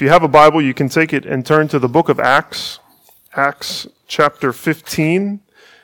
If 0.00 0.04
you 0.04 0.08
have 0.08 0.22
a 0.22 0.28
Bible, 0.28 0.62
you 0.62 0.72
can 0.72 0.88
take 0.88 1.12
it 1.12 1.26
and 1.26 1.44
turn 1.44 1.68
to 1.68 1.78
the 1.78 1.86
book 1.86 2.08
of 2.08 2.18
Acts, 2.18 2.78
Acts 3.34 3.86
chapter 4.06 4.50
15. 4.50 5.40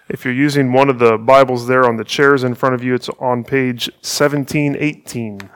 If 0.08 0.24
you're 0.24 0.32
using 0.32 0.72
one 0.72 0.88
of 0.88 0.98
the 0.98 1.18
Bibles 1.18 1.66
there 1.66 1.84
on 1.84 1.98
the 1.98 2.04
chairs 2.04 2.42
in 2.42 2.54
front 2.54 2.74
of 2.74 2.82
you, 2.82 2.94
it's 2.94 3.10
on 3.20 3.44
page 3.44 3.90
1718. 4.00 5.50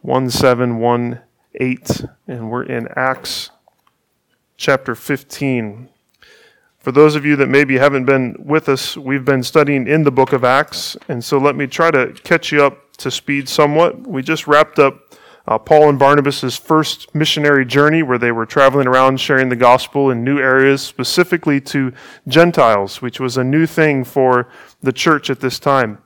1718. 0.00 2.08
And 2.28 2.50
we're 2.52 2.62
in 2.62 2.86
Acts 2.94 3.50
chapter 4.56 4.94
15. 4.94 5.88
For 6.78 6.92
those 6.92 7.16
of 7.16 7.26
you 7.26 7.34
that 7.34 7.48
maybe 7.48 7.78
haven't 7.78 8.04
been 8.04 8.36
with 8.38 8.68
us, 8.68 8.96
we've 8.96 9.24
been 9.24 9.42
studying 9.42 9.88
in 9.88 10.04
the 10.04 10.12
book 10.12 10.32
of 10.32 10.44
Acts. 10.44 10.96
And 11.08 11.24
so 11.24 11.36
let 11.36 11.56
me 11.56 11.66
try 11.66 11.90
to 11.90 12.12
catch 12.22 12.52
you 12.52 12.64
up 12.64 12.96
to 12.98 13.10
speed 13.10 13.48
somewhat. 13.48 14.06
We 14.06 14.22
just 14.22 14.46
wrapped 14.46 14.78
up 14.78 15.11
uh, 15.46 15.58
Paul 15.58 15.88
and 15.88 15.98
Barnabas' 15.98 16.56
first 16.56 17.14
missionary 17.14 17.64
journey, 17.64 18.02
where 18.02 18.18
they 18.18 18.32
were 18.32 18.46
traveling 18.46 18.86
around 18.86 19.20
sharing 19.20 19.48
the 19.48 19.56
gospel 19.56 20.10
in 20.10 20.22
new 20.22 20.38
areas, 20.38 20.82
specifically 20.82 21.60
to 21.62 21.92
Gentiles, 22.28 23.02
which 23.02 23.18
was 23.18 23.36
a 23.36 23.44
new 23.44 23.66
thing 23.66 24.04
for 24.04 24.48
the 24.82 24.92
church 24.92 25.30
at 25.30 25.40
this 25.40 25.58
time. 25.58 25.98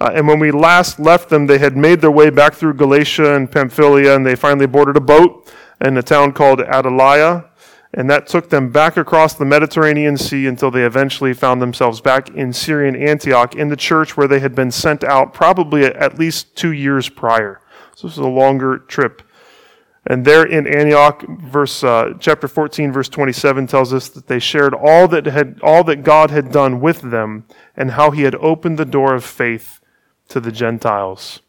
Uh, 0.00 0.10
and 0.14 0.28
when 0.28 0.38
we 0.38 0.50
last 0.50 0.98
left 1.00 1.28
them, 1.30 1.46
they 1.46 1.58
had 1.58 1.76
made 1.76 2.00
their 2.00 2.10
way 2.10 2.28
back 2.28 2.54
through 2.54 2.74
Galatia 2.74 3.34
and 3.34 3.50
Pamphylia, 3.50 4.14
and 4.14 4.26
they 4.26 4.34
finally 4.34 4.66
boarded 4.66 4.96
a 4.96 5.00
boat 5.00 5.50
in 5.80 5.96
a 5.96 6.02
town 6.02 6.32
called 6.32 6.58
Attalia. 6.58 7.48
And 7.96 8.10
that 8.10 8.26
took 8.26 8.50
them 8.50 8.70
back 8.70 8.96
across 8.96 9.34
the 9.34 9.44
Mediterranean 9.44 10.16
Sea 10.16 10.48
until 10.48 10.72
they 10.72 10.82
eventually 10.82 11.32
found 11.32 11.62
themselves 11.62 12.00
back 12.00 12.28
in 12.30 12.52
Syrian 12.52 12.96
Antioch 12.96 13.54
in 13.54 13.68
the 13.68 13.76
church 13.76 14.16
where 14.16 14.26
they 14.26 14.40
had 14.40 14.52
been 14.52 14.72
sent 14.72 15.04
out 15.04 15.32
probably 15.32 15.84
at 15.84 16.18
least 16.18 16.56
two 16.56 16.72
years 16.72 17.08
prior. 17.08 17.60
So 17.94 18.08
this 18.08 18.16
is 18.16 18.24
a 18.24 18.28
longer 18.28 18.78
trip. 18.78 19.22
And 20.06 20.24
there 20.24 20.44
in 20.44 20.66
Antioch, 20.66 21.24
verse 21.26 21.82
uh, 21.82 22.14
chapter 22.20 22.46
14, 22.46 22.92
verse 22.92 23.08
27 23.08 23.66
tells 23.66 23.92
us 23.92 24.08
that 24.10 24.26
they 24.26 24.38
shared 24.38 24.74
all 24.74 25.08
that 25.08 25.24
had 25.26 25.58
all 25.62 25.82
that 25.84 26.02
God 26.02 26.30
had 26.30 26.52
done 26.52 26.80
with 26.80 27.00
them, 27.00 27.46
and 27.76 27.92
how 27.92 28.10
He 28.10 28.22
had 28.22 28.34
opened 28.34 28.78
the 28.78 28.84
door 28.84 29.14
of 29.14 29.24
faith 29.24 29.80
to 30.28 30.40
the 30.40 30.52
Gentiles. 30.52 31.40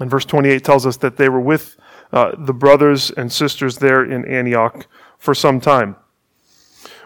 And 0.00 0.10
verse 0.10 0.24
28 0.24 0.64
tells 0.64 0.86
us 0.86 0.96
that 0.98 1.16
they 1.16 1.28
were 1.28 1.40
with 1.40 1.76
uh, 2.12 2.32
the 2.38 2.54
brothers 2.54 3.10
and 3.10 3.30
sisters 3.30 3.78
there 3.78 4.04
in 4.04 4.24
Antioch 4.24 4.86
for 5.18 5.34
some 5.34 5.60
time. 5.60 5.96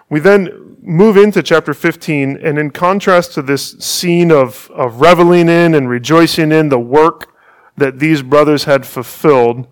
We 0.08 0.20
then 0.20 0.76
move 0.82 1.16
into 1.16 1.42
chapter 1.42 1.74
15, 1.74 2.36
and 2.36 2.58
in 2.58 2.70
contrast 2.70 3.32
to 3.34 3.42
this 3.42 3.72
scene 3.78 4.30
of, 4.30 4.70
of 4.74 5.00
reveling 5.00 5.48
in 5.48 5.74
and 5.74 5.88
rejoicing 5.88 6.52
in 6.52 6.68
the 6.68 6.78
work 6.78 7.32
that 7.80 7.98
these 7.98 8.22
brothers 8.22 8.64
had 8.64 8.86
fulfilled 8.86 9.66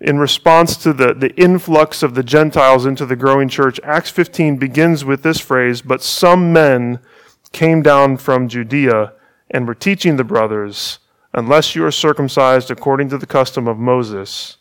in 0.00 0.18
response 0.18 0.76
to 0.76 0.92
the, 0.92 1.14
the 1.14 1.34
influx 1.36 2.02
of 2.02 2.14
the 2.14 2.22
Gentiles 2.22 2.84
into 2.84 3.06
the 3.06 3.16
growing 3.16 3.48
church, 3.48 3.80
Acts 3.82 4.10
15 4.10 4.58
begins 4.58 5.04
with 5.04 5.22
this 5.22 5.40
phrase 5.40 5.82
But 5.82 6.02
some 6.02 6.52
men 6.52 7.00
came 7.52 7.82
down 7.82 8.18
from 8.18 8.48
Judea 8.48 9.14
and 9.50 9.66
were 9.66 9.74
teaching 9.74 10.16
the 10.16 10.24
brothers, 10.24 10.98
Unless 11.32 11.74
you 11.74 11.84
are 11.84 11.90
circumcised 11.90 12.70
according 12.70 13.10
to 13.10 13.18
the 13.18 13.26
custom 13.26 13.68
of 13.68 13.78
Moses, 13.78 14.56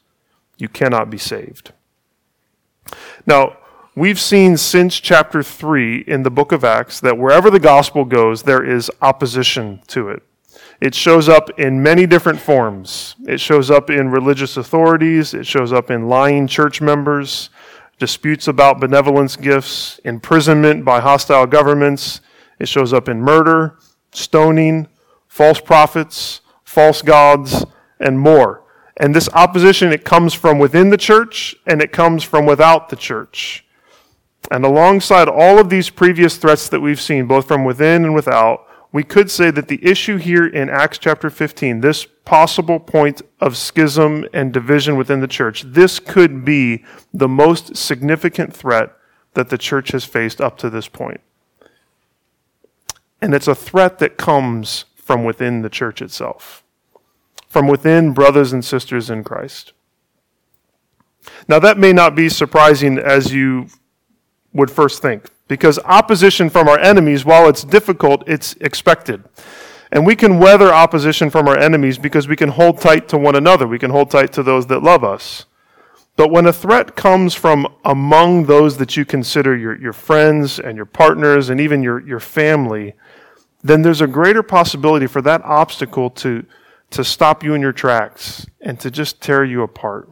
you 0.58 0.68
cannot 0.68 1.10
be 1.10 1.18
saved. 1.18 1.72
Now, 3.26 3.58
we've 3.96 4.20
seen 4.20 4.58
since 4.58 5.00
chapter 5.00 5.42
3 5.42 6.04
in 6.06 6.24
the 6.24 6.30
book 6.30 6.52
of 6.52 6.66
Acts 6.66 7.00
that 7.00 7.18
wherever 7.18 7.50
the 7.50 7.62
gospel 7.62 8.04
goes, 8.04 8.44
there 8.44 8.64
is 8.64 8.92
opposition 9.02 9.82
to 9.88 10.10
it. 10.10 10.24
It 10.82 10.94
shows 10.94 11.30
up 11.30 11.60
in 11.60 11.82
many 11.82 12.06
different 12.06 12.40
forms. 12.40 13.16
It 13.28 13.40
shows 13.40 13.72
up 13.72 13.90
in 13.90 14.10
religious 14.10 14.58
authorities, 14.58 15.34
it 15.34 15.46
shows 15.46 15.72
up 15.72 15.90
in 15.90 16.10
lying 16.10 16.48
church 16.48 16.82
members, 16.82 17.50
disputes 17.98 18.48
about 18.48 18.80
benevolence 18.80 19.36
gifts, 19.36 20.00
imprisonment 20.04 20.84
by 20.84 21.00
hostile 21.00 21.46
governments. 21.46 22.22
It 22.60 22.68
shows 22.68 22.94
up 22.94 23.08
in 23.08 23.22
murder, 23.22 23.78
stoning, 24.12 24.88
false 25.28 25.60
prophets, 25.60 26.42
false 26.64 27.02
gods, 27.02 27.66
and 28.00 28.20
more. 28.20 28.64
And 28.98 29.14
this 29.14 29.30
opposition, 29.34 29.92
it 29.92 30.06
comes 30.06 30.34
from 30.34 30.60
within 30.60 30.90
the 30.90 30.98
church 30.98 31.56
and 31.66 31.82
it 31.82 31.92
comes 31.92 32.24
from 32.24 32.46
without 32.46 32.90
the 32.90 32.96
church. 32.96 33.66
And 34.52 34.64
alongside 34.64 35.28
all 35.28 35.58
of 35.60 35.70
these 35.70 35.90
previous 35.90 36.38
threats 36.38 36.70
that 36.70 36.80
we've 36.80 37.02
seen, 37.02 37.28
both 37.28 37.48
from 37.48 37.66
within 37.66 38.06
and 38.06 38.14
without, 38.14 38.66
we 38.96 39.04
could 39.04 39.30
say 39.30 39.52
that 39.52 39.68
the 39.68 39.86
issue 39.86 40.16
here 40.16 40.48
in 40.48 40.70
Acts 40.70 40.98
chapter 40.98 41.30
15, 41.30 41.82
this 41.82 42.06
possible 42.24 42.80
point 42.80 43.22
of 43.42 43.58
schism 43.58 44.26
and 44.32 44.54
division 44.54 44.96
within 44.96 45.20
the 45.20 45.28
church, 45.28 45.64
this 45.64 46.00
could 46.00 46.46
be 46.46 46.86
the 47.14 47.28
most 47.28 47.76
significant 47.76 48.56
threat 48.56 48.96
that 49.34 49.50
the 49.50 49.58
church 49.58 49.92
has 49.92 50.06
faced 50.06 50.40
up 50.40 50.58
to 50.60 50.70
this 50.70 50.88
point. 50.88 51.20
And 53.22 53.34
it's 53.34 53.50
a 53.50 53.54
threat 53.54 54.00
that 54.00 54.16
comes 54.16 54.86
from 54.96 55.26
within 55.26 55.62
the 55.62 55.70
church 55.70 56.02
itself, 56.02 56.64
from 57.50 57.68
within 57.68 58.14
brothers 58.14 58.54
and 58.54 58.64
sisters 58.64 59.10
in 59.10 59.26
Christ. 59.26 59.74
Now, 61.50 61.60
that 61.60 61.78
may 61.78 61.92
not 61.92 62.16
be 62.16 62.30
surprising 62.30 62.98
as 62.98 63.34
you 63.34 63.68
would 64.54 64.72
first 64.72 65.02
think. 65.02 65.26
Because 65.48 65.78
opposition 65.86 66.50
from 66.50 66.68
our 66.68 66.80
enemies, 66.80 67.24
while 67.24 67.48
it's 67.48 67.64
difficult, 67.64 68.24
it's 68.28 68.54
expected. 68.62 69.24
And 69.92 70.06
we 70.06 70.16
can 70.16 70.40
weather 70.40 70.74
opposition 70.74 71.30
from 71.30 71.48
our 71.48 71.58
enemies 71.58 71.98
because 71.98 72.28
we 72.28 72.36
can 72.36 72.50
hold 72.50 72.82
tight 72.82 73.08
to 73.10 73.18
one 73.18 73.36
another. 73.36 73.68
We 73.68 73.80
can 73.80 73.92
hold 73.92 74.10
tight 74.10 74.34
to 74.34 74.44
those 74.44 74.68
that 74.68 74.82
love 74.82 75.04
us. 75.04 75.46
But 76.16 76.32
when 76.32 76.48
a 76.48 76.54
threat 76.54 76.96
comes 76.96 77.34
from 77.34 77.68
among 77.84 78.46
those 78.46 78.78
that 78.78 78.98
you 78.98 79.06
consider 79.06 79.56
your, 79.56 79.78
your 79.78 79.94
friends 79.94 80.60
and 80.60 80.76
your 80.76 80.86
partners 80.86 81.50
and 81.50 81.60
even 81.60 81.84
your, 81.84 82.06
your 82.08 82.22
family, 82.22 82.94
then 83.62 83.82
there's 83.82 84.02
a 84.02 84.08
greater 84.08 84.42
possibility 84.42 85.08
for 85.08 85.22
that 85.22 85.44
obstacle 85.44 86.10
to, 86.10 86.46
to 86.92 87.04
stop 87.04 87.44
you 87.44 87.54
in 87.54 87.62
your 87.62 87.74
tracks 87.74 88.48
and 88.62 88.80
to 88.80 88.90
just 88.90 89.22
tear 89.22 89.44
you 89.44 89.62
apart 89.62 90.10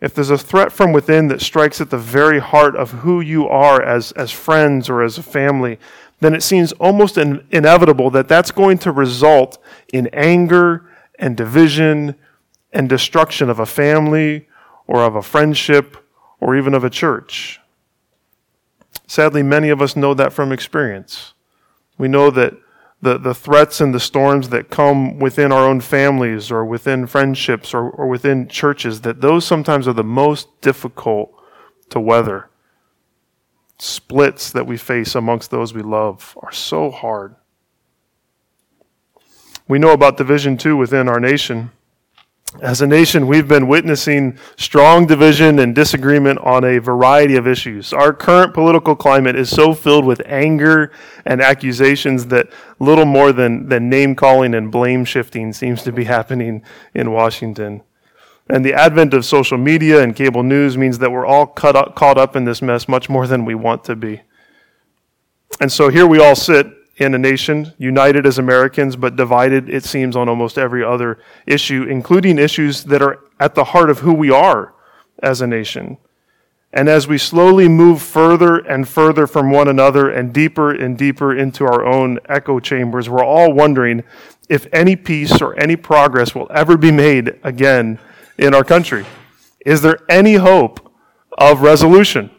if 0.00 0.14
there's 0.14 0.30
a 0.30 0.38
threat 0.38 0.70
from 0.70 0.92
within 0.92 1.28
that 1.28 1.40
strikes 1.40 1.80
at 1.80 1.90
the 1.90 1.98
very 1.98 2.38
heart 2.38 2.76
of 2.76 2.90
who 2.90 3.20
you 3.20 3.48
are 3.48 3.82
as, 3.82 4.12
as 4.12 4.30
friends 4.30 4.88
or 4.88 5.02
as 5.02 5.18
a 5.18 5.22
family, 5.22 5.78
then 6.20 6.34
it 6.34 6.42
seems 6.42 6.72
almost 6.72 7.18
in, 7.18 7.44
inevitable 7.50 8.10
that 8.10 8.28
that's 8.28 8.50
going 8.50 8.78
to 8.78 8.92
result 8.92 9.58
in 9.92 10.08
anger 10.12 10.88
and 11.18 11.36
division 11.36 12.14
and 12.72 12.88
destruction 12.88 13.50
of 13.50 13.58
a 13.58 13.66
family 13.66 14.48
or 14.86 15.02
of 15.02 15.16
a 15.16 15.22
friendship 15.22 15.96
or 16.40 16.56
even 16.56 16.74
of 16.74 16.84
a 16.84 16.90
church. 16.90 17.60
Sadly, 19.06 19.42
many 19.42 19.68
of 19.68 19.80
us 19.82 19.96
know 19.96 20.14
that 20.14 20.32
from 20.32 20.52
experience. 20.52 21.34
We 21.96 22.08
know 22.08 22.30
that 22.30 22.54
the, 23.00 23.18
the 23.18 23.34
threats 23.34 23.80
and 23.80 23.94
the 23.94 24.00
storms 24.00 24.48
that 24.48 24.70
come 24.70 25.18
within 25.18 25.52
our 25.52 25.66
own 25.66 25.80
families 25.80 26.50
or 26.50 26.64
within 26.64 27.06
friendships 27.06 27.72
or, 27.72 27.88
or 27.90 28.08
within 28.08 28.48
churches, 28.48 29.02
that 29.02 29.20
those 29.20 29.44
sometimes 29.44 29.86
are 29.86 29.92
the 29.92 30.02
most 30.02 30.60
difficult 30.60 31.32
to 31.90 32.00
weather. 32.00 32.50
Splits 33.78 34.50
that 34.50 34.66
we 34.66 34.76
face 34.76 35.14
amongst 35.14 35.50
those 35.50 35.72
we 35.72 35.82
love 35.82 36.36
are 36.42 36.52
so 36.52 36.90
hard. 36.90 37.36
We 39.68 39.78
know 39.78 39.92
about 39.92 40.16
division 40.16 40.56
too 40.56 40.76
within 40.76 41.08
our 41.08 41.20
nation. 41.20 41.70
As 42.62 42.80
a 42.80 42.86
nation, 42.86 43.26
we've 43.26 43.46
been 43.46 43.68
witnessing 43.68 44.38
strong 44.56 45.06
division 45.06 45.58
and 45.58 45.74
disagreement 45.74 46.38
on 46.40 46.64
a 46.64 46.78
variety 46.78 47.36
of 47.36 47.46
issues. 47.46 47.92
Our 47.92 48.12
current 48.12 48.54
political 48.54 48.96
climate 48.96 49.36
is 49.36 49.50
so 49.50 49.74
filled 49.74 50.04
with 50.04 50.22
anger 50.24 50.90
and 51.26 51.42
accusations 51.42 52.26
that 52.26 52.48
little 52.80 53.04
more 53.04 53.32
than, 53.32 53.68
than 53.68 53.90
name 53.90 54.14
calling 54.16 54.54
and 54.54 54.72
blame 54.72 55.04
shifting 55.04 55.52
seems 55.52 55.82
to 55.82 55.92
be 55.92 56.04
happening 56.16 56.62
in 56.94 57.12
Washington. 57.12 57.82
And 58.48 58.64
the 58.64 58.74
advent 58.74 59.12
of 59.12 59.26
social 59.26 59.58
media 59.58 60.02
and 60.02 60.16
cable 60.16 60.42
news 60.42 60.78
means 60.78 60.98
that 60.98 61.12
we're 61.12 61.26
all 61.26 61.52
up, 61.62 61.94
caught 61.94 62.18
up 62.18 62.34
in 62.34 62.44
this 62.44 62.62
mess 62.62 62.88
much 62.88 63.10
more 63.10 63.26
than 63.26 63.44
we 63.44 63.54
want 63.54 63.84
to 63.84 63.94
be. 63.94 64.22
And 65.60 65.70
so 65.70 65.90
here 65.90 66.06
we 66.06 66.18
all 66.18 66.34
sit 66.34 66.66
in 66.98 67.14
a 67.14 67.18
nation, 67.18 67.72
united 67.78 68.26
as 68.26 68.38
Americans, 68.38 68.96
but 68.96 69.16
divided, 69.16 69.68
it 69.68 69.84
seems, 69.84 70.16
on 70.16 70.28
almost 70.28 70.58
every 70.58 70.84
other 70.84 71.18
issue, 71.46 71.84
including 71.84 72.38
issues 72.38 72.84
that 72.84 73.00
are 73.00 73.20
at 73.38 73.54
the 73.54 73.64
heart 73.64 73.88
of 73.88 74.00
who 74.00 74.12
we 74.12 74.30
are 74.30 74.74
as 75.22 75.40
a 75.40 75.46
nation. 75.46 75.96
And 76.72 76.88
as 76.88 77.08
we 77.08 77.16
slowly 77.16 77.68
move 77.68 78.02
further 78.02 78.58
and 78.58 78.86
further 78.86 79.26
from 79.26 79.50
one 79.50 79.68
another 79.68 80.10
and 80.10 80.34
deeper 80.34 80.74
and 80.74 80.98
deeper 80.98 81.34
into 81.34 81.64
our 81.64 81.86
own 81.86 82.18
echo 82.28 82.60
chambers, 82.60 83.08
we're 83.08 83.24
all 83.24 83.52
wondering 83.52 84.02
if 84.48 84.66
any 84.72 84.96
peace 84.96 85.40
or 85.40 85.58
any 85.58 85.76
progress 85.76 86.34
will 86.34 86.50
ever 86.52 86.76
be 86.76 86.90
made 86.90 87.38
again 87.42 87.98
in 88.36 88.54
our 88.54 88.64
country. 88.64 89.06
Is 89.64 89.80
there 89.82 90.00
any 90.08 90.34
hope 90.34 90.92
of 91.38 91.62
resolution? 91.62 92.30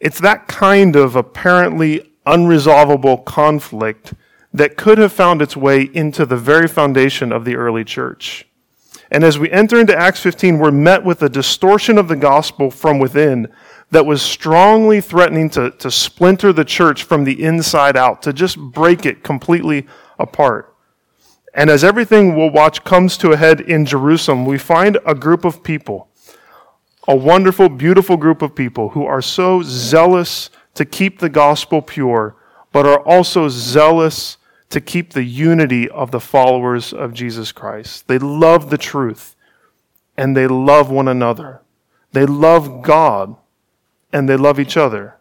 It's 0.00 0.20
that 0.20 0.48
kind 0.48 0.96
of 0.96 1.16
apparently 1.16 2.12
unresolvable 2.26 3.24
conflict 3.24 4.14
that 4.52 4.76
could 4.76 4.98
have 4.98 5.12
found 5.12 5.42
its 5.42 5.56
way 5.56 5.82
into 5.82 6.24
the 6.24 6.36
very 6.36 6.66
foundation 6.66 7.32
of 7.32 7.44
the 7.44 7.56
early 7.56 7.84
church. 7.84 8.46
And 9.10 9.22
as 9.22 9.38
we 9.38 9.50
enter 9.50 9.78
into 9.78 9.96
Acts 9.96 10.20
15, 10.20 10.58
we're 10.58 10.72
met 10.72 11.04
with 11.04 11.22
a 11.22 11.28
distortion 11.28 11.98
of 11.98 12.08
the 12.08 12.16
gospel 12.16 12.70
from 12.70 12.98
within 12.98 13.52
that 13.90 14.04
was 14.04 14.20
strongly 14.20 15.00
threatening 15.00 15.48
to, 15.50 15.70
to 15.70 15.90
splinter 15.90 16.52
the 16.52 16.64
church 16.64 17.04
from 17.04 17.24
the 17.24 17.42
inside 17.44 17.96
out, 17.96 18.22
to 18.22 18.32
just 18.32 18.58
break 18.58 19.06
it 19.06 19.22
completely 19.22 19.86
apart. 20.18 20.74
And 21.54 21.70
as 21.70 21.84
everything 21.84 22.34
we'll 22.34 22.50
watch 22.50 22.84
comes 22.84 23.16
to 23.18 23.30
a 23.30 23.36
head 23.36 23.60
in 23.60 23.86
Jerusalem, 23.86 24.44
we 24.44 24.58
find 24.58 24.98
a 25.06 25.14
group 25.14 25.44
of 25.44 25.62
people, 25.62 26.08
a 27.06 27.14
wonderful, 27.14 27.68
beautiful 27.68 28.16
group 28.16 28.42
of 28.42 28.54
people 28.54 28.90
who 28.90 29.06
are 29.06 29.22
so 29.22 29.62
zealous 29.62 30.50
to 30.76 30.84
keep 30.84 31.18
the 31.18 31.28
gospel 31.28 31.82
pure, 31.82 32.36
but 32.72 32.86
are 32.86 33.00
also 33.00 33.48
zealous 33.48 34.36
to 34.70 34.80
keep 34.80 35.12
the 35.12 35.24
unity 35.24 35.88
of 35.88 36.10
the 36.10 36.20
followers 36.20 36.92
of 36.92 37.12
Jesus 37.12 37.52
Christ. 37.52 38.08
They 38.08 38.18
love 38.18 38.70
the 38.70 38.78
truth 38.78 39.36
and 40.16 40.36
they 40.36 40.46
love 40.46 40.90
one 40.90 41.08
another. 41.08 41.62
They 42.12 42.26
love 42.26 42.82
God 42.82 43.36
and 44.12 44.28
they 44.28 44.36
love 44.36 44.58
each 44.58 44.76
other. 44.76 45.16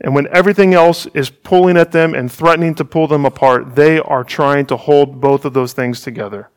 And 0.00 0.14
when 0.14 0.28
everything 0.28 0.74
else 0.74 1.06
is 1.06 1.28
pulling 1.28 1.76
at 1.76 1.92
them 1.92 2.14
and 2.14 2.30
threatening 2.30 2.74
to 2.76 2.84
pull 2.84 3.08
them 3.08 3.24
apart, 3.24 3.74
they 3.74 3.98
are 3.98 4.22
trying 4.22 4.66
to 4.66 4.76
hold 4.76 5.20
both 5.20 5.44
of 5.44 5.54
those 5.54 5.72
things 5.72 6.00
together. 6.00 6.50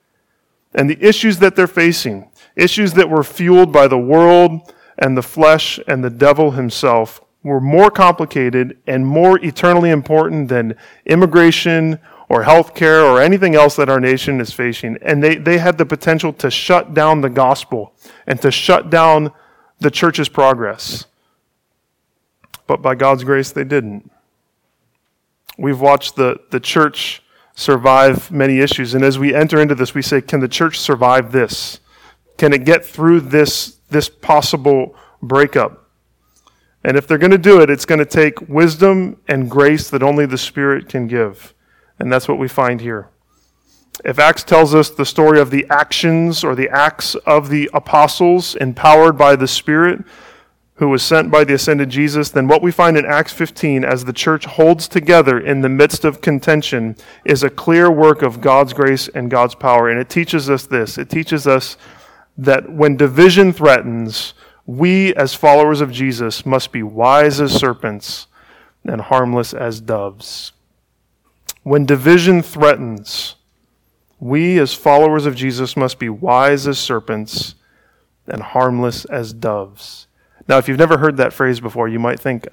And 0.74 0.90
the 0.90 1.04
issues 1.04 1.40
that 1.40 1.56
they're 1.56 1.68
facing, 1.68 2.30
issues 2.56 2.94
that 2.94 3.10
were 3.10 3.24
fueled 3.24 3.74
by 3.74 3.88
the 3.88 3.98
world 3.98 4.74
and 4.98 5.18
the 5.18 5.24
flesh 5.24 5.80
and 5.88 6.04
the 6.04 6.10
devil 6.10 6.52
himself, 6.52 7.20
were 7.44 7.62
more 7.62 7.90
complicated 7.90 8.78
and 8.86 9.06
more 9.06 9.44
eternally 9.44 9.90
important 9.90 10.48
than 10.48 10.76
immigration 11.06 12.00
or 12.30 12.44
healthcare 12.44 13.04
or 13.04 13.22
anything 13.22 13.56
else 13.56 13.76
that 13.76 13.90
our 13.90 14.00
nation 14.00 14.40
is 14.40 14.54
facing. 14.54 14.98
And 15.02 15.24
they, 15.24 15.36
they 15.36 15.58
had 15.58 15.78
the 15.78 15.86
potential 15.86 16.32
to 16.34 16.52
shut 16.52 16.94
down 16.94 17.22
the 17.22 17.30
gospel 17.30 17.94
and 18.28 18.42
to 18.42 18.52
shut 18.52 18.90
down 18.90 19.32
the 19.80 19.92
church's 19.92 20.30
progress. 20.30 21.08
But 22.68 22.82
by 22.82 22.96
God's 22.96 23.24
grace, 23.24 23.52
they 23.52 23.64
didn't. 23.64 24.10
We've 25.58 25.82
watched 25.82 26.16
the, 26.16 26.40
the 26.52 26.60
church 26.60 27.22
survive 27.56 28.32
many 28.32 28.60
issues. 28.60 28.94
And 28.94 29.04
as 29.04 29.20
we 29.20 29.36
enter 29.36 29.60
into 29.60 29.76
this, 29.76 29.94
we 29.94 30.02
say, 30.02 30.22
can 30.22 30.40
the 30.40 30.48
church 30.48 30.80
survive 30.80 31.32
this? 31.32 31.80
Can 32.38 32.54
it 32.54 32.64
get 32.64 32.86
through 32.86 33.22
this, 33.22 33.78
this 33.90 34.08
possible 34.08 34.96
breakup? 35.22 35.81
And 36.84 36.98
if 36.98 37.08
they're 37.08 37.18
going 37.18 37.32
to 37.32 37.38
do 37.38 37.62
it, 37.62 37.70
it's 37.70 37.86
going 37.86 38.00
to 38.00 38.06
take 38.06 38.50
wisdom 38.50 39.18
and 39.28 39.50
grace 39.50 39.90
that 39.90 40.02
only 40.02 40.26
the 40.26 40.38
Spirit 40.38 40.90
can 40.90 41.08
give. 41.08 41.54
And 42.00 42.12
that's 42.12 42.28
what 42.28 42.40
we 42.40 42.48
find 42.48 42.82
here. 42.82 43.10
If 44.04 44.18
Acts 44.18 44.44
tells 44.44 44.74
us 44.74 44.90
the 44.90 45.06
story 45.06 45.40
of 45.40 45.52
the 45.52 45.66
actions 45.70 46.44
or 46.44 46.56
the 46.56 46.70
acts 46.70 47.14
of 47.14 47.50
the 47.50 47.70
apostles 47.74 48.56
empowered 48.56 49.18
by 49.18 49.36
the 49.36 49.48
Spirit 49.48 50.04
who 50.76 50.90
was 50.90 51.04
sent 51.04 51.30
by 51.30 51.44
the 51.44 51.54
ascended 51.54 51.90
Jesus, 51.90 52.32
then 52.32 52.48
what 52.48 52.64
we 52.64 52.72
find 52.72 52.98
in 52.98 53.06
Acts 53.06 53.32
15 53.32 53.84
as 53.84 54.04
the 54.04 54.14
church 54.14 54.46
holds 54.46 54.88
together 54.88 55.40
in 55.40 55.62
the 55.62 55.70
midst 55.70 56.04
of 56.04 56.22
contention 56.22 56.96
is 57.24 57.44
a 57.44 57.52
clear 57.52 57.92
work 57.92 58.24
of 58.24 58.42
God's 58.42 58.74
grace 58.74 59.08
and 59.10 59.30
God's 59.30 59.54
power. 59.54 59.90
And 59.90 60.00
it 60.00 60.10
teaches 60.10 60.50
us 60.50 60.66
this 60.66 60.98
it 60.98 61.08
teaches 61.08 61.46
us 61.46 61.78
that 62.36 62.68
when 62.72 62.98
division 62.98 63.54
threatens, 63.54 64.34
we 64.66 65.14
as 65.16 65.34
followers 65.34 65.82
of 65.82 65.92
Jesus 65.92 66.46
must 66.46 66.72
be 66.72 66.84
wise 66.84 67.42
as 67.42 67.54
serpents 67.54 68.28
and 68.84 69.02
harmless 69.02 69.54
as 69.54 69.82
doves. 69.82 70.52
When 71.64 71.86
division 71.86 72.42
threatens, 72.42 73.36
we 74.20 74.60
as 74.60 74.74
followers 74.74 75.26
of 75.26 75.36
Jesus 75.36 75.76
must 75.76 76.00
be 76.00 76.10
wise 76.10 76.68
as 76.68 76.80
serpents 76.80 77.56
and 78.28 78.42
harmless 78.42 79.06
as 79.06 79.34
doves. 79.34 80.08
Now, 80.48 80.58
if 80.58 80.68
you've 80.68 80.78
never 80.78 80.98
heard 80.98 81.18
that 81.18 81.34
phrase 81.34 81.60
before, 81.60 81.88
you 81.88 82.00
might 82.00 82.20
think, 82.20 82.48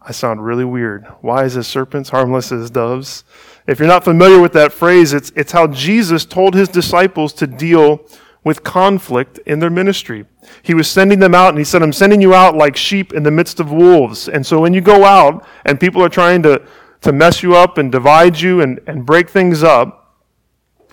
I 0.00 0.12
sound 0.12 0.44
really 0.44 0.64
weird. 0.64 1.06
Wise 1.22 1.56
as 1.56 1.66
serpents, 1.66 2.10
harmless 2.10 2.52
as 2.52 2.70
doves. 2.70 3.24
If 3.66 3.78
you're 3.78 3.88
not 3.88 4.04
familiar 4.04 4.40
with 4.40 4.52
that 4.54 4.72
phrase, 4.72 5.12
it's, 5.12 5.30
it's 5.36 5.52
how 5.52 5.66
Jesus 5.66 6.24
told 6.24 6.54
his 6.54 6.68
disciples 6.68 7.32
to 7.34 7.46
deal 7.46 8.06
with 8.48 8.64
conflict 8.64 9.38
in 9.46 9.60
their 9.60 9.70
ministry. 9.70 10.24
He 10.62 10.74
was 10.74 10.90
sending 10.90 11.20
them 11.20 11.34
out, 11.34 11.50
and 11.50 11.58
he 11.58 11.64
said, 11.64 11.82
I'm 11.82 11.92
sending 11.92 12.20
you 12.20 12.34
out 12.34 12.56
like 12.56 12.76
sheep 12.76 13.12
in 13.12 13.22
the 13.22 13.30
midst 13.30 13.60
of 13.60 13.70
wolves. 13.70 14.28
And 14.28 14.44
so 14.44 14.60
when 14.60 14.74
you 14.74 14.80
go 14.80 15.04
out 15.04 15.46
and 15.64 15.78
people 15.78 16.02
are 16.02 16.08
trying 16.08 16.42
to 16.42 16.62
to 17.02 17.12
mess 17.12 17.42
you 17.42 17.54
up 17.54 17.78
and 17.78 17.92
divide 17.92 18.40
you 18.40 18.60
and, 18.60 18.80
and 18.86 19.06
break 19.06 19.30
things 19.30 19.62
up, 19.62 20.16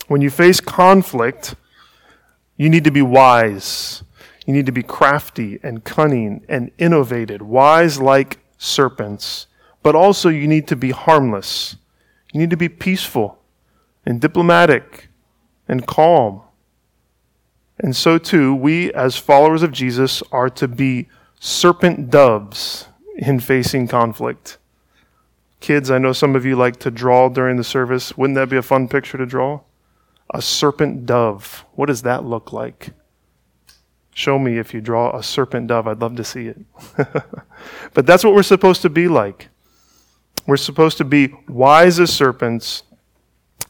when 0.08 0.22
you 0.22 0.30
face 0.30 0.60
conflict, 0.60 1.56
you 2.58 2.70
need 2.70 2.84
to 2.84 2.92
be 2.92 3.02
wise. 3.02 4.04
You 4.46 4.54
need 4.54 4.68
to 4.68 4.72
be 4.72 4.84
crafty 4.84 5.60
and 5.64 5.84
cunning 5.84 6.46
and 6.48 6.72
innovative, 6.78 7.42
wise 7.42 8.00
like 8.00 8.40
serpents. 8.58 9.48
But 9.82 9.96
also, 9.96 10.30
you 10.30 10.48
need 10.48 10.68
to 10.68 10.76
be 10.76 10.92
harmless. 10.92 11.78
You 12.32 12.40
need 12.40 12.52
to 12.52 12.58
be 12.58 12.70
peaceful 12.70 13.40
and 14.06 14.22
diplomatic 14.22 15.10
and 15.68 15.88
calm. 15.88 16.42
And 17.80 17.96
so, 17.96 18.18
too, 18.18 18.56
we 18.56 18.92
as 18.94 19.18
followers 19.18 19.64
of 19.64 19.72
Jesus 19.72 20.24
are 20.32 20.50
to 20.52 20.68
be 20.68 21.08
serpent 21.40 22.10
doves 22.10 22.88
in 23.18 23.40
facing 23.40 23.88
conflict. 23.88 24.58
Kids, 25.60 25.92
I 25.92 25.98
know 25.98 26.14
some 26.14 26.36
of 26.36 26.46
you 26.46 26.56
like 26.56 26.78
to 26.78 26.92
draw 26.92 27.28
during 27.30 27.58
the 27.58 27.64
service. 27.64 28.18
Wouldn't 28.18 28.36
that 28.36 28.50
be 28.50 28.58
a 28.58 28.62
fun 28.62 28.88
picture 28.88 29.18
to 29.18 29.26
draw? 29.26 29.62
A 30.34 30.42
serpent 30.42 31.06
dove. 31.06 31.66
What 31.74 31.88
does 31.88 32.04
that 32.04 32.24
look 32.24 32.54
like? 32.54 32.92
Show 34.14 34.40
me 34.40 34.58
if 34.58 34.74
you 34.74 34.80
draw 34.80 35.16
a 35.16 35.22
serpent 35.22 35.68
dove. 35.68 35.88
I'd 35.88 36.02
love 36.02 36.16
to 36.16 36.24
see 36.24 36.48
it. 36.48 36.60
but 37.94 38.06
that's 38.06 38.24
what 38.24 38.34
we're 38.34 38.44
supposed 38.44 38.82
to 38.84 38.90
be 38.90 39.08
like. 39.08 39.50
We're 40.48 40.58
supposed 40.58 40.98
to 41.00 41.04
be 41.04 41.34
wise 41.48 42.00
as 42.00 42.14
serpents 42.14 42.84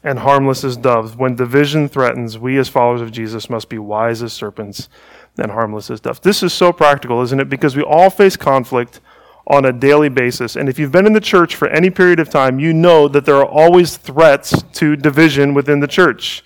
and 0.06 0.20
harmless 0.20 0.62
as 0.62 0.76
doves. 0.76 1.16
When 1.16 1.34
division 1.34 1.88
threatens, 1.88 2.38
we 2.38 2.58
as 2.58 2.68
followers 2.68 3.00
of 3.00 3.10
Jesus 3.10 3.50
must 3.50 3.68
be 3.68 3.76
wise 3.76 4.22
as 4.22 4.32
serpents 4.32 4.88
and 5.36 5.50
harmless 5.50 5.90
as 5.90 6.00
doves. 6.00 6.20
This 6.20 6.44
is 6.44 6.52
so 6.52 6.72
practical, 6.72 7.22
isn't 7.22 7.40
it? 7.40 7.48
Because 7.48 7.74
we 7.74 7.82
all 7.82 8.08
face 8.08 8.36
conflict 8.36 9.00
on 9.48 9.64
a 9.64 9.72
daily 9.72 10.08
basis. 10.08 10.54
And 10.54 10.68
if 10.68 10.78
you've 10.78 10.92
been 10.92 11.06
in 11.06 11.12
the 11.12 11.20
church 11.20 11.56
for 11.56 11.66
any 11.68 11.90
period 11.90 12.20
of 12.20 12.30
time, 12.30 12.60
you 12.60 12.72
know 12.72 13.08
that 13.08 13.24
there 13.24 13.34
are 13.34 13.44
always 13.44 13.96
threats 13.96 14.62
to 14.74 14.94
division 14.94 15.54
within 15.54 15.80
the 15.80 15.88
church. 15.88 16.44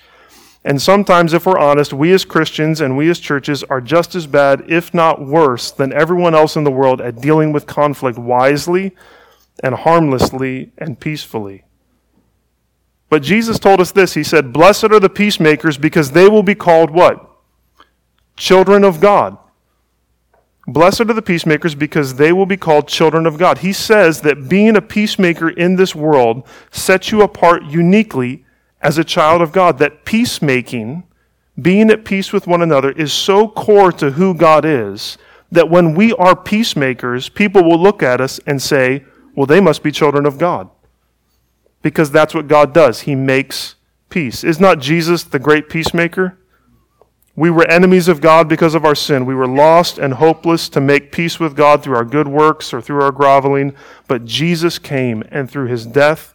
And 0.65 0.81
sometimes, 0.81 1.35
if 1.35 1.45
we're 1.45 1.59
honest, 1.59 1.93
we 1.93 2.13
as 2.15 2.25
Christians 2.25 2.81
and 2.81 2.97
we 2.97 3.11
as 3.11 3.21
churches 3.21 3.63
are 3.65 3.83
just 3.83 4.15
as 4.15 4.27
bad, 4.27 4.65
if 4.69 4.95
not 4.95 5.21
worse, 5.21 5.71
than 5.71 5.93
everyone 5.93 6.35
else 6.35 6.57
in 6.57 6.65
the 6.65 6.71
world 6.71 7.03
at 7.03 7.21
dealing 7.21 7.53
with 7.53 7.67
conflict 7.67 8.19
wisely 8.19 8.97
and 9.63 9.75
harmlessly 9.75 10.73
and 10.79 10.99
peacefully. 10.99 11.65
But 13.11 13.23
Jesus 13.23 13.59
told 13.59 13.81
us 13.81 13.93
this 13.93 14.15
He 14.15 14.25
said, 14.25 14.55
Blessed 14.55 14.85
are 14.85 15.01
the 15.01 15.11
peacemakers 15.11 15.77
because 15.77 16.13
they 16.13 16.29
will 16.29 16.43
be 16.43 16.55
called 16.55 16.91
what? 16.91 17.29
Children 18.37 18.85
of 18.85 19.01
God. 19.01 19.37
Blessed 20.67 21.03
are 21.03 21.05
the 21.05 21.21
peacemakers 21.21 21.75
because 21.75 22.15
they 22.15 22.33
will 22.33 22.47
be 22.47 22.57
called 22.57 22.87
children 22.87 23.27
of 23.27 23.37
God. 23.37 23.59
He 23.59 23.73
says 23.73 24.21
that 24.21 24.49
being 24.49 24.77
a 24.77 24.83
peacemaker 24.83 25.51
in 25.51 25.77
this 25.77 25.95
world 25.95 26.47
sets 26.71 27.11
you 27.11 27.23
apart 27.23 27.65
uniquely 27.65 28.47
as 28.81 28.97
a 28.97 29.05
child 29.05 29.43
of 29.43 29.53
God. 29.53 29.79
That 29.79 30.05
peacemaking, 30.05 31.03
being 31.61 31.91
at 31.91 32.05
peace 32.05 32.33
with 32.33 32.47
one 32.47 32.63
another, 32.63 32.93
is 32.93 33.13
so 33.13 33.49
core 33.49 33.91
to 33.93 34.13
who 34.13 34.33
God 34.33 34.65
is 34.65 35.19
that 35.51 35.69
when 35.69 35.97
we 35.97 36.13
are 36.15 36.37
peacemakers, 36.37 37.29
people 37.29 37.65
will 37.65 37.81
look 37.81 38.03
at 38.03 38.21
us 38.21 38.39
and 38.47 38.63
say, 38.63 39.05
well, 39.35 39.47
they 39.47 39.61
must 39.61 39.83
be 39.83 39.91
children 39.91 40.25
of 40.25 40.39
God. 40.39 40.71
Because 41.83 42.11
that's 42.11 42.35
what 42.35 42.49
God 42.49 42.73
does. 42.75 43.01
He 43.01 43.15
makes 43.15 43.77
peace. 44.11 44.45
Is 44.45 44.61
not 44.61 44.81
Jesus 44.81 45.23
the 45.23 45.39
great 45.39 45.69
peacemaker? 45.69 46.37
We 47.37 47.49
were 47.49 47.67
enemies 47.71 48.09
of 48.09 48.21
God 48.21 48.49
because 48.49 48.75
of 48.75 48.85
our 48.85 48.95
sin. 48.95 49.25
We 49.25 49.35
were 49.35 49.47
lost 49.47 49.99
and 49.99 50.15
hopeless 50.15 50.69
to 50.71 50.81
make 50.81 51.13
peace 51.13 51.41
with 51.41 51.57
God 51.57 51.83
through 51.83 51.97
our 51.97 52.05
good 52.05 52.29
works 52.29 52.75
or 52.75 52.83
through 52.83 53.03
our 53.03 53.13
groveling. 53.13 53.75
But 54.09 54.27
Jesus 54.27 54.79
came, 54.79 55.23
and 55.31 55.51
through 55.51 55.69
his 55.69 55.87
death 55.87 56.35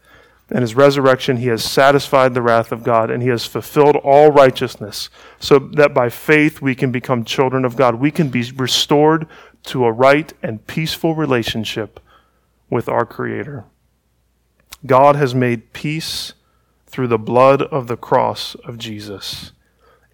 and 0.49 0.61
his 0.61 0.73
resurrection, 0.73 1.37
he 1.37 1.47
has 1.47 1.63
satisfied 1.63 2.33
the 2.33 2.41
wrath 2.41 2.71
of 2.71 2.83
God, 2.83 3.11
and 3.11 3.21
he 3.21 3.29
has 3.29 3.45
fulfilled 3.45 3.97
all 3.97 4.31
righteousness, 4.31 5.09
so 5.39 5.59
that 5.59 5.93
by 5.93 6.09
faith 6.09 6.61
we 6.61 6.75
can 6.75 6.91
become 6.91 7.23
children 7.23 7.65
of 7.65 7.75
God. 7.75 7.95
We 7.95 8.09
can 8.11 8.29
be 8.29 8.51
restored 8.51 9.27
to 9.63 9.85
a 9.85 9.91
right 9.91 10.33
and 10.41 10.65
peaceful 10.65 11.13
relationship 11.13 11.99
with 12.69 12.87
our 12.87 13.05
Creator. 13.05 13.65
God 14.85 15.15
has 15.15 15.33
made 15.33 15.73
peace 15.73 16.33
through 16.87 17.07
the 17.07 17.17
blood 17.17 17.61
of 17.61 17.87
the 17.87 17.97
cross 17.97 18.55
of 18.63 18.77
Jesus. 18.77 19.51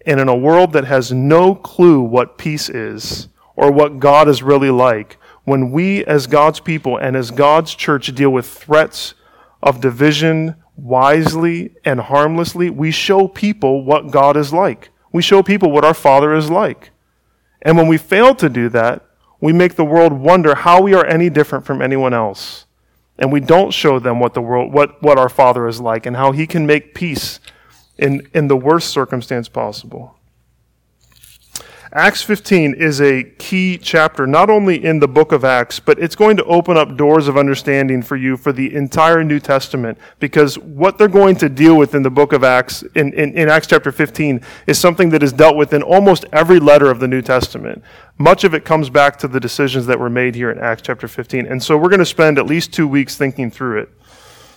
And 0.06 0.18
in 0.18 0.28
a 0.28 0.36
world 0.36 0.72
that 0.72 0.84
has 0.84 1.12
no 1.12 1.54
clue 1.54 2.00
what 2.00 2.38
peace 2.38 2.68
is 2.68 3.28
or 3.54 3.70
what 3.70 4.00
God 4.00 4.28
is 4.28 4.42
really 4.42 4.70
like, 4.70 5.16
when 5.44 5.70
we 5.70 6.04
as 6.04 6.26
God's 6.26 6.60
people 6.60 6.96
and 6.96 7.16
as 7.16 7.30
God's 7.30 7.74
church 7.74 8.12
deal 8.14 8.30
with 8.30 8.46
threats 8.46 9.14
of 9.62 9.80
division 9.80 10.56
wisely 10.76 11.72
and 11.84 12.00
harmlessly, 12.00 12.70
we 12.70 12.90
show 12.90 13.28
people 13.28 13.84
what 13.84 14.10
God 14.10 14.36
is 14.36 14.52
like. 14.52 14.90
We 15.12 15.22
show 15.22 15.42
people 15.42 15.70
what 15.70 15.84
our 15.84 15.94
Father 15.94 16.34
is 16.34 16.50
like. 16.50 16.90
And 17.60 17.76
when 17.76 17.86
we 17.86 17.98
fail 17.98 18.34
to 18.36 18.48
do 18.48 18.68
that, 18.70 19.04
we 19.40 19.52
make 19.52 19.74
the 19.74 19.84
world 19.84 20.12
wonder 20.12 20.54
how 20.54 20.80
we 20.80 20.94
are 20.94 21.04
any 21.04 21.28
different 21.28 21.66
from 21.66 21.82
anyone 21.82 22.14
else. 22.14 22.66
And 23.18 23.30
we 23.32 23.40
don't 23.40 23.72
show 23.72 23.98
them 23.98 24.20
what 24.20 24.34
the 24.34 24.40
world 24.40 24.72
what, 24.72 25.02
what 25.02 25.18
our 25.18 25.28
Father 25.28 25.68
is 25.68 25.80
like 25.80 26.06
and 26.06 26.16
how 26.16 26.32
he 26.32 26.46
can 26.46 26.66
make 26.66 26.94
peace 26.94 27.40
in, 27.98 28.26
in 28.34 28.48
the 28.48 28.56
worst 28.56 28.90
circumstance 28.90 29.48
possible. 29.48 30.16
Acts 31.94 32.22
15 32.22 32.72
is 32.72 33.02
a 33.02 33.22
key 33.22 33.76
chapter, 33.76 34.26
not 34.26 34.48
only 34.48 34.82
in 34.82 34.98
the 34.98 35.08
book 35.08 35.30
of 35.30 35.44
Acts, 35.44 35.78
but 35.78 35.98
it's 35.98 36.16
going 36.16 36.38
to 36.38 36.44
open 36.44 36.74
up 36.78 36.96
doors 36.96 37.28
of 37.28 37.36
understanding 37.36 38.00
for 38.00 38.16
you 38.16 38.38
for 38.38 38.50
the 38.50 38.74
entire 38.74 39.22
New 39.22 39.38
Testament. 39.38 39.98
Because 40.18 40.58
what 40.58 40.96
they're 40.96 41.06
going 41.06 41.36
to 41.36 41.50
deal 41.50 41.76
with 41.76 41.94
in 41.94 42.02
the 42.02 42.10
book 42.10 42.32
of 42.32 42.44
Acts, 42.44 42.82
in, 42.94 43.12
in, 43.12 43.36
in 43.36 43.50
Acts 43.50 43.66
chapter 43.66 43.92
15, 43.92 44.40
is 44.66 44.78
something 44.78 45.10
that 45.10 45.22
is 45.22 45.34
dealt 45.34 45.54
with 45.54 45.74
in 45.74 45.82
almost 45.82 46.24
every 46.32 46.58
letter 46.58 46.90
of 46.90 46.98
the 46.98 47.08
New 47.08 47.20
Testament. 47.20 47.84
Much 48.16 48.44
of 48.44 48.54
it 48.54 48.64
comes 48.64 48.88
back 48.88 49.18
to 49.18 49.28
the 49.28 49.38
decisions 49.38 49.84
that 49.84 50.00
were 50.00 50.08
made 50.08 50.34
here 50.34 50.50
in 50.50 50.58
Acts 50.58 50.80
chapter 50.80 51.06
15. 51.06 51.44
And 51.44 51.62
so 51.62 51.76
we're 51.76 51.90
going 51.90 51.98
to 51.98 52.06
spend 52.06 52.38
at 52.38 52.46
least 52.46 52.72
two 52.72 52.88
weeks 52.88 53.18
thinking 53.18 53.50
through 53.50 53.82
it. 53.82 53.90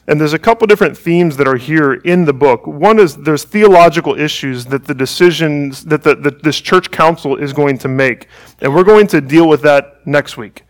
And 0.08 0.22
there's 0.22 0.34
a 0.34 0.40
couple 0.40 0.68
different 0.68 0.96
themes 0.96 1.38
that 1.38 1.48
are 1.48 1.56
here 1.56 1.94
in 1.94 2.26
the 2.26 2.34
book. 2.34 2.68
One 2.68 3.00
is 3.00 3.16
there's 3.16 3.44
theological 3.44 4.20
issues 4.20 4.66
that 4.66 4.86
the 4.86 4.94
decisions 4.94 5.84
that 5.86 6.04
the, 6.04 6.16
this 6.44 6.62
church 6.62 6.92
council 6.92 7.36
is 7.36 7.54
going 7.54 7.80
to 7.80 7.88
make. 7.88 8.28
And 8.60 8.76
we're 8.76 8.84
going 8.84 9.08
to 9.08 9.22
deal 9.22 9.50
with 9.50 9.64
that 9.64 10.06
next 10.06 10.38
week. 10.38 10.64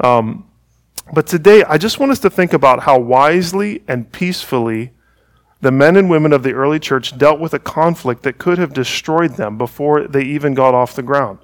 Um, 0.00 0.48
but 1.12 1.26
today, 1.26 1.62
I 1.64 1.78
just 1.78 2.00
want 2.00 2.10
us 2.10 2.18
to 2.20 2.30
think 2.30 2.52
about 2.52 2.82
how 2.82 2.98
wisely 2.98 3.82
and 3.86 4.10
peacefully 4.10 4.92
the 5.60 5.70
men 5.70 5.96
and 5.96 6.10
women 6.10 6.32
of 6.32 6.42
the 6.42 6.52
early 6.52 6.80
church 6.80 7.16
dealt 7.16 7.38
with 7.38 7.54
a 7.54 7.58
conflict 7.58 8.22
that 8.24 8.38
could 8.38 8.58
have 8.58 8.72
destroyed 8.72 9.32
them 9.36 9.56
before 9.56 10.08
they 10.08 10.22
even 10.22 10.54
got 10.54 10.74
off 10.74 10.96
the 10.96 11.02
ground. 11.02 11.38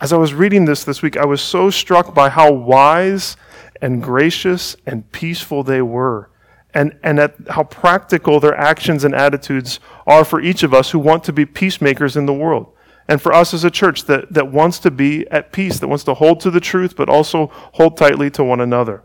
As 0.00 0.12
I 0.12 0.16
was 0.16 0.34
reading 0.34 0.64
this 0.66 0.84
this 0.84 1.00
week, 1.00 1.16
I 1.16 1.24
was 1.24 1.40
so 1.40 1.70
struck 1.70 2.14
by 2.14 2.28
how 2.28 2.52
wise 2.52 3.36
and 3.80 4.02
gracious 4.02 4.76
and 4.86 5.10
peaceful 5.12 5.62
they 5.62 5.80
were 5.80 6.28
and, 6.74 6.98
and 7.02 7.18
at 7.18 7.34
how 7.50 7.64
practical 7.64 8.40
their 8.40 8.56
actions 8.56 9.04
and 9.04 9.14
attitudes 9.14 9.80
are 10.06 10.24
for 10.24 10.40
each 10.40 10.62
of 10.62 10.74
us 10.74 10.90
who 10.90 10.98
want 10.98 11.24
to 11.24 11.32
be 11.32 11.46
peacemakers 11.46 12.16
in 12.16 12.26
the 12.26 12.32
world. 12.32 12.72
And 13.08 13.22
for 13.22 13.32
us 13.32 13.54
as 13.54 13.64
a 13.64 13.70
church 13.70 14.04
that, 14.04 14.32
that 14.34 14.52
wants 14.52 14.78
to 14.80 14.90
be 14.90 15.26
at 15.28 15.50
peace, 15.50 15.78
that 15.78 15.88
wants 15.88 16.04
to 16.04 16.14
hold 16.14 16.40
to 16.40 16.50
the 16.50 16.60
truth, 16.60 16.94
but 16.94 17.08
also 17.08 17.46
hold 17.52 17.96
tightly 17.96 18.30
to 18.32 18.44
one 18.44 18.60
another. 18.60 19.02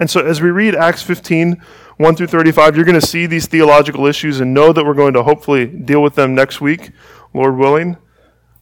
And 0.00 0.10
so 0.10 0.20
as 0.20 0.42
we 0.42 0.50
read 0.50 0.74
Acts 0.74 1.02
15, 1.02 1.62
1 1.96 2.16
through 2.16 2.26
35, 2.26 2.76
you're 2.76 2.84
going 2.84 3.00
to 3.00 3.06
see 3.06 3.26
these 3.26 3.46
theological 3.46 4.06
issues 4.06 4.40
and 4.40 4.52
know 4.52 4.72
that 4.72 4.84
we're 4.84 4.94
going 4.94 5.14
to 5.14 5.22
hopefully 5.22 5.66
deal 5.66 6.02
with 6.02 6.16
them 6.16 6.34
next 6.34 6.60
week, 6.60 6.90
Lord 7.32 7.56
willing. 7.56 7.96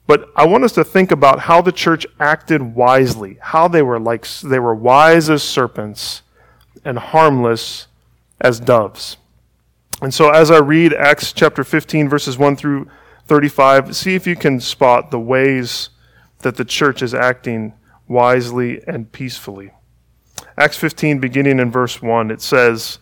But 0.06 0.28
I 0.36 0.46
want 0.46 0.64
us 0.64 0.72
to 0.72 0.84
think 0.84 1.10
about 1.10 1.40
how 1.40 1.62
the 1.62 1.72
church 1.72 2.06
acted 2.20 2.74
wisely, 2.74 3.38
how 3.40 3.68
they 3.68 3.80
were 3.80 3.98
like 3.98 4.28
they 4.42 4.58
were 4.58 4.74
wise 4.74 5.30
as 5.30 5.42
serpents 5.42 6.22
and 6.84 6.98
harmless 6.98 7.86
as 8.40 8.60
doves. 8.60 9.16
And 10.02 10.12
so, 10.12 10.30
as 10.30 10.50
I 10.50 10.58
read 10.58 10.92
Acts 10.92 11.32
chapter 11.32 11.64
15, 11.64 12.08
verses 12.08 12.36
1 12.36 12.56
through 12.56 12.88
35, 13.26 13.96
see 13.96 14.14
if 14.14 14.26
you 14.26 14.36
can 14.36 14.60
spot 14.60 15.10
the 15.10 15.20
ways 15.20 15.90
that 16.40 16.56
the 16.56 16.64
church 16.64 17.02
is 17.02 17.14
acting 17.14 17.74
wisely 18.06 18.82
and 18.86 19.10
peacefully. 19.10 19.70
Acts 20.58 20.76
15, 20.76 21.20
beginning 21.20 21.58
in 21.58 21.70
verse 21.70 22.02
1, 22.02 22.30
it 22.30 22.42
says, 22.42 22.98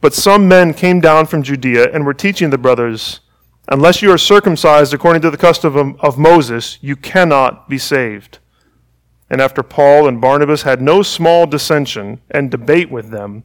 But 0.00 0.14
some 0.14 0.46
men 0.46 0.74
came 0.74 1.00
down 1.00 1.26
from 1.26 1.42
Judea 1.42 1.90
and 1.92 2.04
were 2.04 2.14
teaching 2.14 2.50
the 2.50 2.58
brothers, 2.58 3.20
Unless 3.70 4.00
you 4.00 4.10
are 4.10 4.18
circumcised 4.18 4.94
according 4.94 5.20
to 5.22 5.30
the 5.30 5.36
custom 5.36 5.96
of 6.00 6.18
Moses, 6.18 6.78
you 6.80 6.96
cannot 6.96 7.68
be 7.68 7.76
saved. 7.76 8.38
And 9.28 9.42
after 9.42 9.62
Paul 9.62 10.08
and 10.08 10.22
Barnabas 10.22 10.62
had 10.62 10.80
no 10.80 11.02
small 11.02 11.46
dissension 11.46 12.22
and 12.30 12.50
debate 12.50 12.90
with 12.90 13.10
them, 13.10 13.44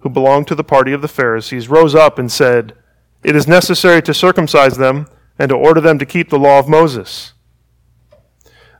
who 0.00 0.08
belonged 0.08 0.46
to 0.48 0.54
the 0.54 0.64
party 0.64 0.92
of 0.92 1.02
the 1.02 1.08
Pharisees, 1.08 1.68
rose 1.68 1.94
up 1.94 2.18
and 2.18 2.30
said, 2.30 2.74
It 3.22 3.34
is 3.34 3.48
necessary 3.48 4.02
to 4.02 4.14
circumcise 4.14 4.76
them 4.76 5.06
and 5.38 5.48
to 5.48 5.56
order 5.56 5.80
them 5.80 5.98
to 5.98 6.06
keep 6.06 6.30
the 6.30 6.38
law 6.38 6.58
of 6.58 6.68
Moses. 6.68 7.32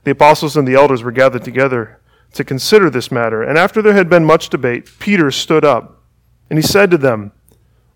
The 0.03 0.11
apostles 0.11 0.55
and 0.55 0.67
the 0.67 0.75
elders 0.75 1.03
were 1.03 1.11
gathered 1.11 1.43
together 1.43 1.99
to 2.33 2.43
consider 2.43 2.89
this 2.89 3.11
matter, 3.11 3.41
and 3.43 3.57
after 3.57 3.81
there 3.81 3.93
had 3.93 4.09
been 4.09 4.23
much 4.23 4.49
debate, 4.49 4.89
Peter 4.99 5.31
stood 5.31 5.65
up, 5.65 6.03
and 6.49 6.59
he 6.59 6.63
said 6.63 6.91
to 6.91 6.97
them, 6.97 7.31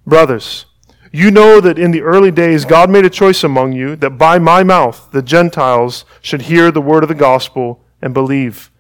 Brothers, 0.06 0.66
you 1.12 1.30
know 1.30 1.62
that 1.62 1.78
in 1.78 1.92
the 1.92 2.02
early 2.02 2.32
days 2.32 2.66
God 2.66 2.90
made 2.90 3.06
a 3.06 3.10
choice 3.10 3.44
among 3.44 3.74
you 3.74 3.96
that 3.98 4.18
by 4.18 4.40
my 4.40 4.64
mouth 4.64 5.10
the 5.12 5.22
Gentiles 5.22 6.06
should 6.22 6.44
hear 6.44 6.72
the 6.72 6.82
word 6.82 7.04
of 7.04 7.10
the 7.10 7.16
gospel 7.16 7.86
and 8.02 8.14
believe. 8.14 8.72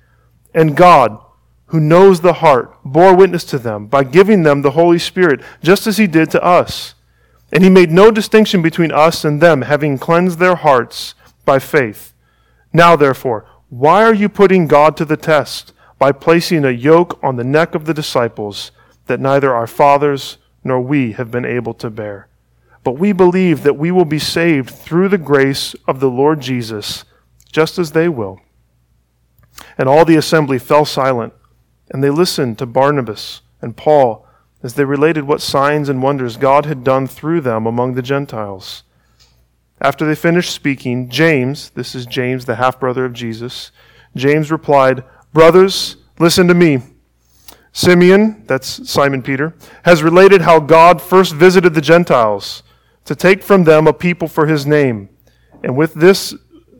And 0.53 0.75
God, 0.75 1.23
who 1.73 1.79
knows 1.79 2.21
the 2.21 2.33
heart, 2.33 2.71
bore 2.85 3.15
witness 3.15 3.43
to 3.43 3.57
them 3.57 3.87
by 3.87 4.03
giving 4.03 4.43
them 4.43 4.61
the 4.61 4.71
Holy 4.71 4.99
Spirit, 4.99 5.41
just 5.63 5.87
as 5.87 5.97
he 5.97 6.05
did 6.05 6.29
to 6.29 6.43
us. 6.43 6.93
And 7.51 7.63
he 7.63 7.69
made 7.71 7.89
no 7.89 8.11
distinction 8.11 8.61
between 8.61 8.91
us 8.91 9.25
and 9.25 9.41
them, 9.41 9.63
having 9.63 9.97
cleansed 9.97 10.37
their 10.37 10.53
hearts 10.53 11.15
by 11.45 11.57
faith. 11.57 12.13
Now, 12.71 12.95
therefore, 12.95 13.47
why 13.69 14.03
are 14.03 14.13
you 14.13 14.29
putting 14.29 14.67
God 14.67 14.95
to 14.97 15.05
the 15.05 15.17
test 15.17 15.73
by 15.97 16.11
placing 16.11 16.63
a 16.63 16.69
yoke 16.69 17.17
on 17.23 17.37
the 17.37 17.43
neck 17.43 17.73
of 17.73 17.85
the 17.85 17.93
disciples 17.95 18.69
that 19.07 19.19
neither 19.19 19.51
our 19.51 19.65
fathers 19.65 20.37
nor 20.63 20.79
we 20.79 21.13
have 21.13 21.31
been 21.31 21.43
able 21.43 21.73
to 21.73 21.89
bear? 21.89 22.27
But 22.83 22.99
we 22.99 23.13
believe 23.13 23.63
that 23.63 23.77
we 23.77 23.89
will 23.89 24.05
be 24.05 24.19
saved 24.19 24.69
through 24.69 25.09
the 25.09 25.17
grace 25.17 25.73
of 25.87 25.99
the 25.99 26.09
Lord 26.11 26.39
Jesus, 26.39 27.03
just 27.51 27.79
as 27.79 27.93
they 27.93 28.09
will. 28.09 28.41
And 29.75 29.89
all 29.89 30.05
the 30.05 30.17
assembly 30.17 30.59
fell 30.59 30.85
silent 30.85 31.33
and 31.93 32.03
they 32.03 32.09
listened 32.09 32.57
to 32.57 32.65
Barnabas 32.65 33.41
and 33.61 33.77
Paul 33.77 34.25
as 34.63 34.73
they 34.73 34.83
related 34.83 35.25
what 35.25 35.41
signs 35.41 35.87
and 35.87 36.01
wonders 36.01 36.37
God 36.37 36.65
had 36.65 36.83
done 36.83 37.05
through 37.05 37.41
them 37.41 37.67
among 37.67 37.93
the 37.93 38.01
Gentiles. 38.01 38.83
After 39.79 40.05
they 40.05 40.15
finished 40.15 40.51
speaking, 40.51 41.09
James, 41.09 41.69
this 41.71 41.93
is 41.93 42.05
James, 42.05 42.45
the 42.45 42.55
half 42.55 42.79
brother 42.79 43.05
of 43.05 43.13
Jesus, 43.13 43.71
James 44.15 44.51
replied, 44.51 45.03
Brothers, 45.33 45.97
listen 46.19 46.47
to 46.47 46.53
me. 46.53 46.79
Simeon, 47.71 48.43
that's 48.45 48.89
Simon 48.89 49.21
Peter, 49.21 49.55
has 49.83 50.03
related 50.03 50.41
how 50.41 50.59
God 50.59 51.01
first 51.01 51.33
visited 51.35 51.73
the 51.73 51.81
Gentiles 51.81 52.63
to 53.05 53.15
take 53.15 53.43
from 53.43 53.65
them 53.65 53.87
a 53.87 53.93
people 53.93 54.27
for 54.27 54.47
his 54.47 54.65
name. 54.65 55.09
And 55.63 55.75
with 55.75 55.93
this 55.95 56.35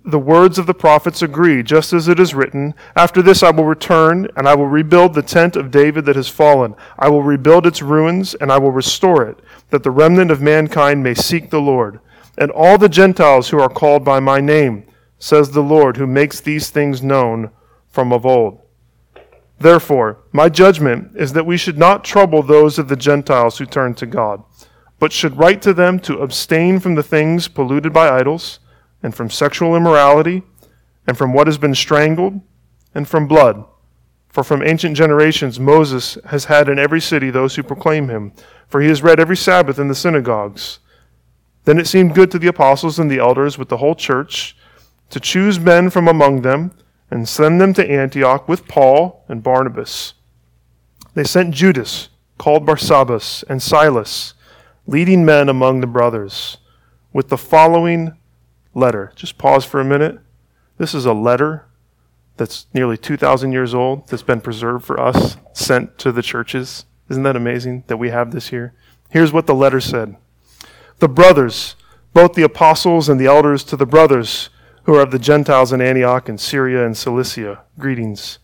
the 0.06 0.20
words 0.20 0.60
of 0.60 0.66
the 0.66 0.74
prophets 0.74 1.22
agree, 1.22 1.64
just 1.64 1.94
as 1.94 2.08
it 2.08 2.20
is 2.20 2.36
written 2.36 2.74
After 2.96 3.22
this 3.22 3.42
I 3.42 3.52
will 3.52 3.66
return, 3.66 4.28
and 4.36 4.48
I 4.48 4.56
will 4.56 4.68
rebuild 4.68 5.14
the 5.14 5.22
tent 5.22 5.56
of 5.56 5.72
David 5.72 6.06
that 6.06 6.18
has 6.18 6.28
fallen. 6.28 6.76
I 7.00 7.10
will 7.10 7.24
rebuild 7.24 7.66
its 7.66 7.82
ruins, 7.82 8.36
and 8.36 8.52
I 8.52 8.58
will 8.58 8.72
restore 8.72 9.26
it, 9.26 9.40
that 9.70 9.84
the 9.84 9.92
remnant 9.92 10.32
of 10.32 10.42
mankind 10.42 11.04
may 11.04 11.14
seek 11.14 11.50
the 11.50 11.62
Lord. 11.62 12.00
And 12.38 12.52
all 12.52 12.78
the 12.78 12.90
Gentiles 12.90 13.50
who 13.50 13.60
are 13.60 13.70
called 13.70 14.04
by 14.04 14.20
my 14.20 14.42
name, 14.42 14.86
says 15.20 15.52
the 15.52 15.62
Lord, 15.62 15.98
who 15.98 16.08
makes 16.08 16.42
these 16.42 16.70
things 16.70 17.02
known 17.02 17.52
from 17.90 18.12
of 18.12 18.26
old. 18.26 18.60
Therefore, 19.60 20.18
my 20.34 20.50
judgment 20.50 21.12
is 21.16 21.32
that 21.34 21.46
we 21.46 21.56
should 21.56 21.78
not 21.78 22.04
trouble 22.04 22.44
those 22.44 22.78
of 22.78 22.90
the 22.90 22.98
Gentiles 22.98 23.58
who 23.58 23.66
turn 23.66 23.94
to 23.96 24.06
God, 24.06 24.44
but 25.00 25.14
should 25.14 25.38
write 25.38 25.62
to 25.62 25.74
them 25.74 26.00
to 26.00 26.20
abstain 26.20 26.80
from 26.82 26.96
the 26.96 27.04
things 27.04 27.48
polluted 27.48 27.94
by 27.94 28.10
idols 28.10 28.60
and 29.04 29.14
from 29.14 29.30
sexual 29.30 29.76
immorality, 29.76 30.42
and 31.06 31.18
from 31.18 31.34
what 31.34 31.48
has 31.48 31.58
been 31.58 31.76
strangled, 31.76 32.42
and 32.96 33.08
from 33.08 33.28
blood. 33.28 33.66
For 34.30 34.44
from 34.44 34.64
ancient 34.64 34.98
generations 34.98 35.60
Moses 35.60 36.18
has 36.26 36.46
had 36.46 36.68
in 36.68 36.80
every 36.80 37.02
city 37.02 37.30
those 37.30 37.56
who 37.56 37.62
proclaim 37.62 38.10
him, 38.10 38.34
for 38.68 38.82
he 38.82 38.88
has 38.88 39.04
read 39.04 39.20
every 39.20 39.38
Sabbath 39.38 39.78
in 39.78 39.90
the 39.90 39.96
synagogues. 39.96 40.80
Then 41.66 41.78
it 41.78 41.88
seemed 41.88 42.16
good 42.16 42.32
to 42.32 42.40
the 42.40 42.48
apostles 42.48 42.98
and 42.98 43.12
the 43.12 43.20
elders 43.20 43.58
with 43.58 43.70
the 43.70 43.78
whole 43.78 43.96
church 43.96 44.58
to 45.12 45.20
choose 45.20 45.60
men 45.60 45.92
from 45.92 46.08
among 46.08 46.42
them 46.42 46.72
and 47.12 47.30
send 47.30 47.62
them 47.62 47.74
to 47.76 47.88
Antioch 47.88 48.48
with 48.48 48.68
Paul 48.68 49.24
and 49.28 49.44
Barnabas. 49.44 50.16
They 51.14 51.24
sent 51.24 51.54
Judas, 51.54 52.10
called 52.40 52.66
Barsabbas, 52.66 53.44
and 53.48 53.62
Silas, 53.62 54.34
leading 54.88 55.24
men 55.24 55.48
among 55.48 55.80
the 55.80 55.88
brothers, 55.88 56.58
with 57.14 57.30
the 57.30 57.38
following 57.38 58.18
letter. 58.74 59.12
Just 59.16 59.38
pause 59.38 59.66
for 59.66 59.80
a 59.80 59.86
minute. 59.86 60.20
This 60.78 60.94
is 60.94 61.06
a 61.06 61.14
letter 61.14 61.66
that's 62.38 62.68
nearly 62.74 62.98
2,000 62.98 63.52
years 63.52 63.74
old 63.74 64.08
that's 64.08 64.24
been 64.24 64.42
preserved 64.42 64.86
for 64.86 65.00
us, 65.00 65.38
sent 65.54 65.98
to 66.00 66.12
the 66.12 66.24
churches. 66.24 66.86
Isn't 67.10 67.24
that 67.24 67.36
amazing 67.36 67.84
that 67.88 67.98
we 67.98 68.10
have 68.10 68.32
this 68.32 68.48
here? 68.48 68.74
Here's 69.10 69.32
what 69.32 69.46
the 69.46 69.56
letter 69.56 69.80
said 69.80 70.18
The 71.00 71.08
brothers, 71.08 71.76
both 72.14 72.34
the 72.34 72.44
apostles 72.44 73.10
and 73.10 73.20
the 73.20 73.28
elders, 73.28 73.64
to 73.66 73.76
the 73.76 73.86
brothers 73.86 74.50
who 74.84 74.96
are 74.96 75.02
of 75.02 75.12
the 75.12 75.20
Gentiles 75.20 75.72
in 75.72 75.82
Antioch 75.82 76.28
and 76.28 76.40
Syria 76.40 76.86
and 76.86 76.98
Cilicia, 76.98 77.64
greetings. 77.80 78.40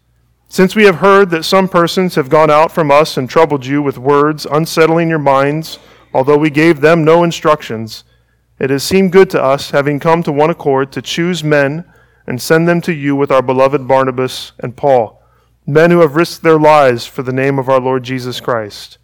Since 0.48 0.76
we 0.76 0.86
have 0.86 0.96
heard 0.96 1.30
that 1.30 1.46
some 1.46 1.68
persons 1.68 2.16
have 2.16 2.30
gone 2.30 2.50
out 2.50 2.72
from 2.72 2.90
us 2.90 3.18
and 3.18 3.30
troubled 3.30 3.66
you 3.66 3.82
with 3.82 3.98
words, 3.98 4.48
unsettling 4.50 5.10
your 5.10 5.20
minds, 5.20 5.78
although 6.14 6.38
we 6.38 6.50
gave 6.50 6.82
them 6.82 7.04
no 7.04 7.24
instructions, 7.24 8.04
it 8.60 8.70
has 8.70 8.84
seemed 8.84 9.14
good 9.14 9.30
to 9.30 9.42
us, 9.42 9.72
having 9.72 10.00
come 10.00 10.22
to 10.24 10.32
one 10.32 10.50
accord, 10.50 10.92
to 10.92 11.02
choose 11.02 11.44
men 11.44 11.86
and 12.28 12.42
send 12.42 12.68
them 12.68 12.82
to 12.82 12.94
you 12.94 13.16
with 13.16 13.32
our 13.32 13.42
beloved 13.42 13.88
Barnabas 13.88 14.52
and 14.60 14.76
Paul, 14.76 15.24
men 15.66 15.92
who 15.92 16.02
have 16.02 16.16
risked 16.16 16.44
their 16.44 16.60
lives 16.60 17.06
for 17.06 17.24
the 17.24 17.32
name 17.32 17.58
of 17.58 17.70
our 17.70 17.80
Lord 17.80 18.04
Jesus 18.04 18.42
Christ. 18.42 18.98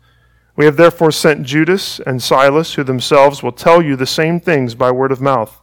We 0.58 0.66
have 0.66 0.76
therefore 0.76 1.12
sent 1.12 1.46
Judas 1.46 2.00
and 2.00 2.22
Silas, 2.22 2.74
who 2.74 2.84
themselves 2.84 3.42
will 3.42 3.54
tell 3.54 3.82
you 3.82 3.96
the 3.96 4.06
same 4.06 4.40
things 4.40 4.76
by 4.76 4.92
word 4.92 5.12
of 5.12 5.22
mouth. 5.22 5.62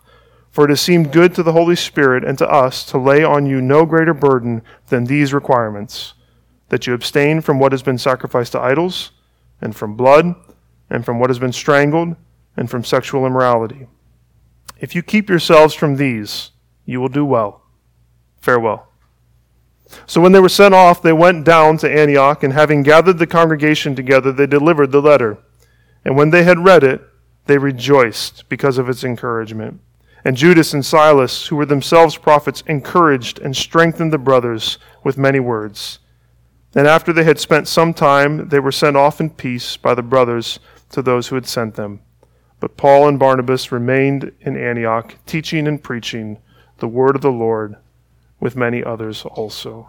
For 0.50 0.64
it 0.64 0.70
has 0.70 0.80
seemed 0.80 1.12
good 1.12 1.34
to 1.34 1.42
the 1.42 1.52
Holy 1.52 1.76
Spirit 1.76 2.24
and 2.24 2.36
to 2.38 2.48
us 2.48 2.84
to 2.86 2.98
lay 2.98 3.22
on 3.22 3.46
you 3.46 3.60
no 3.60 3.86
greater 3.86 4.12
burden 4.12 4.62
than 4.88 5.04
these 5.04 5.32
requirements 5.32 6.14
that 6.68 6.86
you 6.86 6.94
abstain 6.94 7.42
from 7.42 7.58
what 7.58 7.72
has 7.72 7.82
been 7.82 7.98
sacrificed 7.98 8.52
to 8.52 8.60
idols, 8.60 9.12
and 9.60 9.76
from 9.76 9.94
blood, 9.94 10.34
and 10.88 11.04
from 11.04 11.18
what 11.20 11.28
has 11.28 11.38
been 11.38 11.52
strangled 11.52 12.16
and 12.56 12.70
from 12.70 12.84
sexual 12.84 13.26
immorality. 13.26 13.86
If 14.80 14.94
you 14.94 15.02
keep 15.02 15.28
yourselves 15.28 15.74
from 15.74 15.96
these, 15.96 16.50
you 16.84 17.00
will 17.00 17.08
do 17.08 17.24
well. 17.24 17.62
Farewell. 18.40 18.88
So 20.06 20.20
when 20.20 20.32
they 20.32 20.40
were 20.40 20.48
sent 20.48 20.74
off, 20.74 21.02
they 21.02 21.12
went 21.12 21.44
down 21.44 21.76
to 21.78 21.90
Antioch, 21.90 22.42
and 22.42 22.52
having 22.52 22.82
gathered 22.82 23.18
the 23.18 23.26
congregation 23.26 23.94
together, 23.94 24.32
they 24.32 24.46
delivered 24.46 24.90
the 24.90 25.02
letter. 25.02 25.38
And 26.04 26.16
when 26.16 26.30
they 26.30 26.44
had 26.44 26.64
read 26.64 26.82
it, 26.82 27.02
they 27.46 27.58
rejoiced 27.58 28.48
because 28.48 28.78
of 28.78 28.88
its 28.88 29.04
encouragement. 29.04 29.80
And 30.24 30.36
Judas 30.36 30.72
and 30.72 30.84
Silas, 30.84 31.46
who 31.46 31.56
were 31.56 31.66
themselves 31.66 32.16
prophets, 32.16 32.62
encouraged 32.66 33.40
and 33.40 33.56
strengthened 33.56 34.12
the 34.12 34.18
brothers 34.18 34.78
with 35.02 35.18
many 35.18 35.40
words. 35.40 35.98
And 36.74 36.86
after 36.86 37.12
they 37.12 37.24
had 37.24 37.38
spent 37.38 37.68
some 37.68 37.92
time, 37.92 38.48
they 38.48 38.60
were 38.60 38.72
sent 38.72 38.96
off 38.96 39.20
in 39.20 39.30
peace 39.30 39.76
by 39.76 39.94
the 39.94 40.02
brothers 40.02 40.58
to 40.90 41.02
those 41.02 41.28
who 41.28 41.34
had 41.34 41.46
sent 41.46 41.74
them. 41.74 42.00
But 42.62 42.76
Paul 42.76 43.08
and 43.08 43.18
Barnabas 43.18 43.72
remained 43.72 44.30
in 44.40 44.56
Antioch, 44.56 45.16
teaching 45.26 45.66
and 45.66 45.82
preaching 45.82 46.38
the 46.78 46.86
word 46.86 47.16
of 47.16 47.20
the 47.20 47.32
Lord 47.32 47.74
with 48.38 48.54
many 48.54 48.84
others 48.84 49.24
also. 49.24 49.88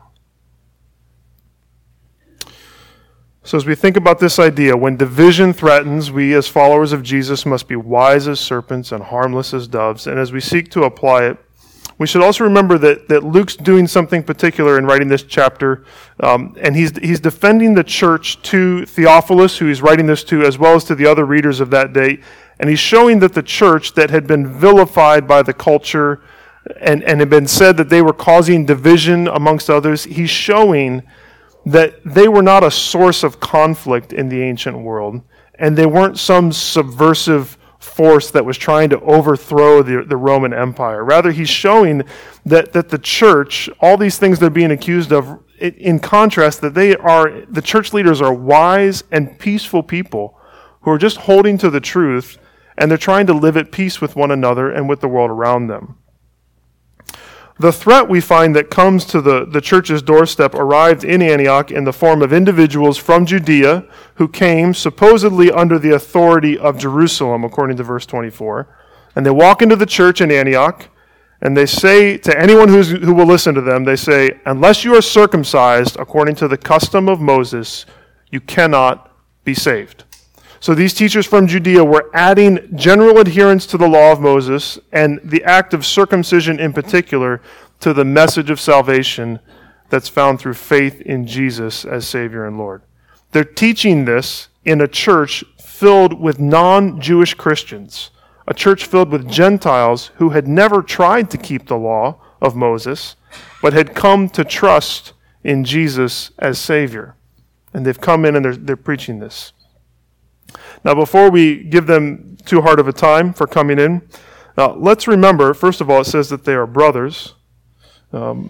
So, 3.44 3.58
as 3.58 3.68
we 3.68 3.76
think 3.76 3.96
about 3.96 4.18
this 4.18 4.40
idea, 4.40 4.76
when 4.76 4.98
division 4.98 5.54
threatens, 5.54 6.12
we 6.12 6.34
as 6.34 6.48
followers 6.48 6.94
of 6.94 7.04
Jesus 7.04 7.46
must 7.46 7.68
be 7.68 7.76
wise 7.76 8.28
as 8.28 8.40
serpents 8.40 8.92
and 8.92 9.04
harmless 9.04 9.54
as 9.54 9.68
doves. 9.68 10.08
And 10.08 10.18
as 10.18 10.32
we 10.32 10.40
seek 10.40 10.72
to 10.72 10.82
apply 10.82 11.26
it, 11.26 11.38
we 12.00 12.08
should 12.08 12.24
also 12.24 12.44
remember 12.44 12.80
that, 12.80 13.08
that 13.10 13.24
Luke's 13.24 13.56
doing 13.56 13.86
something 13.86 14.24
particular 14.24 14.80
in 14.80 14.86
writing 14.86 15.10
this 15.10 15.24
chapter. 15.24 15.86
Um, 16.20 16.56
and 16.60 16.76
he's, 16.76 16.98
he's 16.98 17.20
defending 17.20 17.76
the 17.76 17.84
church 17.84 18.42
to 18.44 18.86
Theophilus, 18.88 19.60
who 19.60 19.68
he's 19.68 19.82
writing 19.82 20.08
this 20.08 20.24
to, 20.26 20.42
as 20.42 20.58
well 20.58 20.76
as 20.76 20.84
to 20.86 20.96
the 20.96 21.06
other 21.06 21.26
readers 21.26 21.60
of 21.60 21.70
that 21.70 21.94
day. 21.94 22.20
And 22.64 22.70
he's 22.70 22.80
showing 22.80 23.20
that 23.20 23.34
the 23.34 23.44
church 23.44 23.94
that 23.96 24.10
had 24.10 24.26
been 24.26 24.48
vilified 24.48 25.28
by 25.28 25.42
the 25.42 25.52
culture 25.52 26.22
and, 26.80 27.04
and 27.04 27.20
had 27.20 27.30
been 27.30 27.46
said 27.46 27.76
that 27.76 27.90
they 27.90 28.02
were 28.02 28.14
causing 28.14 28.66
division 28.66 29.28
amongst 29.28 29.70
others, 29.70 30.06
he's 30.06 30.30
showing 30.30 31.04
that 31.66 32.02
they 32.06 32.30
were 32.30 32.42
not 32.42 32.64
a 32.64 32.72
source 32.72 33.22
of 33.22 33.42
conflict 33.42 34.14
in 34.14 34.30
the 34.30 34.42
ancient 34.42 34.78
world, 34.78 35.24
and 35.56 35.78
they 35.78 35.86
weren't 35.86 36.18
some 36.18 36.54
subversive 36.54 37.58
force 37.80 38.32
that 38.32 38.46
was 38.46 38.58
trying 38.58 38.90
to 38.92 39.00
overthrow 39.02 39.84
the, 39.84 40.06
the 40.08 40.16
Roman 40.16 40.54
Empire. 40.54 41.04
Rather, 41.04 41.34
he's 41.34 41.50
showing 41.50 42.04
that, 42.46 42.72
that 42.72 42.88
the 42.88 42.98
church, 42.98 43.70
all 43.82 43.98
these 43.98 44.18
things 44.18 44.40
they're 44.40 44.50
being 44.50 44.72
accused 44.72 45.12
of, 45.12 45.38
in 45.60 46.00
contrast, 46.00 46.62
that 46.62 46.76
they 46.76 46.96
are, 46.96 47.42
the 47.42 47.62
church 47.62 47.92
leaders 47.92 48.22
are 48.22 48.34
wise 48.34 49.04
and 49.12 49.38
peaceful 49.38 49.84
people 49.84 50.40
who 50.84 50.92
are 50.92 50.98
just 50.98 51.18
holding 51.18 51.58
to 51.58 51.70
the 51.70 51.82
truth 51.82 52.38
and 52.78 52.90
they're 52.90 52.98
trying 52.98 53.28
to 53.28 53.34
live 53.34 53.58
at 53.58 53.72
peace 53.72 54.02
with 54.02 54.16
one 54.16 54.32
another 54.32 54.72
and 54.72 54.90
with 54.90 55.02
the 55.02 55.08
world 55.08 55.30
around 55.30 55.68
them. 55.68 55.98
The 57.60 57.72
threat 57.72 58.10
we 58.10 58.20
find 58.20 58.56
that 58.56 58.72
comes 58.72 59.06
to 59.06 59.22
the, 59.22 59.46
the 59.46 59.62
church's 59.62 60.02
doorstep 60.02 60.56
arrived 60.56 61.04
in 61.04 61.22
Antioch 61.22 61.70
in 61.70 61.84
the 61.84 61.94
form 61.94 62.24
of 62.24 62.34
individuals 62.34 62.98
from 62.98 63.28
Judea 63.28 63.86
who 64.16 64.28
came 64.28 64.74
supposedly 64.74 65.52
under 65.52 65.78
the 65.78 65.92
authority 65.92 66.58
of 66.58 66.80
Jerusalem, 66.80 67.44
according 67.44 67.78
to 67.78 67.84
verse 67.84 68.08
24. 68.08 68.68
And 69.16 69.26
they 69.26 69.32
walk 69.32 69.62
into 69.62 69.76
the 69.76 69.86
church 69.86 70.20
in 70.20 70.32
Antioch 70.32 70.90
and 71.42 71.56
they 71.56 71.66
say 71.66 72.18
to 72.20 72.40
anyone 72.40 72.70
who's, 72.70 72.90
who 72.90 73.14
will 73.14 73.26
listen 73.26 73.54
to 73.54 73.62
them, 73.62 73.84
they 73.84 73.98
say, 73.98 74.40
Unless 74.46 74.84
you 74.84 74.96
are 74.96 75.02
circumcised 75.02 75.98
according 76.00 76.36
to 76.36 76.48
the 76.48 76.58
custom 76.58 77.08
of 77.08 77.20
Moses, 77.20 77.86
you 78.32 78.40
cannot 78.40 79.12
be 79.44 79.54
saved. 79.54 80.06
So 80.64 80.74
these 80.74 80.94
teachers 80.94 81.26
from 81.26 81.46
Judea 81.46 81.84
were 81.84 82.10
adding 82.14 82.70
general 82.74 83.20
adherence 83.20 83.66
to 83.66 83.78
the 83.78 83.90
law 83.90 84.14
of 84.14 84.22
Moses 84.22 84.80
and 84.94 85.20
the 85.22 85.44
act 85.44 85.74
of 85.74 85.86
circumcision 85.86 86.58
in 86.58 86.72
particular 86.72 87.42
to 87.82 87.94
the 87.94 88.06
message 88.06 88.50
of 88.50 88.62
salvation 88.62 89.42
that's 89.90 90.08
found 90.08 90.40
through 90.40 90.54
faith 90.54 91.02
in 91.02 91.28
Jesus 91.28 91.84
as 91.84 92.08
Savior 92.08 92.46
and 92.46 92.58
Lord. 92.58 92.82
They're 93.34 93.44
teaching 93.44 94.06
this 94.06 94.48
in 94.64 94.80
a 94.80 94.88
church 94.88 95.44
filled 95.60 96.18
with 96.18 96.40
non 96.40 97.02
Jewish 97.02 97.34
Christians, 97.34 98.12
a 98.48 98.54
church 98.54 98.86
filled 98.86 99.10
with 99.10 99.30
Gentiles 99.30 100.12
who 100.16 100.30
had 100.30 100.48
never 100.48 100.82
tried 100.82 101.30
to 101.32 101.38
keep 101.38 101.68
the 101.68 101.76
law 101.76 102.22
of 102.42 102.56
Moses, 102.56 103.18
but 103.62 103.74
had 103.74 103.94
come 103.94 104.30
to 104.30 104.46
trust 104.46 105.12
in 105.44 105.66
Jesus 105.66 106.32
as 106.40 106.58
Savior. 106.58 107.18
And 107.74 107.86
they've 107.86 108.00
come 108.00 108.24
in 108.24 108.38
and 108.38 108.46
they're, 108.46 108.56
they're 108.56 108.78
preaching 108.78 109.20
this. 109.20 109.52
Now, 110.84 110.96
before 110.96 111.30
we 111.30 111.64
give 111.64 111.88
them 111.88 112.38
too 112.46 112.62
hard 112.62 112.80
of 112.80 112.88
a 112.88 112.94
time 112.94 113.34
for 113.34 113.48
coming 113.48 113.80
in, 113.80 114.08
uh, 114.58 114.74
let's 114.74 115.08
remember, 115.08 115.54
first 115.54 115.82
of 115.82 115.90
all, 115.90 116.02
it 116.02 116.06
says 116.06 116.30
that 116.30 116.46
they 116.46 116.54
are 116.54 116.68
brothers. 116.68 117.34
Um, 118.12 118.50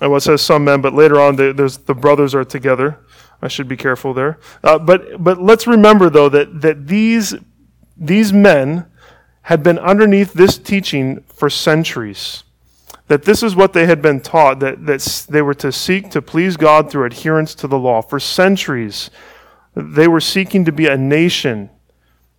well, 0.00 0.16
it 0.16 0.20
says 0.20 0.42
some 0.42 0.64
men, 0.64 0.80
but 0.80 0.92
later 0.92 1.18
on, 1.20 1.36
they, 1.36 1.52
the 1.52 1.96
brothers 1.98 2.34
are 2.34 2.44
together. 2.44 3.00
I 3.40 3.48
should 3.48 3.68
be 3.68 3.76
careful 3.76 4.14
there. 4.14 4.38
Uh, 4.62 4.78
but, 4.78 5.22
but 5.22 5.40
let's 5.40 5.66
remember, 5.66 6.10
though, 6.10 6.28
that, 6.28 6.60
that 6.60 6.86
these, 6.86 7.34
these 7.96 8.32
men 8.32 8.86
had 9.42 9.62
been 9.62 9.78
underneath 9.78 10.34
this 10.34 10.58
teaching 10.58 11.22
for 11.22 11.48
centuries. 11.48 12.44
That 13.06 13.22
this 13.22 13.42
is 13.42 13.56
what 13.56 13.72
they 13.72 13.86
had 13.86 14.02
been 14.02 14.20
taught, 14.20 14.60
that, 14.60 14.84
that 14.84 15.26
they 15.30 15.40
were 15.40 15.54
to 15.54 15.72
seek 15.72 16.10
to 16.10 16.20
please 16.20 16.56
God 16.56 16.90
through 16.90 17.06
adherence 17.06 17.54
to 17.56 17.66
the 17.66 17.78
law. 17.78 18.02
For 18.02 18.20
centuries, 18.20 19.10
they 19.82 20.08
were 20.08 20.20
seeking 20.20 20.64
to 20.64 20.72
be 20.72 20.86
a 20.86 20.96
nation 20.96 21.70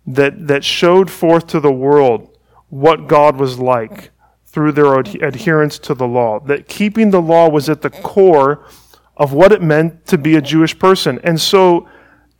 that, 0.06 0.46
that 0.48 0.64
showed 0.64 1.10
forth 1.10 1.46
to 1.48 1.60
the 1.60 1.72
world 1.72 2.36
what 2.68 3.06
God 3.06 3.36
was 3.36 3.58
like 3.58 4.10
through 4.46 4.72
their 4.72 4.98
ad- 4.98 5.22
adherence 5.22 5.78
to 5.78 5.94
the 5.94 6.06
law. 6.06 6.40
That 6.40 6.68
keeping 6.68 7.10
the 7.10 7.22
law 7.22 7.48
was 7.48 7.68
at 7.68 7.82
the 7.82 7.90
core 7.90 8.66
of 9.16 9.32
what 9.32 9.52
it 9.52 9.62
meant 9.62 10.06
to 10.06 10.18
be 10.18 10.36
a 10.36 10.42
Jewish 10.42 10.78
person. 10.78 11.20
And 11.22 11.40
so 11.40 11.88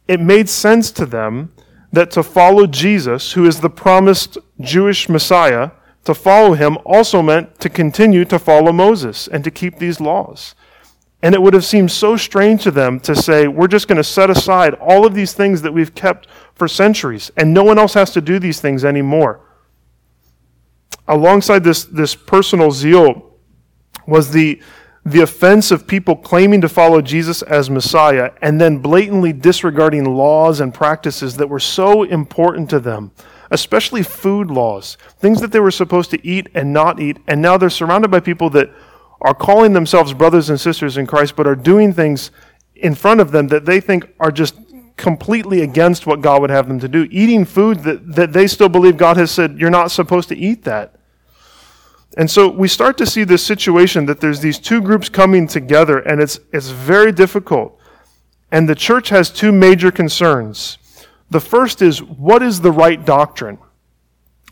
it 0.08 0.20
made 0.20 0.48
sense 0.48 0.90
to 0.92 1.06
them 1.06 1.52
that 1.92 2.10
to 2.12 2.22
follow 2.22 2.66
Jesus, 2.66 3.32
who 3.32 3.46
is 3.46 3.60
the 3.60 3.70
promised 3.70 4.38
Jewish 4.60 5.08
Messiah, 5.08 5.72
to 6.04 6.14
follow 6.14 6.54
him 6.54 6.78
also 6.84 7.22
meant 7.22 7.58
to 7.60 7.68
continue 7.68 8.24
to 8.24 8.38
follow 8.38 8.72
Moses 8.72 9.28
and 9.28 9.44
to 9.44 9.50
keep 9.50 9.78
these 9.78 10.00
laws. 10.00 10.54
And 11.22 11.34
it 11.34 11.42
would 11.42 11.52
have 11.52 11.66
seemed 11.66 11.90
so 11.90 12.16
strange 12.16 12.62
to 12.62 12.70
them 12.70 12.98
to 13.00 13.14
say, 13.14 13.46
we're 13.46 13.68
just 13.68 13.88
going 13.88 13.98
to 13.98 14.04
set 14.04 14.30
aside 14.30 14.74
all 14.74 15.06
of 15.06 15.14
these 15.14 15.34
things 15.34 15.60
that 15.62 15.72
we've 15.72 15.94
kept 15.94 16.26
for 16.54 16.66
centuries, 16.66 17.30
and 17.36 17.52
no 17.52 17.62
one 17.62 17.78
else 17.78 17.94
has 17.94 18.10
to 18.12 18.20
do 18.20 18.38
these 18.38 18.60
things 18.60 18.84
anymore. 18.84 19.40
Alongside 21.06 21.64
this, 21.64 21.84
this 21.84 22.14
personal 22.14 22.70
zeal 22.70 23.34
was 24.06 24.30
the, 24.30 24.62
the 25.04 25.20
offense 25.20 25.70
of 25.70 25.86
people 25.86 26.16
claiming 26.16 26.60
to 26.60 26.68
follow 26.68 27.02
Jesus 27.02 27.42
as 27.42 27.68
Messiah 27.68 28.32
and 28.40 28.60
then 28.60 28.78
blatantly 28.78 29.32
disregarding 29.32 30.04
laws 30.04 30.60
and 30.60 30.72
practices 30.72 31.36
that 31.36 31.48
were 31.48 31.60
so 31.60 32.02
important 32.04 32.70
to 32.70 32.80
them, 32.80 33.12
especially 33.50 34.02
food 34.02 34.50
laws, 34.50 34.96
things 35.18 35.40
that 35.40 35.52
they 35.52 35.60
were 35.60 35.70
supposed 35.70 36.10
to 36.10 36.26
eat 36.26 36.48
and 36.54 36.72
not 36.72 37.00
eat. 37.00 37.18
And 37.26 37.42
now 37.42 37.58
they're 37.58 37.70
surrounded 37.70 38.10
by 38.10 38.20
people 38.20 38.50
that 38.50 38.70
are 39.20 39.34
calling 39.34 39.72
themselves 39.72 40.14
brothers 40.14 40.50
and 40.50 40.60
sisters 40.60 40.96
in 40.96 41.06
Christ, 41.06 41.36
but 41.36 41.46
are 41.46 41.54
doing 41.54 41.92
things 41.92 42.30
in 42.74 42.94
front 42.94 43.20
of 43.20 43.32
them 43.32 43.48
that 43.48 43.66
they 43.66 43.80
think 43.80 44.08
are 44.18 44.32
just 44.32 44.54
completely 44.96 45.62
against 45.62 46.06
what 46.06 46.20
God 46.20 46.40
would 46.40 46.50
have 46.50 46.68
them 46.68 46.78
to 46.80 46.88
do. 46.88 47.08
Eating 47.10 47.44
food 47.44 47.80
that, 47.80 48.14
that 48.14 48.32
they 48.32 48.46
still 48.46 48.68
believe 48.68 48.96
God 48.96 49.16
has 49.16 49.30
said, 49.30 49.58
you're 49.58 49.70
not 49.70 49.90
supposed 49.90 50.28
to 50.28 50.36
eat 50.36 50.64
that. 50.64 50.96
And 52.16 52.30
so 52.30 52.48
we 52.48 52.68
start 52.68 52.98
to 52.98 53.06
see 53.06 53.24
this 53.24 53.44
situation 53.44 54.06
that 54.06 54.20
there's 54.20 54.40
these 54.40 54.58
two 54.58 54.80
groups 54.80 55.08
coming 55.08 55.46
together, 55.46 55.98
and 55.98 56.20
it's, 56.20 56.40
it's 56.52 56.68
very 56.68 57.12
difficult. 57.12 57.78
And 58.50 58.68
the 58.68 58.74
church 58.74 59.10
has 59.10 59.30
two 59.30 59.52
major 59.52 59.90
concerns. 59.90 60.78
The 61.30 61.40
first 61.40 61.82
is 61.82 62.02
what 62.02 62.42
is 62.42 62.60
the 62.60 62.72
right 62.72 63.04
doctrine? 63.04 63.58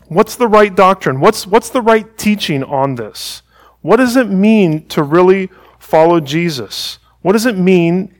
What's 0.07 0.35
the 0.35 0.47
right 0.47 0.73
doctrine? 0.73 1.19
What's, 1.19 1.45
what's 1.45 1.69
the 1.69 1.81
right 1.81 2.17
teaching 2.17 2.63
on 2.63 2.95
this? 2.95 3.43
What 3.81 3.97
does 3.97 4.15
it 4.15 4.29
mean 4.29 4.87
to 4.87 5.03
really 5.03 5.49
follow 5.79 6.19
Jesus? 6.19 6.99
What 7.21 7.33
does 7.33 7.45
it 7.45 7.57
mean 7.57 8.15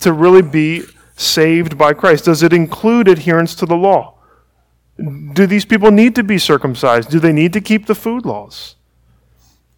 to 0.00 0.12
really 0.12 0.42
be 0.42 0.82
saved 1.16 1.76
by 1.76 1.92
Christ? 1.92 2.24
Does 2.24 2.42
it 2.42 2.52
include 2.52 3.08
adherence 3.08 3.54
to 3.56 3.66
the 3.66 3.76
law? 3.76 4.14
Do 4.96 5.46
these 5.46 5.64
people 5.64 5.90
need 5.90 6.14
to 6.16 6.22
be 6.22 6.38
circumcised? 6.38 7.10
Do 7.10 7.20
they 7.20 7.32
need 7.32 7.52
to 7.54 7.60
keep 7.60 7.86
the 7.86 7.94
food 7.94 8.26
laws? 8.26 8.76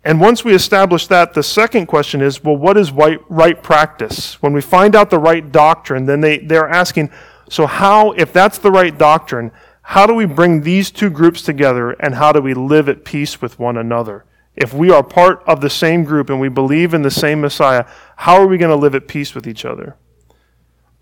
And 0.04 0.20
once 0.20 0.44
we 0.44 0.52
establish 0.52 1.06
that, 1.06 1.34
the 1.34 1.44
second 1.44 1.86
question 1.86 2.20
is 2.20 2.42
well, 2.42 2.56
what 2.56 2.76
is 2.76 2.90
right, 2.90 3.62
practice? 3.62 4.42
When 4.42 4.52
we 4.52 4.60
find 4.60 4.96
out 4.96 5.10
the 5.10 5.18
right 5.18 5.50
doctrine, 5.52 6.06
then 6.06 6.20
they, 6.20 6.38
they're 6.38 6.68
asking, 6.68 7.10
so 7.48 7.66
how, 7.66 8.12
if 8.12 8.32
that's 8.32 8.58
the 8.58 8.72
right 8.72 8.96
doctrine, 8.96 9.52
how 9.82 10.06
do 10.06 10.14
we 10.14 10.24
bring 10.24 10.62
these 10.62 10.90
two 10.90 11.10
groups 11.10 11.42
together 11.42 11.92
and 11.92 12.16
how 12.16 12.32
do 12.32 12.40
we 12.40 12.54
live 12.54 12.88
at 12.88 13.04
peace 13.04 13.40
with 13.40 13.58
one 13.58 13.76
another? 13.76 14.24
If 14.54 14.74
we 14.74 14.90
are 14.90 15.02
part 15.02 15.42
of 15.46 15.60
the 15.60 15.70
same 15.70 16.04
group 16.04 16.28
and 16.28 16.40
we 16.40 16.48
believe 16.48 16.92
in 16.92 17.02
the 17.02 17.10
same 17.10 17.40
Messiah, 17.40 17.86
how 18.16 18.34
are 18.34 18.46
we 18.46 18.58
going 18.58 18.70
to 18.70 18.76
live 18.76 18.94
at 18.94 19.08
peace 19.08 19.34
with 19.34 19.46
each 19.46 19.64
other? 19.64 19.96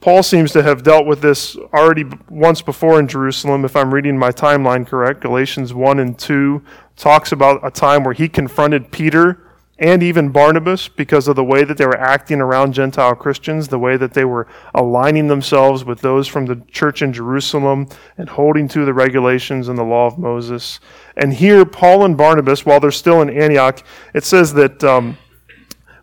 Paul 0.00 0.22
seems 0.22 0.52
to 0.52 0.62
have 0.62 0.82
dealt 0.82 1.04
with 1.04 1.20
this 1.20 1.56
already 1.74 2.04
once 2.30 2.62
before 2.62 2.98
in 2.98 3.06
Jerusalem, 3.06 3.66
if 3.66 3.76
I'm 3.76 3.92
reading 3.92 4.16
my 4.16 4.30
timeline 4.30 4.86
correct. 4.86 5.20
Galatians 5.20 5.74
1 5.74 5.98
and 5.98 6.18
2 6.18 6.62
talks 6.96 7.32
about 7.32 7.60
a 7.66 7.70
time 7.70 8.04
where 8.04 8.14
he 8.14 8.28
confronted 8.28 8.92
Peter 8.92 9.49
and 9.80 10.02
even 10.02 10.28
Barnabas 10.28 10.88
because 10.88 11.26
of 11.26 11.36
the 11.36 11.44
way 11.44 11.64
that 11.64 11.78
they 11.78 11.86
were 11.86 11.98
acting 11.98 12.40
around 12.40 12.74
Gentile 12.74 13.14
Christians, 13.14 13.68
the 13.68 13.78
way 13.78 13.96
that 13.96 14.12
they 14.12 14.26
were 14.26 14.46
aligning 14.74 15.26
themselves 15.28 15.86
with 15.86 16.02
those 16.02 16.28
from 16.28 16.44
the 16.44 16.62
church 16.70 17.00
in 17.00 17.14
Jerusalem 17.14 17.88
and 18.18 18.28
holding 18.28 18.68
to 18.68 18.84
the 18.84 18.92
regulations 18.92 19.68
and 19.68 19.78
the 19.78 19.82
law 19.82 20.06
of 20.06 20.18
Moses. 20.18 20.80
And 21.16 21.32
here, 21.32 21.64
Paul 21.64 22.04
and 22.04 22.14
Barnabas, 22.14 22.66
while 22.66 22.78
they're 22.78 22.90
still 22.90 23.22
in 23.22 23.30
Antioch, 23.30 23.82
it 24.12 24.24
says 24.24 24.52
that, 24.54 24.84
um, 24.84 25.16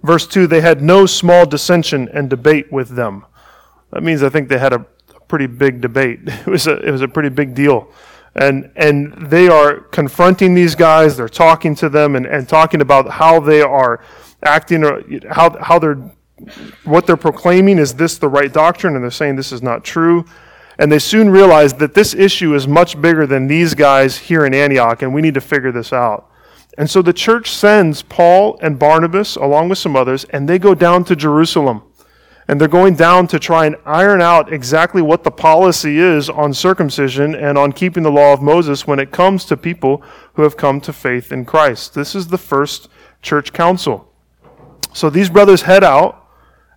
verse 0.01 0.25
2, 0.25 0.47
they 0.47 0.61
had 0.61 0.81
no 0.81 1.05
small 1.05 1.45
dissension 1.45 2.09
and 2.11 2.31
debate 2.31 2.71
with 2.71 2.89
them. 2.89 3.27
That 3.91 4.01
means 4.01 4.23
I 4.23 4.29
think 4.29 4.49
they 4.49 4.57
had 4.57 4.73
a 4.73 4.87
pretty 5.27 5.47
big 5.47 5.81
debate. 5.81 6.21
It 6.27 6.47
was 6.47 6.65
a, 6.65 6.77
it 6.79 6.91
was 6.91 7.01
a 7.01 7.07
pretty 7.07 7.29
big 7.29 7.53
deal. 7.53 7.91
And, 8.37 8.71
and 8.75 9.29
they 9.31 9.47
are 9.47 9.79
confronting 9.79 10.53
these 10.53 10.75
guys, 10.75 11.17
they're 11.17 11.27
talking 11.27 11.73
to 11.75 11.89
them 11.89 12.15
and, 12.15 12.27
and 12.27 12.47
talking 12.47 12.81
about 12.81 13.09
how 13.09 13.39
they 13.39 13.61
are 13.61 14.03
acting, 14.43 14.83
or 14.83 15.01
how, 15.31 15.57
how 15.59 15.79
they're, 15.79 16.11
what 16.83 17.07
they're 17.07 17.17
proclaiming. 17.17 17.79
Is 17.79 17.95
this 17.95 18.19
the 18.19 18.29
right 18.29 18.53
doctrine? 18.53 18.93
And 18.93 19.03
they're 19.03 19.09
saying 19.09 19.37
this 19.37 19.51
is 19.51 19.63
not 19.63 19.83
true. 19.83 20.23
And 20.77 20.91
they 20.91 20.99
soon 20.99 21.31
realize 21.31 21.73
that 21.75 21.95
this 21.95 22.13
issue 22.13 22.53
is 22.53 22.67
much 22.67 23.01
bigger 23.01 23.25
than 23.25 23.47
these 23.47 23.73
guys 23.73 24.15
here 24.15 24.45
in 24.45 24.53
Antioch, 24.53 25.01
and 25.01 25.11
we 25.11 25.21
need 25.23 25.33
to 25.33 25.41
figure 25.41 25.71
this 25.71 25.91
out. 25.91 26.29
And 26.77 26.87
so 26.87 27.01
the 27.01 27.13
church 27.13 27.49
sends 27.49 28.03
Paul 28.03 28.59
and 28.61 28.77
Barnabas, 28.77 29.35
along 29.35 29.69
with 29.69 29.79
some 29.79 29.95
others, 29.95 30.25
and 30.25 30.47
they 30.47 30.59
go 30.59 30.75
down 30.75 31.03
to 31.05 31.15
Jerusalem. 31.15 31.81
And 32.47 32.61
they're 32.61 32.67
going 32.67 32.95
down 32.95 33.27
to 33.27 33.39
try 33.39 33.65
and 33.65 33.75
iron 33.85 34.21
out 34.21 34.53
exactly 34.53 35.01
what 35.01 35.23
the 35.23 35.31
policy 35.31 35.99
is 35.99 36.29
on 36.29 36.53
circumcision 36.53 37.35
and 37.35 37.57
on 37.57 37.73
keeping 37.73 38.03
the 38.03 38.11
law 38.11 38.31
of 38.31 38.41
Moses 38.41 38.87
when 38.87 38.99
it 38.99 39.11
comes 39.11 39.43
to 39.45 39.57
people 39.57 40.01
who 40.35 40.43
have 40.43 40.55
come 40.55 40.79
to 40.81 40.93
faith 40.93 41.31
in 41.31 41.43
Christ. 41.43 41.93
This 41.93 42.15
is 42.15 42.27
the 42.27 42.37
first 42.37 42.87
church 43.21 43.51
council. 43.51 44.13
So 44.93 45.09
these 45.09 45.29
brothers 45.29 45.63
head 45.63 45.83
out 45.83 46.16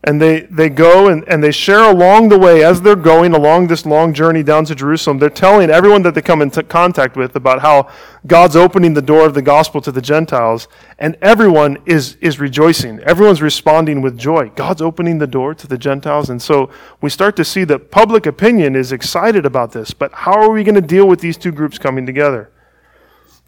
and 0.03 0.21
they, 0.21 0.41
they 0.43 0.71
go 0.71 1.09
and, 1.09 1.29
and 1.29 1.45
they 1.45 1.51
share 1.51 1.91
along 1.91 2.31
the 2.31 2.39
way 2.39 2.65
as 2.65 2.81
they're 2.81 2.97
going 2.97 3.35
along 3.35 3.67
this 3.67 3.85
long 3.85 4.15
journey 4.15 4.43
down 4.43 4.65
to 4.65 4.75
Jerusalem. 4.75 5.19
They're 5.19 5.29
telling 5.29 5.69
everyone 5.69 6.03
that 6.03 6.15
they 6.15 6.23
come 6.23 6.41
into 6.41 6.63
contact 6.63 7.17
with 7.17 7.37
about 7.37 7.61
how 7.61 7.91
God's 8.27 8.57
opening 8.57 8.95
the 8.95 9.03
door 9.03 9.27
of 9.27 9.35
the 9.35 9.43
gospel 9.43 9.83
to 9.83 9.93
the 9.93 10.01
Gentiles, 10.01 10.69
and 10.99 11.19
everyone 11.21 11.77
is, 11.85 12.17
is 12.23 12.41
rejoicing. 12.41 13.01
Everyone's 13.01 13.43
responding 13.43 14.01
with 14.01 14.17
joy. 14.17 14.51
God's 14.57 14.81
opening 14.81 15.19
the 15.19 15.27
door 15.27 15.55
to 15.55 15.67
the 15.67 15.79
Gentiles. 15.79 16.31
And 16.31 16.41
so 16.41 16.71
we 17.03 17.11
start 17.11 17.37
to 17.37 17.45
see 17.45 17.65
that 17.65 17.91
public 17.91 18.25
opinion 18.25 18.77
is 18.77 18.93
excited 18.93 19.45
about 19.45 19.73
this. 19.73 19.93
But 19.93 20.13
how 20.13 20.33
are 20.33 20.51
we 20.51 20.65
going 20.65 20.77
to 20.77 20.81
deal 20.81 21.07
with 21.07 21.21
these 21.21 21.37
two 21.37 21.53
groups 21.53 21.79
coming 21.79 22.07
together? 22.07 22.51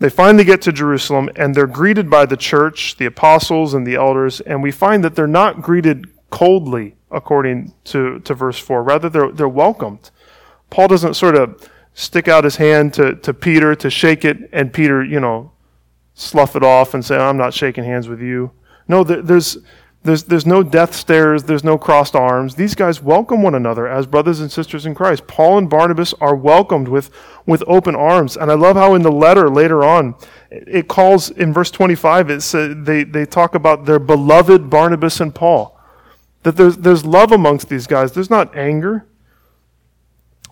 They 0.00 0.10
finally 0.10 0.44
get 0.44 0.60
to 0.62 0.72
Jerusalem 0.72 1.30
and 1.36 1.54
they're 1.54 1.66
greeted 1.66 2.10
by 2.10 2.26
the 2.26 2.36
church, 2.36 2.96
the 2.96 3.06
apostles, 3.06 3.72
and 3.72 3.86
the 3.86 3.94
elders, 3.94 4.40
and 4.40 4.62
we 4.62 4.72
find 4.72 5.04
that 5.04 5.14
they're 5.14 5.26
not 5.26 5.62
greeted 5.62 6.06
coldly, 6.32 6.96
according 7.10 7.74
to, 7.84 8.18
to 8.20 8.34
verse 8.34 8.58
4. 8.58 8.82
Rather, 8.82 9.08
they're, 9.10 9.30
they're 9.30 9.48
welcomed. 9.48 10.10
Paul 10.70 10.88
doesn't 10.88 11.14
sort 11.14 11.36
of 11.36 11.70
stick 11.92 12.26
out 12.26 12.42
his 12.42 12.56
hand 12.56 12.94
to, 12.94 13.14
to 13.16 13.34
Peter 13.34 13.74
to 13.74 13.90
shake 13.90 14.24
it, 14.24 14.48
and 14.50 14.72
Peter, 14.72 15.04
you 15.04 15.20
know, 15.20 15.52
slough 16.14 16.56
it 16.56 16.64
off 16.64 16.94
and 16.94 17.04
say, 17.04 17.16
I'm 17.16 17.36
not 17.36 17.52
shaking 17.52 17.84
hands 17.84 18.08
with 18.08 18.22
you. 18.22 18.50
No, 18.88 19.04
there's, 19.04 19.58
there's, 20.04 20.24
there's 20.24 20.46
no 20.46 20.62
death 20.62 20.94
stares, 20.94 21.44
there's 21.44 21.64
no 21.64 21.76
crossed 21.76 22.16
arms. 22.16 22.54
These 22.54 22.74
guys 22.74 23.02
welcome 23.02 23.42
one 23.42 23.54
another 23.54 23.86
as 23.86 24.06
brothers 24.06 24.40
and 24.40 24.50
sisters 24.50 24.86
in 24.86 24.94
Christ. 24.94 25.26
Paul 25.26 25.58
and 25.58 25.68
Barnabas 25.68 26.14
are 26.14 26.34
welcomed 26.34 26.88
with, 26.88 27.10
with 27.44 27.62
open 27.66 27.94
arms. 27.94 28.38
And 28.38 28.50
I 28.50 28.54
love 28.54 28.76
how 28.76 28.94
in 28.94 29.02
the 29.02 29.12
letter 29.12 29.50
later 29.50 29.84
on, 29.84 30.14
it 30.50 30.88
calls, 30.88 31.28
in 31.28 31.52
verse 31.52 31.70
25, 31.70 32.30
it 32.30 32.40
says, 32.40 32.74
they, 32.78 33.04
they 33.04 33.26
talk 33.26 33.54
about 33.54 33.84
their 33.84 33.98
beloved 33.98 34.70
Barnabas 34.70 35.20
and 35.20 35.34
Paul. 35.34 35.78
That 36.42 36.56
there's, 36.56 36.76
there's 36.76 37.04
love 37.04 37.32
amongst 37.32 37.68
these 37.68 37.86
guys, 37.86 38.12
there's 38.12 38.30
not 38.30 38.56
anger. 38.56 39.06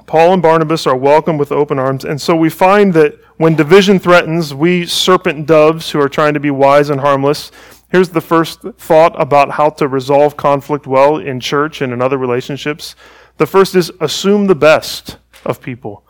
Paul 0.06 0.32
and 0.32 0.42
Barnabas 0.42 0.86
are 0.86 0.96
welcomed 0.96 1.38
with 1.38 1.52
open 1.52 1.78
arms. 1.78 2.04
And 2.04 2.20
so 2.20 2.34
we 2.34 2.50
find 2.50 2.92
that 2.94 3.16
when 3.36 3.54
division 3.54 4.00
threatens, 4.00 4.52
we 4.52 4.84
serpent 4.84 5.46
doves 5.46 5.90
who 5.90 6.00
are 6.00 6.08
trying 6.08 6.34
to 6.34 6.40
be 6.40 6.50
wise 6.50 6.90
and 6.90 7.00
harmless, 7.00 7.52
here's 7.90 8.08
the 8.08 8.20
first 8.20 8.60
thought 8.76 9.20
about 9.20 9.52
how 9.52 9.70
to 9.70 9.86
resolve 9.86 10.36
conflict 10.36 10.86
well 10.86 11.16
in 11.16 11.38
church 11.38 11.80
and 11.80 11.92
in 11.92 12.02
other 12.02 12.18
relationships. 12.18 12.96
The 13.36 13.46
first 13.46 13.74
is 13.74 13.92
assume 14.00 14.48
the 14.48 14.54
best 14.54 15.16
of 15.44 15.62
people, 15.62 16.04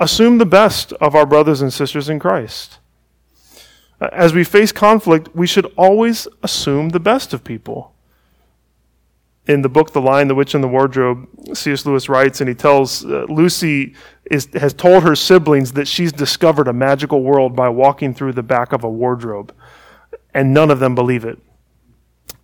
assume 0.00 0.38
the 0.38 0.46
best 0.46 0.92
of 0.94 1.14
our 1.14 1.24
brothers 1.24 1.62
and 1.62 1.72
sisters 1.72 2.08
in 2.08 2.18
Christ. 2.18 2.78
As 4.00 4.34
we 4.34 4.44
face 4.44 4.72
conflict, 4.72 5.28
we 5.34 5.46
should 5.46 5.72
always 5.76 6.26
assume 6.42 6.88
the 6.88 7.00
best 7.00 7.32
of 7.32 7.44
people 7.44 7.94
in 9.50 9.62
the 9.62 9.68
book 9.68 9.92
The 9.92 10.00
Lion, 10.00 10.28
the 10.28 10.34
Witch, 10.34 10.54
and 10.54 10.62
the 10.62 10.68
Wardrobe, 10.68 11.26
C.S. 11.54 11.84
Lewis 11.84 12.08
writes, 12.08 12.40
and 12.40 12.48
he 12.48 12.54
tells 12.54 13.04
uh, 13.04 13.26
Lucy 13.28 13.94
is, 14.30 14.48
has 14.54 14.72
told 14.72 15.02
her 15.02 15.16
siblings 15.16 15.72
that 15.72 15.88
she's 15.88 16.12
discovered 16.12 16.68
a 16.68 16.72
magical 16.72 17.22
world 17.22 17.56
by 17.56 17.68
walking 17.68 18.14
through 18.14 18.32
the 18.34 18.44
back 18.44 18.72
of 18.72 18.84
a 18.84 18.88
wardrobe, 18.88 19.52
and 20.32 20.54
none 20.54 20.70
of 20.70 20.78
them 20.78 20.94
believe 20.94 21.24
it. 21.24 21.38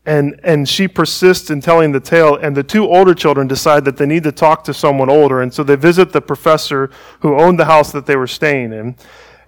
And, 0.05 0.40
and 0.42 0.69
she 0.69 0.88
persists 0.88 1.49
in 1.49 1.61
telling 1.61 1.92
the 1.92 2.01
tale, 2.01 2.35
and 2.35 2.57
the 2.57 2.64
two 2.64 2.88
older 2.88 3.14
children 3.14 3.47
decide 3.47 3.85
that 3.85 3.97
they 3.97 4.07
need 4.07 4.25
to 4.25 4.33
talk 4.33 4.64
to 4.64 4.75
someone 4.75 5.09
older, 5.09 5.40
and 5.42 5.55
so 5.55 5.62
they 5.62 5.77
visit 5.77 6.12
the 6.12 6.21
professor 6.21 6.90
who 7.21 7.38
owned 7.38 7.59
the 7.59 7.66
house 7.66 7.92
that 7.92 8.07
they 8.07 8.16
were 8.16 8.27
staying 8.27 8.73
in. 8.73 8.97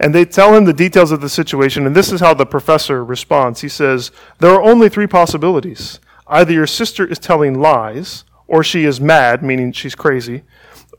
And 0.00 0.14
they 0.14 0.24
tell 0.24 0.54
him 0.54 0.64
the 0.64 0.72
details 0.72 1.10
of 1.10 1.20
the 1.20 1.28
situation, 1.28 1.86
and 1.86 1.96
this 1.96 2.12
is 2.12 2.20
how 2.20 2.34
the 2.34 2.46
professor 2.46 3.04
responds. 3.04 3.62
He 3.62 3.68
says, 3.68 4.12
There 4.38 4.52
are 4.52 4.62
only 4.62 4.88
three 4.88 5.08
possibilities. 5.08 5.98
Either 6.28 6.52
your 6.52 6.66
sister 6.66 7.06
is 7.06 7.18
telling 7.18 7.60
lies, 7.60 8.24
or 8.46 8.62
she 8.62 8.84
is 8.84 9.00
mad, 9.00 9.42
meaning 9.42 9.72
she's 9.72 9.94
crazy, 9.94 10.42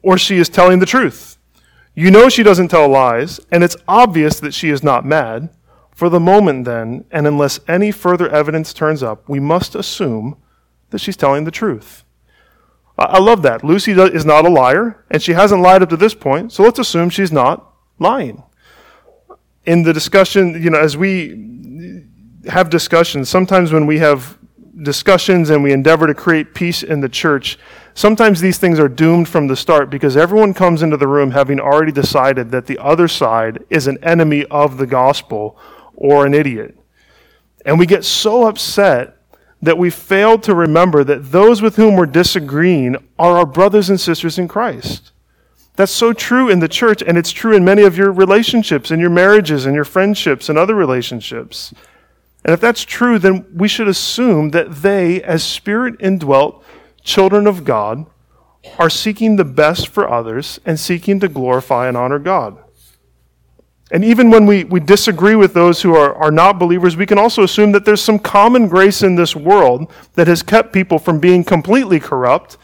or 0.02 0.18
she 0.18 0.38
is 0.38 0.50
telling 0.50 0.80
the 0.80 0.86
truth. 0.86 1.38
You 1.94 2.12
know 2.12 2.30
she 2.30 2.44
doesn't 2.44 2.70
tell 2.70 2.88
lies, 2.88 3.40
and 3.52 3.64
it's 3.64 3.78
obvious 3.88 4.40
that 4.40 4.54
she 4.54 4.70
is 4.70 4.84
not 4.84 5.06
mad. 5.06 5.50
For 5.94 6.08
the 6.08 6.20
moment, 6.20 6.64
then, 6.64 7.04
and 7.12 7.28
unless 7.28 7.60
any 7.68 7.92
further 7.92 8.30
evidence 8.30 8.74
turns 8.74 9.04
up, 9.04 9.28
we 9.28 9.40
must 9.40 9.76
assume 9.76 10.38
that 10.92 11.00
she's 11.00 11.18
telling 11.18 11.44
the 11.44 11.52
truth. 11.52 12.06
I 12.98 13.20
love 13.20 13.42
that. 13.44 13.64
Lucy 13.64 13.92
is 13.92 14.26
not 14.26 14.46
a 14.46 14.50
liar, 14.50 15.06
and 15.12 15.22
she 15.22 15.34
hasn't 15.34 15.62
lied 15.62 15.84
up 15.84 15.90
to 15.90 15.98
this 15.98 16.14
point, 16.14 16.52
so 16.52 16.64
let's 16.64 16.80
assume 16.80 17.10
she's 17.10 17.32
not 17.32 17.74
lying. 17.98 18.44
In 19.66 19.84
the 19.84 19.94
discussion, 19.94 20.62
you 20.62 20.70
know, 20.70 20.80
as 20.80 20.96
we 20.98 22.06
have 22.48 22.70
discussions, 22.70 23.30
sometimes 23.30 23.72
when 23.74 23.86
we 23.86 24.00
have 24.00 24.39
discussions 24.82 25.50
and 25.50 25.64
we 25.64 25.72
endeavor 25.72 26.08
to 26.08 26.14
create 26.14 26.54
peace 26.54 26.84
in 26.84 27.02
the 27.02 27.10
church, 27.10 27.58
sometimes 27.94 28.40
these 28.40 28.58
things 28.58 28.80
are 28.80 28.88
doomed 28.88 29.28
from 29.28 29.48
the 29.48 29.56
start 29.56 29.90
because 29.90 30.16
everyone 30.16 30.54
comes 30.54 30.82
into 30.82 30.98
the 30.98 31.08
room 31.08 31.32
having 31.32 31.60
already 31.60 31.92
decided 31.92 32.52
that 32.52 32.66
the 32.66 32.78
other 32.80 33.08
side 33.08 33.64
is 33.70 33.88
an 33.88 33.98
enemy 34.04 34.46
of 34.46 34.78
the 34.78 34.88
gospel 34.88 35.58
or 35.96 36.26
an 36.26 36.34
idiot. 36.34 36.78
And 37.66 37.78
we 37.78 37.86
get 37.86 38.06
so 38.06 38.48
upset 38.48 39.18
that 39.62 39.78
we 39.78 39.90
fail 39.90 40.40
to 40.40 40.56
remember 40.56 41.04
that 41.04 41.32
those 41.32 41.62
with 41.62 41.76
whom 41.76 41.96
we're 41.96 42.06
disagreeing 42.06 42.96
are 43.18 43.38
our 43.38 43.46
brothers 43.46 43.90
and 43.90 44.00
sisters 44.00 44.40
in 44.40 44.48
Christ. 44.48 45.12
That's 45.76 45.92
so 45.92 46.14
true 46.14 46.50
in 46.50 46.60
the 46.60 46.68
church, 46.68 47.02
and 47.06 47.18
it's 47.18 47.32
true 47.32 47.56
in 47.56 47.64
many 47.64 47.84
of 47.84 47.98
your 47.98 48.12
relationships, 48.12 48.92
in 48.92 49.00
your 49.00 49.10
marriages, 49.10 49.66
and 49.66 49.76
your 49.76 49.86
friendships, 49.86 50.50
and 50.50 50.58
other 50.58 50.76
relationships. 50.76 51.74
And 52.50 52.56
if 52.56 52.62
that's 52.62 52.84
true, 52.84 53.20
then 53.20 53.46
we 53.54 53.68
should 53.68 53.88
assume 53.88 54.50
that 54.50 54.78
they, 54.78 55.22
as 55.22 55.44
spirit 55.44 55.98
indwelt 56.00 56.64
children 57.04 57.46
of 57.46 57.64
God, 57.64 58.08
are 58.80 58.90
seeking 58.90 59.36
the 59.36 59.46
best 59.46 59.88
for 59.88 60.10
others 60.10 60.60
and 60.66 60.80
seeking 60.80 61.20
to 61.20 61.28
glorify 61.28 61.88
and 61.88 61.96
honor 61.96 62.18
God. 62.18 62.58
And 63.92 64.04
even 64.04 64.32
when 64.32 64.48
we, 64.48 64.64
we 64.64 64.80
disagree 64.80 65.36
with 65.36 65.54
those 65.54 65.84
who 65.84 65.94
are, 65.94 66.16
are 66.16 66.32
not 66.32 66.58
believers, 66.58 66.98
we 66.98 67.06
can 67.06 67.20
also 67.20 67.44
assume 67.44 67.72
that 67.74 67.86
there's 67.86 68.02
some 68.02 68.18
common 68.18 68.68
grace 68.68 69.04
in 69.04 69.14
this 69.14 69.36
world 69.36 69.94
that 70.16 70.26
has 70.26 70.42
kept 70.42 70.74
people 70.74 70.98
from 70.98 71.20
being 71.20 71.44
completely 71.44 72.00
corrupt 72.00 72.58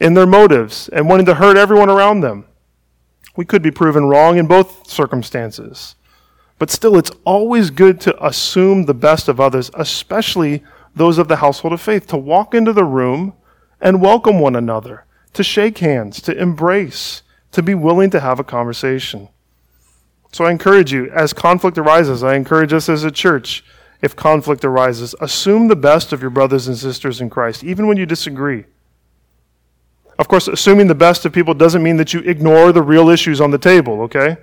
in 0.00 0.14
their 0.14 0.24
motives 0.24 0.88
and 0.88 1.10
wanting 1.10 1.26
to 1.26 1.34
hurt 1.34 1.58
everyone 1.58 1.90
around 1.90 2.22
them. 2.22 2.46
We 3.36 3.44
could 3.44 3.60
be 3.60 3.70
proven 3.70 4.06
wrong 4.06 4.38
in 4.38 4.46
both 4.46 4.88
circumstances. 4.88 5.94
But 6.58 6.70
still, 6.70 6.96
it's 6.96 7.10
always 7.24 7.70
good 7.70 8.00
to 8.02 8.26
assume 8.26 8.84
the 8.84 8.94
best 8.94 9.28
of 9.28 9.40
others, 9.40 9.70
especially 9.74 10.64
those 10.94 11.18
of 11.18 11.28
the 11.28 11.36
household 11.36 11.74
of 11.74 11.80
faith, 11.80 12.06
to 12.08 12.16
walk 12.16 12.54
into 12.54 12.72
the 12.72 12.84
room 12.84 13.34
and 13.80 14.00
welcome 14.00 14.40
one 14.40 14.56
another, 14.56 15.04
to 15.34 15.42
shake 15.42 15.78
hands, 15.78 16.20
to 16.22 16.36
embrace, 16.36 17.22
to 17.52 17.62
be 17.62 17.74
willing 17.74 18.10
to 18.10 18.20
have 18.20 18.40
a 18.40 18.44
conversation. 18.44 19.28
So 20.32 20.44
I 20.44 20.50
encourage 20.50 20.92
you, 20.92 21.10
as 21.10 21.32
conflict 21.32 21.76
arises, 21.78 22.22
I 22.22 22.34
encourage 22.34 22.72
us 22.72 22.88
as 22.88 23.04
a 23.04 23.10
church, 23.10 23.62
if 24.00 24.16
conflict 24.16 24.64
arises, 24.64 25.14
assume 25.20 25.68
the 25.68 25.76
best 25.76 26.12
of 26.12 26.20
your 26.20 26.30
brothers 26.30 26.68
and 26.68 26.76
sisters 26.76 27.20
in 27.20 27.28
Christ, 27.30 27.64
even 27.64 27.86
when 27.86 27.96
you 27.96 28.06
disagree. 28.06 28.64
Of 30.18 30.28
course, 30.28 30.48
assuming 30.48 30.86
the 30.86 30.94
best 30.94 31.26
of 31.26 31.32
people 31.32 31.52
doesn't 31.52 31.82
mean 31.82 31.98
that 31.98 32.14
you 32.14 32.20
ignore 32.20 32.72
the 32.72 32.82
real 32.82 33.10
issues 33.10 33.40
on 33.40 33.50
the 33.50 33.58
table, 33.58 34.00
okay? 34.02 34.38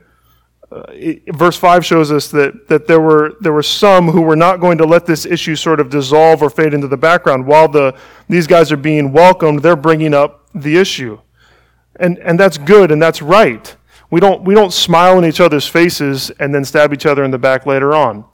Uh, 0.74 0.84
it, 0.90 1.36
verse 1.36 1.56
5 1.56 1.86
shows 1.86 2.12
us 2.12 2.32
that, 2.32 2.68
that 2.68 2.88
there, 2.88 3.00
were, 3.00 3.36
there 3.42 3.54
were 3.54 3.62
some 3.62 4.08
who 4.08 4.22
were 4.22 4.36
not 4.36 4.60
going 4.60 4.78
to 4.80 4.86
let 4.86 5.06
this 5.06 5.24
issue 5.24 5.56
sort 5.56 5.80
of 5.80 5.90
dissolve 5.90 6.42
or 6.42 6.50
fade 6.50 6.74
into 6.74 6.88
the 6.88 6.98
background. 6.98 7.46
While 7.46 7.68
the, 7.68 7.96
these 8.28 8.48
guys 8.48 8.72
are 8.72 8.78
being 8.78 9.12
welcomed, 9.12 9.62
they're 9.62 9.76
bringing 9.76 10.16
up 10.16 10.50
the 10.56 10.78
issue. 10.78 11.20
And, 11.98 12.18
and 12.20 12.40
that's 12.40 12.58
good 12.58 12.92
and 12.92 13.00
that's 13.00 13.22
right. 13.22 13.76
We 14.10 14.20
don't, 14.20 14.44
we 14.44 14.56
don't 14.56 14.74
smile 14.74 15.20
in 15.20 15.26
each 15.26 15.40
other's 15.40 15.68
faces 15.68 16.32
and 16.40 16.56
then 16.56 16.66
stab 16.66 16.92
each 16.92 17.06
other 17.06 17.24
in 17.24 17.30
the 17.30 17.38
back 17.38 17.68
later 17.68 17.94
on. 17.94 18.26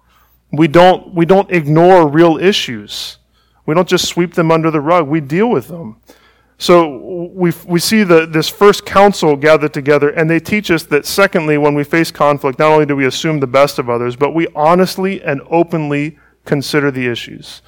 We 0.52 0.70
don't, 0.70 1.14
we 1.14 1.26
don't 1.26 1.52
ignore 1.52 2.08
real 2.08 2.38
issues. 2.38 3.18
We 3.66 3.76
don't 3.76 3.88
just 3.88 4.08
sweep 4.08 4.34
them 4.34 4.50
under 4.50 4.72
the 4.72 4.82
rug. 4.82 5.10
We 5.10 5.20
deal 5.20 5.50
with 5.50 5.68
them. 5.68 6.02
So 6.60 7.30
we, 7.34 7.54
we 7.66 7.80
see 7.80 8.04
the, 8.04 8.26
this 8.26 8.50
first 8.50 8.86
council 8.86 9.38
gathered 9.38 9.74
together, 9.74 10.10
and 10.10 10.30
they 10.30 10.42
teach 10.42 10.70
us 10.70 10.84
that, 10.84 11.06
secondly, 11.06 11.58
when 11.58 11.74
we 11.74 11.86
face 11.86 12.12
conflict, 12.12 12.60
not 12.60 12.74
only 12.74 12.86
do 12.86 12.98
we 12.98 13.06
assume 13.06 13.40
the 13.40 13.48
best 13.48 13.80
of 13.80 13.90
others, 13.90 14.18
but 14.18 14.36
we 14.36 14.46
honestly 14.54 15.24
and 15.24 15.42
openly 15.50 16.20
consider 16.44 16.92
the 16.92 17.08
issues. 17.08 17.62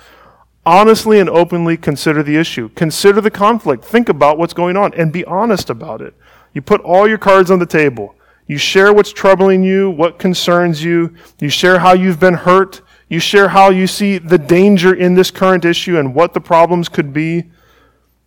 Honestly 0.65 1.19
and 1.19 1.30
openly 1.30 1.77
consider 1.77 2.21
the 2.21 2.36
issue. 2.36 2.67
Consider 2.69 3.21
the 3.21 3.32
conflict. 3.32 3.86
Think 3.86 4.10
about 4.10 4.38
what's 4.38 4.54
going 4.54 4.75
on 4.75 4.93
and 4.93 5.13
be 5.13 5.23
honest 5.23 5.69
about 5.69 6.01
it. 6.01 6.13
You 6.54 6.62
put 6.62 6.82
all 6.82 7.08
your 7.08 7.17
cards 7.17 7.49
on 7.49 7.60
the 7.60 7.65
table. 7.65 8.13
You 8.45 8.58
share 8.58 8.91
what's 8.91 9.13
troubling 9.13 9.63
you, 9.63 9.89
what 9.89 10.19
concerns 10.19 10.84
you. 10.84 11.15
You 11.39 11.47
share 11.47 11.80
how 11.80 11.93
you've 11.93 12.19
been 12.19 12.34
hurt. 12.34 12.82
You 13.08 13.19
share 13.19 13.47
how 13.47 13.69
you 13.69 13.88
see 13.88 14.17
the 14.17 14.38
danger 14.38 14.93
in 14.93 15.15
this 15.15 15.32
current 15.32 15.63
issue 15.63 15.97
and 15.97 16.13
what 16.13 16.34
the 16.34 16.41
problems 16.41 16.89
could 16.89 17.13
be. 17.13 17.45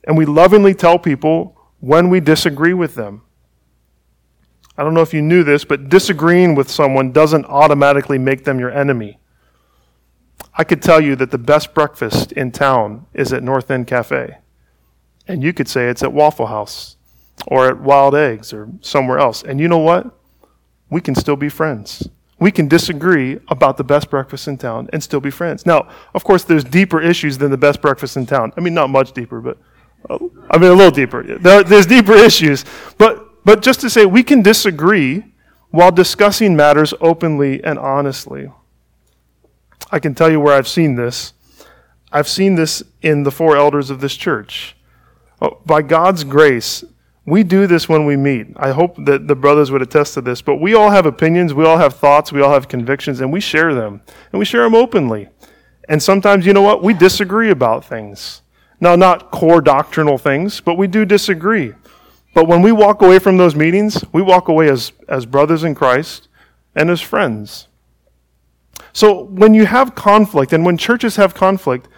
And 0.07 0.17
we 0.17 0.27
lovingly 0.27 0.75
tell 0.75 0.99
people 0.99 1.57
when 1.81 2.11
we 2.11 2.21
disagree 2.21 2.75
with 2.75 2.95
them. 2.95 3.23
I 4.77 4.83
don't 4.83 4.95
know 4.95 5.03
if 5.03 5.15
you 5.15 5.23
knew 5.23 5.45
this, 5.45 5.65
but 5.65 5.89
disagreeing 5.89 6.55
with 6.55 6.71
someone 6.71 7.13
doesn't 7.13 7.45
automatically 7.47 8.19
make 8.19 8.45
them 8.45 8.59
your 8.59 8.73
enemy. 8.73 9.19
I 10.57 10.65
could 10.65 10.83
tell 10.83 11.01
you 11.01 11.17
that 11.17 11.31
the 11.31 11.39
best 11.39 11.75
breakfast 11.75 12.33
in 12.33 12.53
town 12.53 13.07
is 13.13 13.33
at 13.33 13.43
North 13.43 13.71
End 13.71 13.87
Cafe. 13.87 14.39
And 15.27 15.43
you 15.43 15.53
could 15.53 15.69
say 15.69 15.89
it's 15.89 16.03
at 16.03 16.13
Waffle 16.13 16.47
House 16.47 16.97
or 17.47 17.69
at 17.69 17.81
Wild 17.81 18.15
Eggs 18.15 18.53
or 18.53 18.69
somewhere 18.81 19.19
else. 19.19 19.43
And 19.43 19.61
you 19.61 19.69
know 19.69 19.79
what? 19.79 20.17
We 20.91 21.01
can 21.01 21.15
still 21.15 21.37
be 21.37 21.49
friends. 21.49 22.09
We 22.39 22.51
can 22.51 22.69
disagree 22.69 23.39
about 23.49 23.77
the 23.77 23.85
best 23.85 24.11
breakfast 24.11 24.49
in 24.49 24.59
town 24.59 24.89
and 24.93 25.03
still 25.03 25.21
be 25.21 25.31
friends. 25.31 25.67
Now, 25.67 25.89
of 26.15 26.25
course, 26.25 26.45
there's 26.45 26.65
deeper 26.65 27.01
issues 27.01 27.39
than 27.39 27.51
the 27.51 27.57
best 27.57 27.81
breakfast 27.81 28.17
in 28.17 28.27
town. 28.27 28.53
I 28.57 28.61
mean, 28.61 28.75
not 28.75 28.91
much 28.91 29.13
deeper, 29.13 29.41
but 29.41 29.57
I 30.09 30.59
mean, 30.59 30.71
a 30.71 30.75
little 30.75 30.91
deeper. 30.91 31.23
there's 31.39 31.87
deeper 31.87 32.15
issues. 32.15 32.65
But, 32.99 33.45
but 33.45 33.63
just 33.63 33.81
to 33.81 33.91
say, 33.91 34.07
we 34.07 34.23
can 34.23 34.43
disagree 34.43 35.25
while 35.71 35.91
discussing 35.91 36.55
matters 36.55 36.95
openly 37.01 37.63
and 37.65 37.79
honestly. 37.79 38.51
I 39.91 39.99
can 39.99 40.15
tell 40.15 40.31
you 40.31 40.41
where 40.41 40.55
I've 40.55 40.69
seen 40.69 40.95
this. 40.95 41.33
I've 42.13 42.29
seen 42.29 42.55
this 42.55 42.83
in 43.03 43.25
the 43.25 43.33
four 43.33 43.57
elders 43.57 43.91
of 43.91 44.01
this 44.01 44.15
church. 44.15 44.77
Oh, 45.43 45.61
by 45.67 45.83
God's 45.83 46.23
grace, 46.23 46.85
we 47.27 47.43
do 47.43 47.67
this 47.67 47.89
when 47.89 48.07
we 48.07 48.17
meet. 48.17 48.49
I 48.57 48.71
hope 48.71 48.97
that 49.05 49.27
the 49.27 49.35
brothers 49.35 49.71
would 49.71 49.83
attest 49.83 50.15
to 50.15 50.21
this, 50.21 50.43
but 50.43 50.57
we 50.57 50.75
all 50.75 50.91
have 50.91 51.07
opinions, 51.07 51.55
we 51.55 51.65
all 51.65 51.79
have 51.79 51.95
thoughts, 51.95 52.31
we 52.31 52.41
all 52.41 52.53
have 52.53 52.69
convictions, 52.69 53.21
and 53.21 53.33
we 53.33 53.41
share 53.41 53.75
them. 53.75 54.01
And 54.31 54.39
we 54.39 54.45
share 54.45 54.63
them 54.63 54.75
openly. 54.75 55.29
And 55.89 56.03
sometimes, 56.03 56.47
you 56.47 56.53
know 56.53 56.63
what? 56.63 56.83
We 56.83 56.95
disagree 56.95 57.51
about 57.51 57.85
things. 57.85 58.43
Now, 58.81 58.97
not 58.97 59.31
core 59.31 59.61
doctrinal 59.61 60.19
things, 60.19 60.61
but 60.61 60.77
we 60.77 60.87
do 60.87 61.05
disagree. 61.05 61.75
But 62.35 62.49
when 62.49 62.63
we 62.63 62.73
walk 62.73 63.01
away 63.01 63.19
from 63.19 63.37
those 63.37 63.55
meetings, 63.55 64.05
we 64.13 64.21
walk 64.21 64.49
away 64.49 64.69
as, 64.69 64.93
as 65.09 65.25
brothers 65.25 65.63
in 65.63 65.75
Christ 65.75 66.29
and 66.75 66.91
as 66.91 67.01
friends. 67.01 67.69
So 68.93 69.25
when 69.25 69.55
you 69.55 69.67
have 69.67 69.95
conflict, 69.95 70.53
and 70.53 70.65
when 70.67 70.77
churches 70.77 71.17
have 71.17 71.35
conflict, 71.35 71.89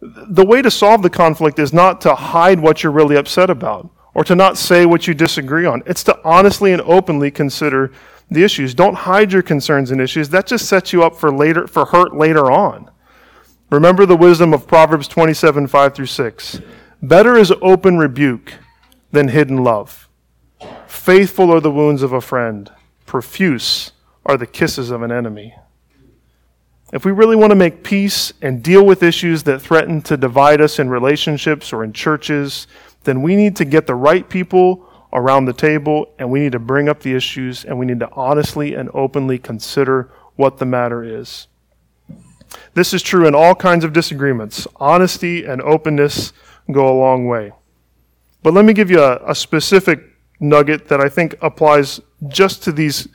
the 0.00 0.44
way 0.44 0.62
to 0.62 0.70
solve 0.70 1.02
the 1.02 1.10
conflict 1.10 1.58
is 1.58 1.72
not 1.72 2.00
to 2.02 2.14
hide 2.14 2.60
what 2.60 2.82
you're 2.82 2.92
really 2.92 3.16
upset 3.16 3.50
about 3.50 3.90
or 4.14 4.24
to 4.24 4.34
not 4.34 4.56
say 4.56 4.86
what 4.86 5.06
you 5.06 5.14
disagree 5.14 5.66
on. 5.66 5.82
It's 5.86 6.04
to 6.04 6.18
honestly 6.24 6.72
and 6.72 6.82
openly 6.82 7.30
consider 7.30 7.92
the 8.30 8.44
issues. 8.44 8.74
Don't 8.74 8.94
hide 8.94 9.32
your 9.32 9.42
concerns 9.42 9.90
and 9.90 10.00
issues. 10.00 10.28
That 10.28 10.46
just 10.46 10.68
sets 10.68 10.92
you 10.92 11.02
up 11.02 11.16
for 11.16 11.32
later 11.32 11.66
for 11.66 11.86
hurt 11.86 12.14
later 12.16 12.50
on. 12.50 12.90
Remember 13.70 14.06
the 14.06 14.16
wisdom 14.16 14.54
of 14.54 14.66
Proverbs 14.66 15.06
27 15.08 15.66
5 15.66 15.94
through 15.94 16.06
6. 16.06 16.60
Better 17.02 17.36
is 17.36 17.52
open 17.60 17.98
rebuke 17.98 18.54
than 19.12 19.28
hidden 19.28 19.62
love. 19.62 20.08
Faithful 20.86 21.52
are 21.52 21.60
the 21.60 21.70
wounds 21.70 22.02
of 22.02 22.12
a 22.12 22.20
friend, 22.22 22.72
profuse 23.04 23.92
are 24.24 24.38
the 24.38 24.46
kisses 24.46 24.90
of 24.90 25.02
an 25.02 25.12
enemy. 25.12 25.54
If 26.94 27.04
we 27.04 27.12
really 27.12 27.36
want 27.36 27.50
to 27.50 27.56
make 27.56 27.84
peace 27.84 28.32
and 28.40 28.62
deal 28.62 28.86
with 28.86 29.02
issues 29.02 29.42
that 29.42 29.60
threaten 29.60 30.00
to 30.02 30.16
divide 30.16 30.62
us 30.62 30.78
in 30.78 30.88
relationships 30.88 31.70
or 31.70 31.84
in 31.84 31.92
churches, 31.92 32.66
then 33.04 33.20
we 33.20 33.36
need 33.36 33.54
to 33.56 33.66
get 33.66 33.86
the 33.86 33.94
right 33.94 34.26
people 34.26 34.88
around 35.12 35.44
the 35.44 35.52
table 35.52 36.14
and 36.18 36.30
we 36.30 36.40
need 36.40 36.52
to 36.52 36.58
bring 36.58 36.88
up 36.88 37.00
the 37.00 37.14
issues 37.14 37.66
and 37.66 37.78
we 37.78 37.84
need 37.84 38.00
to 38.00 38.10
honestly 38.12 38.74
and 38.74 38.88
openly 38.94 39.38
consider 39.38 40.10
what 40.36 40.56
the 40.56 40.64
matter 40.64 41.04
is. 41.04 41.48
This 42.74 42.94
is 42.94 43.02
true 43.02 43.26
in 43.26 43.34
all 43.34 43.54
kinds 43.54 43.84
of 43.84 43.92
disagreements. 43.92 44.66
Honesty 44.76 45.44
and 45.44 45.60
openness 45.62 46.32
go 46.70 46.88
a 46.88 46.96
long 46.98 47.26
way. 47.26 47.52
But 48.42 48.54
let 48.54 48.64
me 48.64 48.72
give 48.72 48.90
you 48.90 49.02
a, 49.02 49.30
a 49.30 49.34
specific 49.34 50.00
nugget 50.40 50.88
that 50.88 51.00
I 51.00 51.08
think 51.08 51.34
applies 51.42 52.00
just 52.28 52.62
to 52.64 52.72
these, 52.72 53.08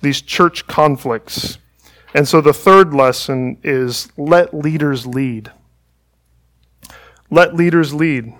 these 0.00 0.20
church 0.20 0.66
conflicts. 0.66 1.58
And 2.14 2.26
so 2.26 2.40
the 2.40 2.52
third 2.52 2.92
lesson 2.94 3.58
is 3.62 4.10
let 4.16 4.54
leaders 4.54 5.06
lead. 5.06 5.52
Let 7.30 7.54
leaders 7.54 7.94
lead. 7.94 8.34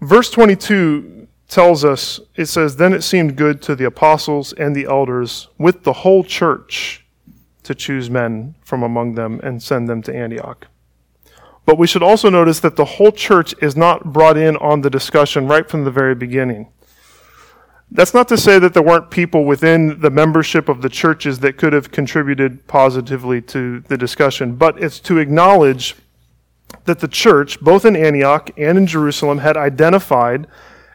Verse 0.00 0.30
22 0.30 1.28
tells 1.48 1.84
us, 1.84 2.20
it 2.34 2.46
says, 2.46 2.76
Then 2.76 2.92
it 2.92 3.02
seemed 3.02 3.36
good 3.36 3.62
to 3.62 3.76
the 3.76 3.84
apostles 3.84 4.52
and 4.52 4.74
the 4.74 4.86
elders 4.86 5.48
with 5.56 5.84
the 5.84 5.92
whole 5.92 6.24
church 6.24 7.03
to 7.64 7.74
choose 7.74 8.08
men 8.08 8.54
from 8.62 8.82
among 8.82 9.14
them 9.14 9.40
and 9.42 9.62
send 9.62 9.88
them 9.88 10.02
to 10.02 10.14
Antioch. 10.14 10.68
But 11.66 11.78
we 11.78 11.86
should 11.86 12.02
also 12.02 12.28
notice 12.28 12.60
that 12.60 12.76
the 12.76 12.84
whole 12.84 13.12
church 13.12 13.54
is 13.60 13.76
not 13.76 14.12
brought 14.12 14.36
in 14.36 14.56
on 14.58 14.82
the 14.82 14.90
discussion 14.90 15.48
right 15.48 15.68
from 15.68 15.84
the 15.84 15.90
very 15.90 16.14
beginning. 16.14 16.68
That's 17.90 18.14
not 18.14 18.28
to 18.28 18.36
say 18.36 18.58
that 18.58 18.74
there 18.74 18.82
weren't 18.82 19.10
people 19.10 19.44
within 19.44 20.00
the 20.00 20.10
membership 20.10 20.68
of 20.68 20.82
the 20.82 20.88
churches 20.88 21.38
that 21.40 21.56
could 21.56 21.72
have 21.72 21.90
contributed 21.90 22.66
positively 22.66 23.40
to 23.42 23.80
the 23.80 23.96
discussion, 23.96 24.56
but 24.56 24.82
it's 24.82 25.00
to 25.00 25.18
acknowledge 25.18 25.96
that 26.84 26.98
the 26.98 27.08
church, 27.08 27.60
both 27.60 27.84
in 27.84 27.96
Antioch 27.96 28.50
and 28.58 28.76
in 28.76 28.86
Jerusalem, 28.86 29.38
had 29.38 29.56
identified 29.56 30.46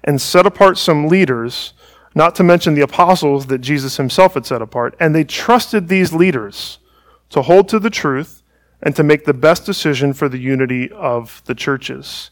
and 0.03 0.21
set 0.21 0.45
apart 0.45 0.77
some 0.77 1.08
leaders 1.08 1.73
not 2.15 2.35
to 2.35 2.43
mention 2.43 2.73
the 2.73 2.81
apostles 2.81 3.47
that 3.47 3.59
Jesus 3.59 3.97
himself 3.97 4.33
had 4.33 4.45
set 4.45 4.61
apart. 4.61 4.95
And 4.99 5.13
they 5.13 5.23
trusted 5.23 5.87
these 5.87 6.13
leaders 6.13 6.79
to 7.29 7.41
hold 7.43 7.69
to 7.69 7.79
the 7.79 7.89
truth 7.89 8.41
and 8.81 8.95
to 8.95 9.03
make 9.03 9.25
the 9.25 9.33
best 9.33 9.65
decision 9.65 10.13
for 10.13 10.29
the 10.29 10.37
unity 10.37 10.89
of 10.91 11.41
the 11.45 11.55
churches. 11.55 12.31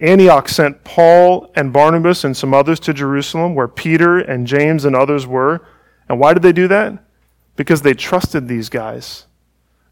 Antioch 0.00 0.48
sent 0.48 0.84
Paul 0.84 1.50
and 1.56 1.72
Barnabas 1.72 2.22
and 2.22 2.36
some 2.36 2.54
others 2.54 2.78
to 2.80 2.94
Jerusalem, 2.94 3.54
where 3.54 3.66
Peter 3.66 4.18
and 4.18 4.46
James 4.46 4.84
and 4.84 4.94
others 4.94 5.26
were. 5.26 5.66
And 6.08 6.20
why 6.20 6.34
did 6.34 6.42
they 6.42 6.52
do 6.52 6.68
that? 6.68 7.04
Because 7.56 7.82
they 7.82 7.94
trusted 7.94 8.46
these 8.46 8.68
guys. 8.68 9.26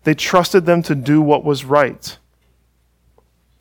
They 0.04 0.14
trusted 0.14 0.66
them 0.66 0.82
to 0.84 0.94
do 0.94 1.20
what 1.20 1.44
was 1.44 1.64
right. 1.64 2.16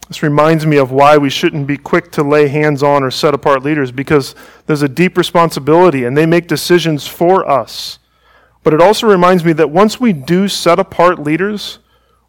This 0.08 0.22
reminds 0.22 0.66
me 0.66 0.78
of 0.78 0.92
why 0.92 1.18
we 1.18 1.30
shouldn't 1.32 1.66
be 1.66 1.78
quick 1.78 2.12
to 2.12 2.24
lay 2.24 2.48
hands 2.48 2.84
on 2.84 3.02
or 3.04 3.10
set 3.10 3.34
apart 3.34 3.64
leaders 3.64 3.92
because 3.92 4.36
there's 4.68 4.84
a 4.84 4.90
deep 4.90 5.18
responsibility 5.18 6.04
and 6.04 6.16
they 6.16 6.28
make 6.28 6.48
decisions 6.48 7.08
for 7.08 7.48
us. 7.50 7.98
But 8.64 8.74
it 8.74 8.82
also 8.82 9.08
reminds 9.08 9.44
me 9.44 9.54
that 9.54 9.72
once 9.72 10.00
we 10.00 10.14
do 10.14 10.48
set 10.48 10.80
apart 10.80 11.20
leaders, 11.20 11.80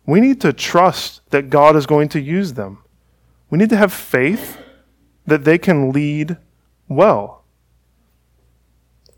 we 0.07 0.21
need 0.21 0.41
to 0.41 0.53
trust 0.53 1.21
that 1.31 1.51
God 1.51 1.77
is 1.77 1.87
going 1.87 2.09
to 2.11 2.21
use 2.21 2.55
them. 2.55 2.83
We 3.51 3.59
need 3.59 3.71
to 3.71 3.77
have 3.77 3.93
faith 3.93 4.59
that 5.27 5.45
they 5.45 5.59
can 5.59 5.93
lead 5.93 6.39
well. 6.89 7.45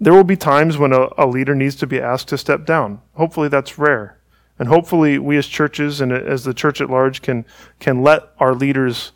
There 0.00 0.12
will 0.12 0.24
be 0.24 0.36
times 0.36 0.78
when 0.78 0.92
a, 0.92 1.08
a 1.16 1.26
leader 1.26 1.54
needs 1.54 1.76
to 1.76 1.86
be 1.86 2.00
asked 2.00 2.28
to 2.28 2.38
step 2.38 2.64
down. 2.64 3.02
Hopefully, 3.14 3.48
that's 3.48 3.78
rare. 3.78 4.17
And 4.58 4.68
hopefully, 4.68 5.18
we 5.18 5.36
as 5.36 5.46
churches 5.46 6.00
and 6.00 6.12
as 6.12 6.44
the 6.44 6.54
church 6.54 6.80
at 6.80 6.90
large 6.90 7.22
can, 7.22 7.44
can 7.78 8.02
let 8.02 8.22
our 8.38 8.54
leaders 8.54 9.12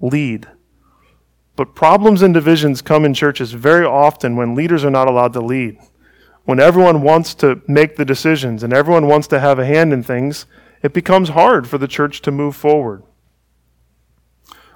lead. 0.00 0.48
But 1.56 1.74
problems 1.74 2.22
and 2.22 2.32
divisions 2.32 2.80
come 2.80 3.04
in 3.04 3.14
churches 3.14 3.52
very 3.52 3.84
often 3.84 4.36
when 4.36 4.54
leaders 4.54 4.84
are 4.84 4.90
not 4.90 5.08
allowed 5.08 5.32
to 5.34 5.40
lead. 5.40 5.76
When 6.44 6.60
everyone 6.60 7.02
wants 7.02 7.34
to 7.34 7.60
make 7.66 7.96
the 7.96 8.04
decisions 8.04 8.62
and 8.62 8.72
everyone 8.72 9.06
wants 9.06 9.26
to 9.28 9.40
have 9.40 9.58
a 9.58 9.66
hand 9.66 9.92
in 9.92 10.02
things, 10.02 10.46
it 10.82 10.94
becomes 10.94 11.30
hard 11.30 11.66
for 11.68 11.76
the 11.76 11.88
church 11.88 12.22
to 12.22 12.30
move 12.30 12.56
forward. 12.56 13.02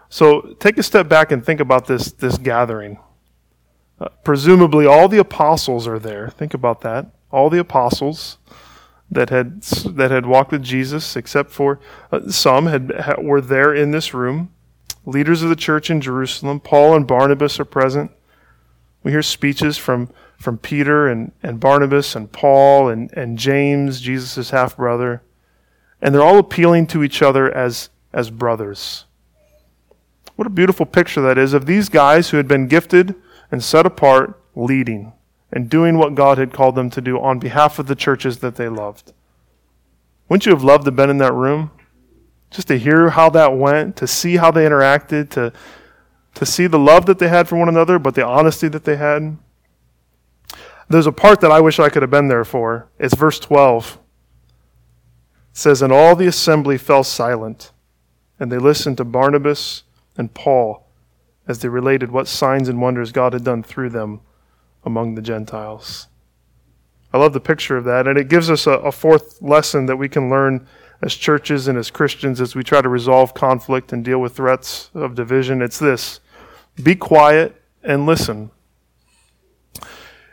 So 0.09 0.55
take 0.59 0.77
a 0.77 0.83
step 0.83 1.09
back 1.09 1.33
and 1.33 1.43
think 1.43 1.61
about 1.61 1.87
this, 1.87 2.13
this 2.13 2.37
gathering. 2.37 2.99
Uh, 3.99 4.09
presumably, 4.25 4.85
all 4.85 5.09
the 5.09 5.19
apostles 5.19 5.87
are 5.87 5.99
there. 5.99 6.29
Think 6.29 6.53
about 6.53 6.83
that. 6.83 7.07
All 7.31 7.49
the 7.49 7.61
apostles 7.61 8.37
that 9.13 9.29
had 9.29 9.61
that 9.63 10.11
had 10.11 10.25
walked 10.25 10.53
with 10.53 10.63
Jesus, 10.63 11.17
except 11.17 11.51
for 11.51 11.79
uh, 12.11 12.29
some, 12.31 12.67
had 12.67 12.91
were 13.19 13.41
there 13.43 13.75
in 13.75 13.91
this 13.91 14.15
room. 14.15 14.51
Leaders 15.05 15.43
of 15.43 15.51
the 15.51 15.57
church 15.57 15.91
in 15.91 16.01
Jerusalem, 16.01 16.61
Paul 16.61 16.97
and 16.97 17.07
Barnabas 17.07 17.61
are 17.61 17.65
present. 17.65 18.11
We 19.03 19.11
hear 19.11 19.23
speeches 19.23 19.77
from, 19.77 20.11
from 20.39 20.59
Peter 20.59 21.09
and, 21.09 21.33
and 21.43 21.61
Barnabas 21.61 22.15
and 22.15 22.31
Paul 22.31 22.89
and, 22.89 23.13
and 23.13 23.37
James, 23.37 24.01
Jesus' 24.01 24.51
half 24.51 24.77
brother. 24.77 25.23
And 26.01 26.15
they're 26.15 26.23
all 26.23 26.39
appealing 26.39 26.87
to 26.89 27.03
each 27.03 27.21
other 27.21 27.53
as, 27.53 27.91
as 28.13 28.31
brothers. 28.31 29.05
What 30.37 30.47
a 30.47 30.51
beautiful 30.51 30.87
picture 30.87 31.21
that 31.23 31.37
is 31.37 31.53
of 31.53 31.67
these 31.67 31.89
guys 31.89 32.31
who 32.31 32.37
had 32.37 32.49
been 32.49 32.69
gifted 32.69 33.15
and 33.51 33.63
set 33.63 33.87
apart 33.87 34.41
leading 34.55 35.13
and 35.53 35.69
doing 35.69 35.99
what 35.99 36.15
God 36.15 36.39
had 36.39 36.53
called 36.53 36.75
them 36.75 36.89
to 36.91 37.01
do 37.01 37.21
on 37.21 37.39
behalf 37.39 37.79
of 37.79 37.87
the 37.87 37.95
churches 37.95 38.39
that 38.39 38.57
they 38.57 38.69
loved. 38.69 39.13
Wouldn't 40.29 40.47
you 40.47 40.53
have 40.53 40.65
loved 40.65 40.85
to 40.85 40.91
have 40.91 40.97
been 40.97 41.11
in 41.11 41.19
that 41.19 41.35
room? 41.35 41.71
Just 42.51 42.69
to 42.69 42.79
hear 42.79 43.11
how 43.11 43.29
that 43.31 43.57
went, 43.57 43.97
to 43.97 44.07
see 44.07 44.37
how 44.37 44.51
they 44.51 44.65
interacted, 44.65 45.29
to, 45.31 45.53
to 46.35 46.47
see 46.47 46.67
the 46.67 46.79
love 46.79 47.05
that 47.07 47.19
they 47.19 47.29
had 47.29 47.49
for 47.49 47.57
one 47.57 47.69
another, 47.69 47.99
but 47.99 48.15
the 48.15 48.27
honesty 48.27 48.69
that 48.69 48.85
they 48.85 48.97
had. 48.97 49.37
There's 50.89 51.07
a 51.07 51.13
part 51.13 51.41
that 51.43 51.51
I 51.51 51.61
wish 51.61 51.79
I 51.79 51.91
could 51.91 52.03
have 52.03 52.11
been 52.11 52.29
there 52.29 52.45
for. 52.45 52.89
It's 52.99 53.15
verse 53.15 53.39
12. 53.39 53.99
It 55.51 55.57
says, 55.57 55.83
And 55.83 55.93
all 55.93 56.17
the 56.17 56.27
assembly 56.27 56.79
fell 56.79 57.05
silent, 57.05 57.73
and 58.41 58.51
they 58.51 58.59
listened 58.59 58.97
to 58.99 59.05
Barnabas 59.05 59.85
and 60.17 60.33
Paul 60.33 60.87
as 61.47 61.59
they 61.59 61.69
related 61.69 62.11
what 62.11 62.29
signs 62.29 62.69
and 62.69 62.81
wonders 62.81 63.13
God 63.13 63.33
had 63.35 63.45
done 63.45 63.63
through 63.63 63.91
them 63.91 64.21
among 64.85 65.15
the 65.15 65.23
Gentiles. 65.23 66.09
I 67.13 67.19
love 67.19 67.33
the 67.33 67.41
picture 67.41 67.77
of 67.77 67.85
that, 67.85 68.07
and 68.09 68.19
it 68.19 68.29
gives 68.29 68.51
us 68.51 68.67
a, 68.67 68.73
a, 68.73 68.93
fourth 68.93 69.41
lesson 69.43 69.87
that 69.87 69.97
we 69.97 70.09
can 70.09 70.31
learn 70.31 70.67
as 71.03 71.15
churches 71.15 71.69
and 71.69 71.77
as 71.77 71.91
Christians 71.91 72.41
as 72.41 72.55
we 72.55 72.63
try 72.63 72.81
to 72.81 72.89
resolve 72.89 73.35
conflict 73.35 73.93
and 73.93 74.05
deal 74.05 74.19
with 74.19 74.37
threats 74.37 74.91
of 74.95 75.15
division. 75.15 75.61
It's 75.61 75.79
this 75.79 76.21
be 76.83 76.95
quiet 76.95 77.61
and 77.83 78.07
listen. 78.07 78.51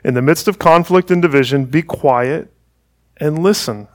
In 0.04 0.14
the 0.14 0.22
midst 0.22 0.48
of 0.48 0.58
conflict 0.58 1.12
and 1.12 1.22
division, 1.22 1.66
be 1.66 1.82
quiet 1.82 2.54
and 3.18 3.44
listen. 3.44 3.90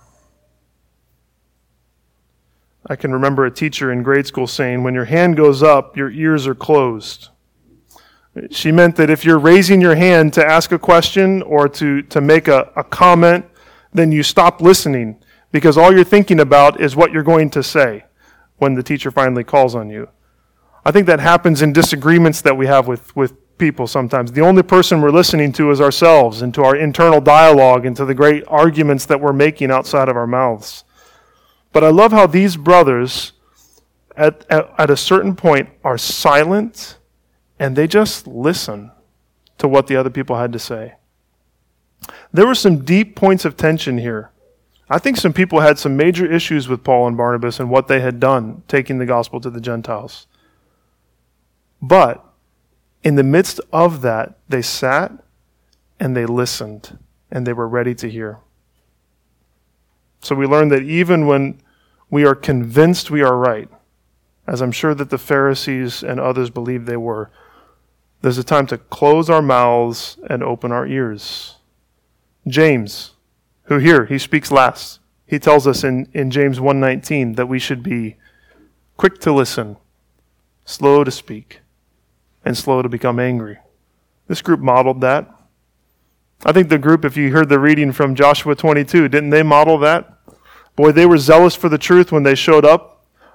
I 2.86 2.96
can 2.96 3.12
remember 3.12 3.46
a 3.46 3.50
teacher 3.50 3.90
in 3.90 4.02
grade 4.02 4.26
school 4.26 4.46
saying, 4.46 4.82
When 4.82 4.92
your 4.92 5.06
hand 5.06 5.36
goes 5.36 5.62
up, 5.62 5.96
your 5.96 6.10
ears 6.10 6.46
are 6.46 6.54
closed. 6.54 7.30
She 8.50 8.72
meant 8.72 8.96
that 8.96 9.10
if 9.10 9.24
you're 9.24 9.38
raising 9.38 9.80
your 9.80 9.94
hand 9.94 10.32
to 10.34 10.44
ask 10.44 10.72
a 10.72 10.78
question 10.78 11.42
or 11.42 11.68
to, 11.68 12.02
to 12.02 12.20
make 12.20 12.48
a, 12.48 12.72
a 12.74 12.82
comment, 12.82 13.46
then 13.92 14.10
you 14.10 14.22
stop 14.22 14.60
listening 14.60 15.22
because 15.52 15.78
all 15.78 15.94
you're 15.94 16.02
thinking 16.02 16.40
about 16.40 16.80
is 16.80 16.96
what 16.96 17.12
you're 17.12 17.22
going 17.22 17.48
to 17.50 17.62
say 17.62 18.04
when 18.56 18.74
the 18.74 18.82
teacher 18.82 19.10
finally 19.10 19.44
calls 19.44 19.74
on 19.74 19.88
you. 19.88 20.08
I 20.84 20.90
think 20.90 21.06
that 21.06 21.20
happens 21.20 21.62
in 21.62 21.72
disagreements 21.72 22.42
that 22.42 22.56
we 22.56 22.66
have 22.66 22.88
with, 22.88 23.14
with 23.14 23.34
people 23.56 23.86
sometimes. 23.86 24.32
The 24.32 24.40
only 24.40 24.64
person 24.64 25.00
we're 25.00 25.10
listening 25.10 25.52
to 25.52 25.70
is 25.70 25.80
ourselves 25.80 26.42
and 26.42 26.52
to 26.54 26.64
our 26.64 26.74
internal 26.74 27.20
dialogue 27.20 27.86
and 27.86 27.96
to 27.96 28.04
the 28.04 28.14
great 28.14 28.42
arguments 28.48 29.06
that 29.06 29.20
we're 29.20 29.32
making 29.32 29.70
outside 29.70 30.08
of 30.08 30.16
our 30.16 30.26
mouths. 30.26 30.82
But 31.72 31.84
I 31.84 31.90
love 31.90 32.10
how 32.10 32.26
these 32.26 32.56
brothers, 32.56 33.32
at, 34.16 34.44
at, 34.50 34.72
at 34.76 34.90
a 34.90 34.96
certain 34.96 35.36
point, 35.36 35.68
are 35.84 35.96
silent 35.96 36.98
and 37.58 37.76
they 37.76 37.86
just 37.86 38.26
listen 38.26 38.90
to 39.58 39.68
what 39.68 39.86
the 39.86 39.96
other 39.96 40.10
people 40.10 40.36
had 40.36 40.52
to 40.52 40.58
say. 40.58 40.94
There 42.32 42.46
were 42.46 42.54
some 42.54 42.84
deep 42.84 43.16
points 43.16 43.44
of 43.44 43.56
tension 43.56 43.98
here. 43.98 44.30
I 44.90 44.98
think 44.98 45.16
some 45.16 45.32
people 45.32 45.60
had 45.60 45.78
some 45.78 45.96
major 45.96 46.30
issues 46.30 46.68
with 46.68 46.84
Paul 46.84 47.06
and 47.06 47.16
Barnabas 47.16 47.58
and 47.58 47.70
what 47.70 47.88
they 47.88 48.00
had 48.00 48.20
done, 48.20 48.62
taking 48.68 48.98
the 48.98 49.06
gospel 49.06 49.40
to 49.40 49.50
the 49.50 49.60
Gentiles. 49.60 50.26
But 51.80 52.24
in 53.02 53.14
the 53.14 53.22
midst 53.22 53.60
of 53.72 54.02
that, 54.02 54.38
they 54.48 54.62
sat 54.62 55.12
and 55.98 56.16
they 56.16 56.26
listened 56.26 56.98
and 57.30 57.46
they 57.46 57.52
were 57.52 57.68
ready 57.68 57.94
to 57.94 58.10
hear. 58.10 58.38
So 60.20 60.34
we 60.34 60.46
learned 60.46 60.72
that 60.72 60.82
even 60.82 61.26
when 61.26 61.60
we 62.10 62.24
are 62.24 62.34
convinced 62.34 63.10
we 63.10 63.22
are 63.22 63.36
right, 63.36 63.68
as 64.46 64.60
I'm 64.60 64.72
sure 64.72 64.94
that 64.94 65.10
the 65.10 65.18
Pharisees 65.18 66.02
and 66.02 66.20
others 66.20 66.50
believed 66.50 66.86
they 66.86 66.96
were, 66.96 67.30
there's 68.24 68.38
a 68.38 68.42
time 68.42 68.66
to 68.66 68.78
close 68.78 69.28
our 69.28 69.42
mouths 69.42 70.16
and 70.30 70.42
open 70.42 70.72
our 70.72 70.86
ears. 70.86 71.56
James, 72.46 73.10
who 73.64 73.76
here, 73.76 74.06
he 74.06 74.18
speaks 74.18 74.50
last. 74.50 74.98
He 75.26 75.38
tells 75.38 75.66
us 75.66 75.84
in, 75.84 76.08
in 76.14 76.30
James 76.30 76.58
1:19 76.58 77.36
that 77.36 77.50
we 77.50 77.58
should 77.58 77.82
be 77.82 78.16
quick 78.96 79.18
to 79.20 79.30
listen, 79.30 79.76
slow 80.64 81.04
to 81.04 81.10
speak, 81.10 81.60
and 82.46 82.56
slow 82.56 82.80
to 82.80 82.88
become 82.88 83.20
angry. 83.20 83.58
This 84.26 84.40
group 84.40 84.60
modeled 84.60 85.02
that. 85.02 85.30
I 86.46 86.52
think 86.52 86.70
the 86.70 86.78
group, 86.78 87.04
if 87.04 87.18
you 87.18 87.30
heard 87.30 87.50
the 87.50 87.60
reading 87.60 87.92
from 87.92 88.14
Joshua 88.14 88.54
22, 88.54 89.06
didn't 89.08 89.30
they 89.30 89.42
model 89.42 89.76
that? 89.80 90.10
Boy, 90.76 90.92
they 90.92 91.04
were 91.04 91.18
zealous 91.18 91.54
for 91.54 91.68
the 91.68 91.76
truth 91.76 92.10
when 92.10 92.22
they 92.22 92.34
showed 92.34 92.64
up 92.64 92.93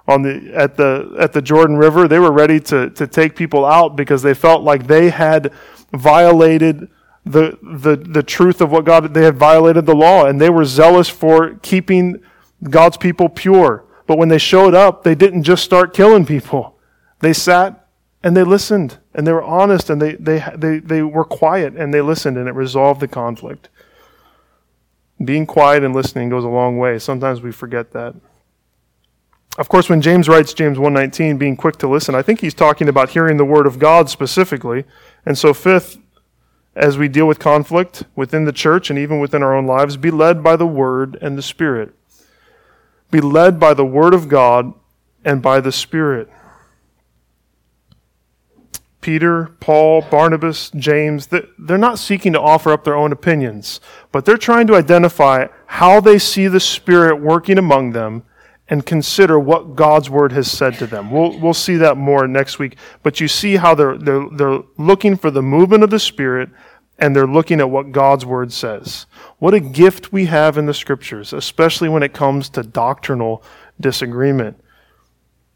on 0.10 0.24
the 0.24 0.52
at 0.54 0.76
the 0.76 1.16
at 1.20 1.34
the 1.34 1.42
Jordan 1.42 1.78
River. 1.78 2.08
They 2.08 2.20
were 2.20 2.32
ready 2.32 2.60
to 2.62 2.90
to 2.90 3.08
take 3.08 3.36
people 3.36 3.64
out 3.64 3.96
because 3.96 4.24
they 4.24 4.34
felt 4.34 4.64
like 4.64 4.88
they 4.88 5.10
had 5.12 5.54
violated 5.94 6.90
the 7.26 7.58
the 7.62 7.96
the 7.96 8.24
truth 8.24 8.60
of 8.60 8.72
what 8.72 8.86
God 8.86 9.14
they 9.14 9.24
had 9.24 9.38
violated 9.38 9.86
the 9.86 9.96
law 9.96 10.26
and 10.26 10.42
they 10.42 10.50
were 10.50 10.66
zealous 10.66 11.08
for 11.08 11.56
keeping 11.62 12.22
God's 12.64 12.98
people 12.98 13.30
pure. 13.30 13.86
But 14.08 14.18
when 14.18 14.30
they 14.30 14.40
showed 14.40 14.74
up, 14.74 15.04
they 15.04 15.14
didn't 15.14 15.44
just 15.44 15.64
start 15.64 15.94
killing 15.94 16.26
people. 16.26 16.80
They 17.20 17.34
sat 17.34 17.88
and 18.24 18.36
they 18.36 18.44
listened 18.44 18.98
and 19.14 19.28
they 19.28 19.32
were 19.32 19.44
honest 19.44 19.92
and 19.92 20.02
they 20.02 20.16
they 20.16 20.44
they, 20.56 20.80
they 20.80 21.04
were 21.04 21.26
quiet 21.26 21.76
and 21.76 21.94
they 21.94 22.02
listened 22.02 22.38
and 22.38 22.48
it 22.48 22.56
resolved 22.56 23.00
the 23.00 23.08
conflict. 23.08 23.70
Being 25.24 25.46
quiet 25.46 25.84
and 25.84 25.94
listening 25.94 26.30
goes 26.30 26.46
a 26.46 26.50
long 26.50 26.78
way. 26.78 26.98
Sometimes 26.98 27.42
we 27.42 27.52
forget 27.52 27.92
that. 27.92 28.16
Of 29.60 29.68
course, 29.68 29.90
when 29.90 30.00
James 30.00 30.30
writes 30.30 30.54
James 30.54 30.78
1:19, 30.78 31.38
being 31.38 31.58
quick 31.58 31.76
to 31.80 31.88
listen, 31.88 32.16
I 32.16 32.22
think 32.22 32.40
he's 32.40 32.54
talking 32.54 32.88
about 32.88 33.10
hearing 33.10 33.36
the 33.36 33.44
word 33.44 33.68
of 33.68 33.78
God 33.78 34.10
specifically. 34.10 34.86
And 35.26 35.38
so 35.38 35.54
fifth, 35.54 35.98
as 36.78 36.98
we 36.98 37.10
deal 37.10 37.28
with 37.28 37.40
conflict 37.40 38.04
within 38.16 38.46
the 38.46 38.54
church 38.54 38.90
and 38.90 38.98
even 38.98 39.20
within 39.20 39.44
our 39.44 39.54
own 39.54 39.68
lives, 39.68 39.98
be 39.98 40.12
led 40.12 40.42
by 40.42 40.56
the 40.56 40.66
word 40.66 41.18
and 41.22 41.38
the 41.38 41.42
spirit. 41.42 41.94
Be 43.12 43.20
led 43.20 43.60
by 43.60 43.74
the 43.74 43.84
word 43.84 44.14
of 44.14 44.30
God 44.30 44.74
and 45.26 45.42
by 45.42 45.60
the 45.60 45.74
spirit. 45.74 46.30
Peter, 49.02 49.52
Paul, 49.60 50.04
Barnabas, 50.10 50.72
James, 50.74 51.28
they're 51.28 51.78
not 51.78 52.00
seeking 52.00 52.32
to 52.32 52.40
offer 52.40 52.72
up 52.72 52.86
their 52.86 52.96
own 52.96 53.12
opinions, 53.12 53.82
but 54.14 54.24
they're 54.24 54.38
trying 54.38 54.68
to 54.68 54.76
identify 54.76 55.48
how 55.66 56.00
they 56.00 56.18
see 56.18 56.48
the 56.48 56.62
Spirit 56.62 57.20
working 57.20 57.58
among 57.58 57.92
them 57.92 58.24
and 58.70 58.86
consider 58.86 59.40
what 59.40 59.76
God's 59.76 60.10
word 60.10 60.32
has 60.32 60.50
said 60.50 60.76
to 60.76 60.88
them. 60.88 61.10
We'll, 61.10 61.38
we'll 61.40 61.54
see 61.54 61.78
that 61.78 61.98
more 61.98 62.28
next 62.28 62.60
week. 62.60 62.78
But 63.02 63.20
you 63.20 63.28
see 63.28 63.56
how 63.56 63.74
they're, 63.74 63.98
they're, 63.98 64.28
they're 64.32 64.60
looking 64.78 65.18
for 65.18 65.32
the 65.32 65.42
movement 65.42 65.84
of 65.84 65.90
the 65.90 66.00
Spirit 66.00 66.50
and 67.00 67.16
they're 67.16 67.28
looking 67.28 67.60
at 67.60 67.70
what 67.70 67.92
God's 67.92 68.26
word 68.26 68.52
says. 68.54 69.08
What 69.40 69.54
a 69.54 69.60
gift 69.60 70.12
we 70.12 70.26
have 70.26 70.58
in 70.58 70.66
the 70.66 70.74
scriptures, 70.74 71.34
especially 71.34 71.90
when 71.90 72.04
it 72.04 72.14
comes 72.14 72.50
to 72.50 72.64
doctrinal 72.64 73.44
disagreement. 73.80 74.62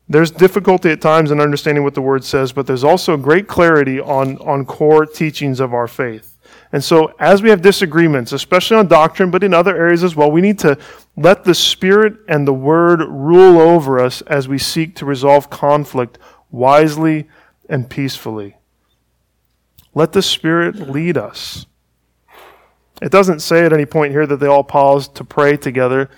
There's 0.08 0.32
difficulty 0.32 0.90
at 0.90 1.02
times 1.02 1.32
in 1.32 1.40
understanding 1.40 1.84
what 1.84 1.94
the 1.94 2.02
word 2.02 2.24
says, 2.24 2.52
but 2.52 2.66
there's 2.66 2.84
also 2.84 3.16
great 3.18 3.48
clarity 3.48 4.00
on, 4.00 4.38
on 4.40 4.66
core 4.66 5.06
teachings 5.06 5.60
of 5.60 5.74
our 5.74 5.88
faith. 5.88 6.33
And 6.74 6.84
so, 6.84 7.14
as 7.20 7.44
we 7.44 7.52
have 7.52 7.62
disagreements, 7.62 8.32
especially 8.32 8.78
on 8.78 8.88
doctrine, 8.88 9.30
but 9.30 9.44
in 9.44 9.54
other 9.54 9.78
areas 9.78 10.04
as 10.04 10.16
well, 10.16 10.32
we 10.32 10.42
need 10.42 10.58
to 10.60 10.76
let 11.16 11.44
the 11.44 11.54
Spirit 11.54 12.16
and 12.28 12.48
the 12.48 12.54
Word 12.54 13.02
rule 13.08 13.60
over 13.60 14.00
us 14.00 14.22
as 14.24 14.48
we 14.48 14.58
seek 14.58 14.96
to 14.96 15.06
resolve 15.06 15.52
conflict 15.52 16.18
wisely 16.50 17.30
and 17.70 17.88
peacefully. 17.88 18.58
Let 19.94 20.14
the 20.14 20.24
Spirit 20.24 20.90
lead 20.90 21.16
us. 21.16 21.68
It 23.04 23.12
doesn't 23.12 23.42
say 23.42 23.66
at 23.66 23.72
any 23.72 23.86
point 23.86 24.12
here 24.12 24.26
that 24.26 24.38
they 24.38 24.48
all 24.48 24.64
paused 24.64 25.14
to 25.16 25.24
pray 25.24 25.58
together, 25.58 26.10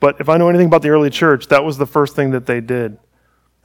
but 0.00 0.20
if 0.20 0.28
I 0.28 0.38
know 0.38 0.48
anything 0.48 0.66
about 0.66 0.82
the 0.82 0.88
early 0.88 1.10
church, 1.10 1.46
that 1.48 1.62
was 1.62 1.78
the 1.78 1.86
first 1.86 2.16
thing 2.16 2.32
that 2.32 2.46
they 2.46 2.60
did. 2.60 2.98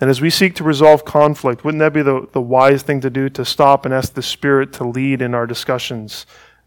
And 0.02 0.10
as 0.10 0.22
we 0.22 0.30
seek 0.30 0.56
to 0.56 0.64
resolve 0.64 1.04
conflict, 1.04 1.66
wouldn't 1.66 1.80
that 1.80 1.94
be 1.94 2.02
the, 2.02 2.28
the 2.32 2.42
wise 2.42 2.84
thing 2.84 3.02
to 3.02 3.10
do? 3.10 3.30
To 3.30 3.44
stop 3.44 3.86
and 3.86 3.94
ask 3.94 4.14
the 4.14 4.22
Spirit 4.22 4.72
to 4.74 4.86
lead 4.86 5.22
in 5.22 5.34
our 5.34 5.46
discussions 5.46 6.26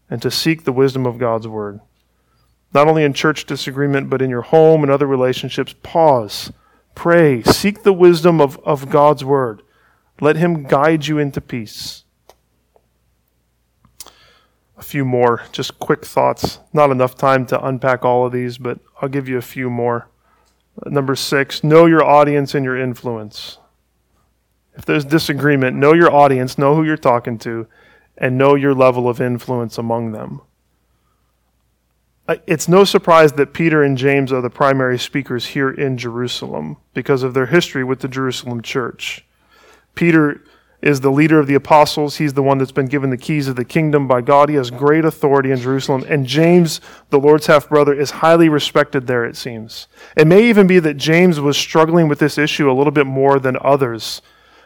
and 0.09 0.21
to 0.21 0.29
seek 0.29 0.63
the 0.63 0.71
wisdom 0.71 1.07
of 1.07 1.17
God's 1.17 1.47
Word. 1.47 1.79
Not 2.73 2.87
only 2.87 3.03
in 3.03 3.13
church 3.13 3.45
disagreement, 3.45 4.09
but 4.09 4.21
in 4.21 4.29
your 4.29 4.41
home 4.41 4.83
and 4.83 4.91
other 4.91 5.07
relationships, 5.07 5.73
pause, 5.81 6.51
pray, 6.93 7.41
seek 7.41 7.83
the 7.83 7.93
wisdom 7.93 8.39
of, 8.39 8.59
of 8.59 8.89
God's 8.89 9.25
Word. 9.25 9.63
Let 10.21 10.35
Him 10.35 10.63
guide 10.63 11.07
you 11.07 11.17
into 11.17 11.41
peace. 11.41 12.03
A 14.77 14.83
few 14.83 15.05
more, 15.05 15.43
just 15.51 15.79
quick 15.79 16.05
thoughts. 16.05 16.59
Not 16.71 16.91
enough 16.91 17.15
time 17.15 17.45
to 17.47 17.65
unpack 17.65 18.05
all 18.05 18.25
of 18.25 18.31
these, 18.31 18.57
but 18.59 18.79
I'll 19.01 19.09
give 19.09 19.27
you 19.27 19.37
a 19.37 19.41
few 19.41 19.69
more. 19.69 20.07
Number 20.85 21.15
six, 21.15 21.63
know 21.63 21.85
your 21.85 22.03
audience 22.03 22.55
and 22.55 22.65
your 22.65 22.77
influence. 22.77 23.57
If 24.75 24.85
there's 24.85 25.05
disagreement, 25.05 25.77
know 25.77 25.93
your 25.93 26.11
audience, 26.11 26.57
know 26.57 26.75
who 26.75 26.83
you're 26.83 26.97
talking 26.97 27.37
to, 27.39 27.67
and 28.17 28.37
know 28.37 28.55
your 28.55 28.73
level 28.73 29.07
of 29.07 29.21
influence 29.21 29.77
among 29.77 30.11
them. 30.11 30.41
It's 32.47 32.67
no 32.67 32.85
surprise 32.85 33.33
that 33.33 33.53
Peter 33.53 33.83
and 33.83 33.97
James 33.97 34.31
are 34.31 34.41
the 34.41 34.49
primary 34.49 34.97
speakers 34.97 35.47
here 35.47 35.69
in 35.69 35.97
Jerusalem 35.97 36.77
because 36.93 37.21
of 37.21 37.33
their 37.33 37.47
history 37.47 37.83
with 37.83 37.99
the 37.99 38.07
Jerusalem 38.07 38.61
church. 38.61 39.25
Peter 39.93 40.41
is 40.83 40.99
the 40.99 41.11
leader 41.11 41.39
of 41.39 41.47
the 41.47 41.55
apostles. 41.55 42.17
He's 42.17 42.33
the 42.33 42.43
one 42.43 42.57
that's 42.57 42.73
been 42.73 42.87
given 42.87 43.09
the 43.09 43.17
keys 43.17 43.47
of 43.47 43.55
the 43.55 43.63
kingdom 43.63 44.05
by 44.05 44.19
God. 44.19 44.49
He 44.49 44.55
has 44.55 44.69
great 44.69 45.05
authority 45.05 45.49
in 45.49 45.57
Jerusalem. 45.57 46.03
And 46.09 46.27
James, 46.27 46.81
the 47.09 47.19
Lord's 47.19 47.47
half 47.47 47.69
brother, 47.69 47.93
is 47.93 48.11
highly 48.11 48.49
respected 48.49 49.07
there, 49.07 49.23
it 49.23 49.37
seems. 49.37 49.87
It 50.17 50.27
may 50.27 50.43
even 50.49 50.67
be 50.67 50.79
that 50.79 50.95
James 50.95 51.39
was 51.39 51.57
struggling 51.57 52.09
with 52.09 52.19
this 52.19 52.37
issue 52.37 52.69
a 52.69 52.73
little 52.73 52.91
bit 52.91 53.07
more 53.07 53.39
than 53.39 53.57
others 53.61 54.21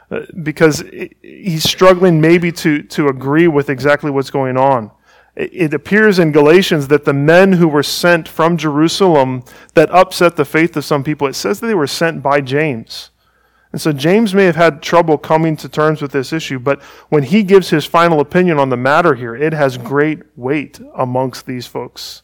uh, 0.10 0.22
because 0.42 0.84
he's 1.22 1.64
struggling 1.64 2.20
maybe 2.20 2.52
to, 2.52 2.82
to 2.82 3.10
agree 3.10 3.48
with 3.48 3.70
exactly 3.70 4.10
what's 4.10 4.32
going 4.32 4.58
on. 4.58 4.90
It 5.36 5.72
appears 5.72 6.18
in 6.18 6.32
Galatians 6.32 6.88
that 6.88 7.06
the 7.06 7.14
men 7.14 7.54
who 7.54 7.68
were 7.68 7.84
sent 7.84 8.28
from 8.28 8.58
Jerusalem 8.58 9.44
that 9.76 9.92
upset 9.92 10.36
the 10.36 10.46
faith 10.46 10.76
of 10.76 10.84
some 10.84 11.04
people, 11.04 11.28
it 11.28 11.36
says 11.36 11.60
that 11.60 11.68
they 11.68 11.76
were 11.76 11.86
sent 11.86 12.24
by 12.24 12.42
James. 12.42 13.12
And 13.72 13.82
so 13.82 13.92
James 13.92 14.34
may 14.34 14.46
have 14.46 14.56
had 14.56 14.82
trouble 14.82 15.18
coming 15.18 15.58
to 15.58 15.68
terms 15.68 16.02
with 16.02 16.12
this 16.12 16.32
issue, 16.32 16.58
but 16.58 16.82
when 17.10 17.24
he 17.24 17.44
gives 17.44 17.70
his 17.70 17.86
final 17.86 18.20
opinion 18.20 18.60
on 18.60 18.70
the 18.70 18.78
matter 18.78 19.16
here, 19.16 19.36
it 19.36 19.54
has 19.54 19.78
great 19.78 20.22
weight 20.36 20.80
amongst 20.96 21.46
these 21.46 21.68
folks. 21.68 22.24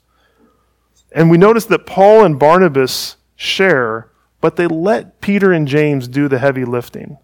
And 1.12 1.30
we 1.30 1.38
notice 1.38 1.66
that 1.66 1.86
Paul 1.86 2.24
and 2.24 2.39
Barnabas 2.39 3.18
share, 3.36 4.10
but 4.41 4.56
they 4.56 4.68
let 4.68 5.22
Peter 5.22 5.52
and 5.52 5.68
James 5.68 6.08
do 6.08 6.28
the 6.28 6.39
heavy 6.39 6.66
lifting. 6.66 7.18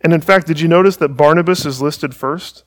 And 0.00 0.12
in 0.12 0.20
fact, 0.20 0.46
did 0.46 0.60
you 0.60 0.68
notice 0.68 0.96
that 0.96 1.16
Barnabas 1.16 1.64
is 1.64 1.80
listed 1.80 2.14
first? 2.14 2.64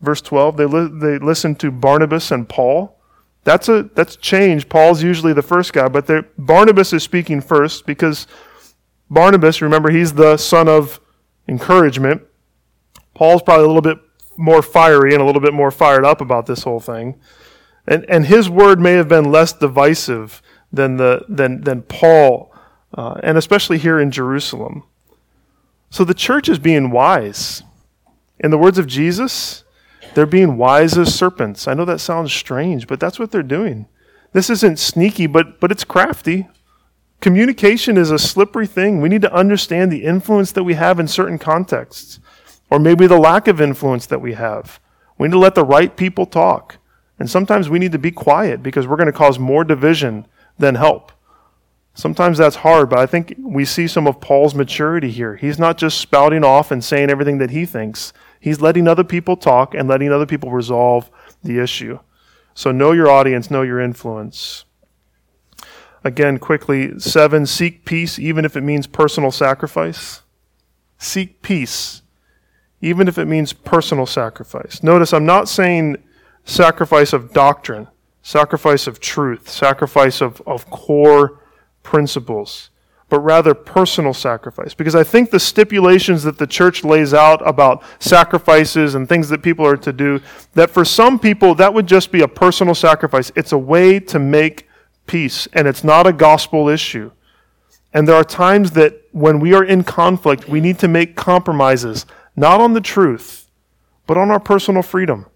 Verse 0.00 0.20
12, 0.20 0.56
they, 0.56 0.66
li- 0.66 0.90
they 0.92 1.18
listen 1.18 1.54
to 1.56 1.70
Barnabas 1.70 2.30
and 2.30 2.48
Paul. 2.48 2.98
That's 3.44 3.68
a 3.68 3.82
that's 3.94 4.16
change. 4.16 4.70
Paul's 4.70 5.02
usually 5.02 5.34
the 5.34 5.42
first 5.42 5.74
guy, 5.74 5.88
but 5.88 6.06
Barnabas 6.38 6.94
is 6.94 7.02
speaking 7.02 7.42
first 7.42 7.84
because 7.84 8.26
Barnabas, 9.10 9.62
remember, 9.62 9.90
he's 9.90 10.14
the 10.14 10.36
son 10.36 10.68
of 10.68 11.00
encouragement. 11.48 12.22
Paul's 13.14 13.42
probably 13.42 13.64
a 13.64 13.68
little 13.68 13.82
bit 13.82 13.98
more 14.36 14.62
fiery 14.62 15.12
and 15.12 15.22
a 15.22 15.24
little 15.24 15.40
bit 15.40 15.54
more 15.54 15.70
fired 15.70 16.04
up 16.04 16.20
about 16.20 16.46
this 16.46 16.64
whole 16.64 16.80
thing. 16.80 17.20
And, 17.86 18.04
and 18.08 18.26
his 18.26 18.48
word 18.48 18.80
may 18.80 18.92
have 18.92 19.08
been 19.08 19.30
less 19.30 19.52
divisive 19.52 20.42
than, 20.72 20.96
the, 20.96 21.24
than, 21.28 21.60
than 21.60 21.82
Paul, 21.82 22.52
uh, 22.94 23.20
and 23.22 23.38
especially 23.38 23.78
here 23.78 24.00
in 24.00 24.10
Jerusalem. 24.10 24.84
So 25.90 26.02
the 26.04 26.14
church 26.14 26.48
is 26.48 26.58
being 26.58 26.90
wise. 26.90 27.62
In 28.40 28.50
the 28.50 28.58
words 28.58 28.78
of 28.78 28.86
Jesus, 28.86 29.64
they're 30.14 30.26
being 30.26 30.56
wise 30.56 30.98
as 30.98 31.14
serpents. 31.14 31.68
I 31.68 31.74
know 31.74 31.84
that 31.84 32.00
sounds 32.00 32.32
strange, 32.32 32.86
but 32.86 32.98
that's 32.98 33.18
what 33.18 33.30
they're 33.30 33.42
doing. 33.42 33.86
This 34.32 34.50
isn't 34.50 34.80
sneaky, 34.80 35.26
but, 35.28 35.60
but 35.60 35.70
it's 35.70 35.84
crafty. 35.84 36.48
Communication 37.24 37.96
is 37.96 38.10
a 38.10 38.18
slippery 38.18 38.66
thing. 38.66 39.00
We 39.00 39.08
need 39.08 39.22
to 39.22 39.32
understand 39.32 39.90
the 39.90 40.04
influence 40.04 40.52
that 40.52 40.64
we 40.64 40.74
have 40.74 41.00
in 41.00 41.08
certain 41.08 41.38
contexts, 41.38 42.20
or 42.70 42.78
maybe 42.78 43.06
the 43.06 43.18
lack 43.18 43.48
of 43.48 43.62
influence 43.62 44.04
that 44.04 44.20
we 44.20 44.34
have. 44.34 44.78
We 45.16 45.28
need 45.28 45.32
to 45.32 45.38
let 45.38 45.54
the 45.54 45.64
right 45.64 45.96
people 45.96 46.26
talk. 46.26 46.76
And 47.18 47.30
sometimes 47.30 47.70
we 47.70 47.78
need 47.78 47.92
to 47.92 47.98
be 47.98 48.10
quiet 48.10 48.62
because 48.62 48.86
we're 48.86 48.98
going 48.98 49.06
to 49.06 49.12
cause 49.12 49.38
more 49.38 49.64
division 49.64 50.26
than 50.58 50.74
help. 50.74 51.12
Sometimes 51.94 52.36
that's 52.36 52.56
hard, 52.56 52.90
but 52.90 52.98
I 52.98 53.06
think 53.06 53.34
we 53.38 53.64
see 53.64 53.88
some 53.88 54.06
of 54.06 54.20
Paul's 54.20 54.54
maturity 54.54 55.10
here. 55.10 55.36
He's 55.36 55.58
not 55.58 55.78
just 55.78 56.02
spouting 56.02 56.44
off 56.44 56.70
and 56.70 56.84
saying 56.84 57.08
everything 57.08 57.38
that 57.38 57.52
he 57.52 57.64
thinks, 57.64 58.12
he's 58.38 58.60
letting 58.60 58.86
other 58.86 59.02
people 59.02 59.38
talk 59.38 59.74
and 59.74 59.88
letting 59.88 60.12
other 60.12 60.26
people 60.26 60.50
resolve 60.50 61.10
the 61.42 61.58
issue. 61.58 62.00
So 62.52 62.70
know 62.70 62.92
your 62.92 63.08
audience, 63.08 63.50
know 63.50 63.62
your 63.62 63.80
influence. 63.80 64.66
Again, 66.04 66.38
quickly, 66.38 66.98
seven, 67.00 67.46
seek 67.46 67.86
peace, 67.86 68.18
even 68.18 68.44
if 68.44 68.56
it 68.56 68.60
means 68.60 68.86
personal 68.86 69.30
sacrifice. 69.30 70.20
Seek 70.98 71.40
peace, 71.40 72.02
even 72.82 73.08
if 73.08 73.16
it 73.16 73.24
means 73.24 73.54
personal 73.54 74.04
sacrifice. 74.04 74.82
Notice 74.82 75.14
I'm 75.14 75.24
not 75.24 75.48
saying 75.48 75.96
sacrifice 76.44 77.14
of 77.14 77.32
doctrine, 77.32 77.88
sacrifice 78.20 78.86
of 78.86 79.00
truth, 79.00 79.48
sacrifice 79.48 80.20
of, 80.20 80.42
of 80.46 80.68
core 80.68 81.40
principles, 81.82 82.68
but 83.08 83.20
rather 83.20 83.54
personal 83.54 84.12
sacrifice. 84.12 84.74
Because 84.74 84.94
I 84.94 85.04
think 85.04 85.30
the 85.30 85.40
stipulations 85.40 86.22
that 86.24 86.36
the 86.36 86.46
church 86.46 86.84
lays 86.84 87.14
out 87.14 87.46
about 87.48 87.82
sacrifices 87.98 88.94
and 88.94 89.08
things 89.08 89.30
that 89.30 89.42
people 89.42 89.66
are 89.66 89.76
to 89.78 89.92
do, 89.92 90.20
that 90.52 90.68
for 90.68 90.84
some 90.84 91.18
people 91.18 91.54
that 91.54 91.72
would 91.72 91.86
just 91.86 92.12
be 92.12 92.20
a 92.20 92.28
personal 92.28 92.74
sacrifice. 92.74 93.32
It's 93.34 93.52
a 93.52 93.58
way 93.58 94.00
to 94.00 94.18
make 94.18 94.68
peace, 95.06 95.46
and 95.52 95.68
it's 95.68 95.84
not 95.84 96.06
a 96.06 96.12
gospel 96.12 96.68
issue. 96.68 97.10
And 97.92 98.08
there 98.08 98.16
are 98.16 98.24
times 98.24 98.72
that 98.72 99.02
when 99.12 99.38
we 99.38 99.54
are 99.54 99.64
in 99.64 99.84
conflict, 99.84 100.48
we 100.48 100.60
need 100.60 100.78
to 100.80 100.88
make 100.88 101.14
compromises, 101.14 102.06
not 102.34 102.60
on 102.60 102.72
the 102.72 102.80
truth, 102.80 103.48
but 104.06 104.16
on 104.16 104.30
our 104.30 104.40
personal 104.40 104.82
freedom, 104.82 105.26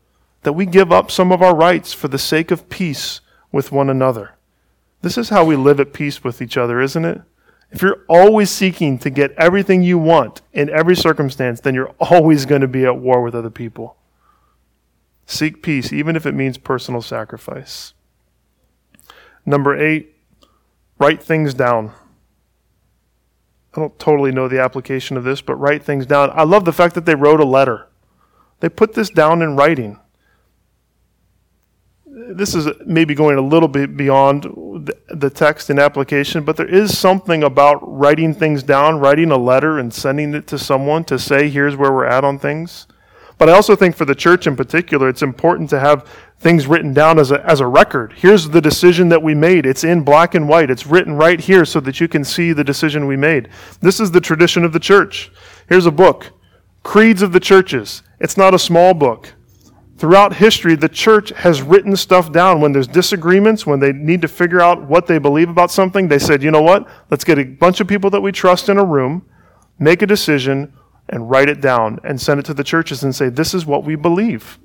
that 0.42 0.54
we 0.54 0.66
give 0.66 0.90
up 0.90 1.10
some 1.10 1.30
of 1.30 1.42
our 1.42 1.54
rights 1.54 1.92
for 1.92 2.08
the 2.08 2.18
sake 2.18 2.50
of 2.50 2.68
peace 2.68 3.20
with 3.52 3.70
one 3.70 3.88
another. 3.88 4.34
This 5.02 5.16
is 5.16 5.28
how 5.28 5.44
we 5.44 5.54
live 5.54 5.78
at 5.78 5.92
peace 5.92 6.24
with 6.24 6.42
each 6.42 6.56
other, 6.56 6.80
isn't 6.80 7.04
it? 7.04 7.22
If 7.70 7.82
you're 7.82 8.04
always 8.08 8.50
seeking 8.50 8.98
to 9.00 9.10
get 9.10 9.32
everything 9.32 9.82
you 9.82 9.98
want 9.98 10.40
in 10.52 10.70
every 10.70 10.96
circumstance, 10.96 11.60
then 11.60 11.74
you're 11.74 11.94
always 12.00 12.46
going 12.46 12.62
to 12.62 12.68
be 12.68 12.84
at 12.84 12.98
war 12.98 13.22
with 13.22 13.34
other 13.34 13.50
people. 13.50 13.96
Seek 15.26 15.62
peace, 15.62 15.92
even 15.92 16.16
if 16.16 16.24
it 16.24 16.34
means 16.34 16.56
personal 16.56 17.02
sacrifice. 17.02 17.92
Number 19.48 19.74
eight, 19.74 20.14
write 20.98 21.22
things 21.22 21.54
down. 21.54 21.92
I 23.74 23.80
don't 23.80 23.98
totally 23.98 24.30
know 24.30 24.46
the 24.46 24.60
application 24.60 25.16
of 25.16 25.24
this, 25.24 25.40
but 25.40 25.56
write 25.56 25.82
things 25.82 26.04
down. 26.04 26.30
I 26.34 26.42
love 26.42 26.66
the 26.66 26.72
fact 26.72 26.94
that 26.96 27.06
they 27.06 27.14
wrote 27.14 27.40
a 27.40 27.46
letter. 27.46 27.88
They 28.60 28.68
put 28.68 28.92
this 28.92 29.08
down 29.08 29.40
in 29.40 29.56
writing. 29.56 30.00
This 32.04 32.54
is 32.54 32.68
maybe 32.84 33.14
going 33.14 33.38
a 33.38 33.40
little 33.40 33.68
bit 33.68 33.96
beyond 33.96 34.42
the 35.08 35.30
text 35.30 35.70
and 35.70 35.78
application, 35.78 36.44
but 36.44 36.58
there 36.58 36.68
is 36.68 36.98
something 36.98 37.42
about 37.42 37.78
writing 37.82 38.34
things 38.34 38.62
down, 38.62 38.98
writing 38.98 39.30
a 39.30 39.38
letter 39.38 39.78
and 39.78 39.94
sending 39.94 40.34
it 40.34 40.46
to 40.48 40.58
someone 40.58 41.04
to 41.04 41.18
say, 41.18 41.48
here's 41.48 41.74
where 41.74 41.90
we're 41.90 42.04
at 42.04 42.22
on 42.22 42.38
things. 42.38 42.86
But 43.38 43.48
I 43.48 43.52
also 43.52 43.76
think 43.76 43.94
for 43.94 44.04
the 44.04 44.16
church 44.16 44.48
in 44.48 44.56
particular, 44.56 45.08
it's 45.08 45.22
important 45.22 45.70
to 45.70 45.78
have 45.78 46.08
things 46.40 46.66
written 46.66 46.92
down 46.92 47.20
as 47.20 47.30
a, 47.30 47.44
as 47.46 47.60
a 47.60 47.66
record. 47.66 48.12
Here's 48.14 48.48
the 48.48 48.60
decision 48.60 49.08
that 49.10 49.22
we 49.22 49.34
made. 49.34 49.64
It's 49.64 49.84
in 49.84 50.02
black 50.02 50.34
and 50.34 50.48
white. 50.48 50.70
It's 50.70 50.86
written 50.86 51.14
right 51.14 51.40
here 51.40 51.64
so 51.64 51.78
that 51.80 52.00
you 52.00 52.08
can 52.08 52.24
see 52.24 52.52
the 52.52 52.64
decision 52.64 53.06
we 53.06 53.16
made. 53.16 53.48
This 53.80 54.00
is 54.00 54.10
the 54.10 54.20
tradition 54.20 54.64
of 54.64 54.72
the 54.72 54.80
church. 54.80 55.30
Here's 55.68 55.86
a 55.86 55.92
book 55.92 56.32
Creeds 56.82 57.22
of 57.22 57.32
the 57.32 57.40
Churches. 57.40 58.02
It's 58.18 58.36
not 58.36 58.54
a 58.54 58.58
small 58.58 58.92
book. 58.92 59.34
Throughout 59.98 60.36
history, 60.36 60.76
the 60.76 60.88
church 60.88 61.30
has 61.30 61.60
written 61.60 61.96
stuff 61.96 62.30
down. 62.32 62.60
When 62.60 62.72
there's 62.72 62.86
disagreements, 62.86 63.66
when 63.66 63.80
they 63.80 63.92
need 63.92 64.22
to 64.22 64.28
figure 64.28 64.60
out 64.60 64.84
what 64.84 65.06
they 65.06 65.18
believe 65.18 65.48
about 65.48 65.72
something, 65.72 66.06
they 66.06 66.20
said, 66.20 66.42
you 66.42 66.52
know 66.52 66.62
what? 66.62 66.88
Let's 67.10 67.24
get 67.24 67.38
a 67.38 67.44
bunch 67.44 67.80
of 67.80 67.88
people 67.88 68.08
that 68.10 68.20
we 68.20 68.30
trust 68.30 68.68
in 68.68 68.78
a 68.78 68.84
room, 68.84 69.28
make 69.78 70.02
a 70.02 70.06
decision, 70.06 70.72
and 71.08 71.30
write 71.30 71.48
it 71.48 71.60
down 71.60 71.98
and 72.04 72.20
send 72.20 72.40
it 72.40 72.46
to 72.46 72.54
the 72.54 72.64
churches 72.64 73.02
and 73.02 73.14
say, 73.14 73.28
this 73.28 73.54
is 73.54 73.66
what 73.66 73.84
we 73.84 73.96
believe. 73.96 74.58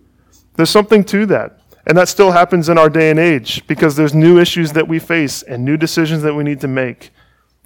There's 0.56 0.70
something 0.70 1.04
to 1.06 1.26
that. 1.28 1.60
And 1.86 1.98
that 1.98 2.08
still 2.08 2.32
happens 2.32 2.70
in 2.70 2.78
our 2.78 2.90
day 2.90 3.10
and 3.10 3.20
age 3.20 3.66
because 3.68 3.96
there's 3.96 4.14
new 4.14 4.40
issues 4.40 4.72
that 4.74 4.88
we 4.88 5.00
face 5.00 5.44
and 5.44 5.66
new 5.66 5.76
decisions 5.76 6.24
that 6.24 6.34
we 6.34 6.44
need 6.44 6.62
to 6.62 6.68
make. 6.68 7.12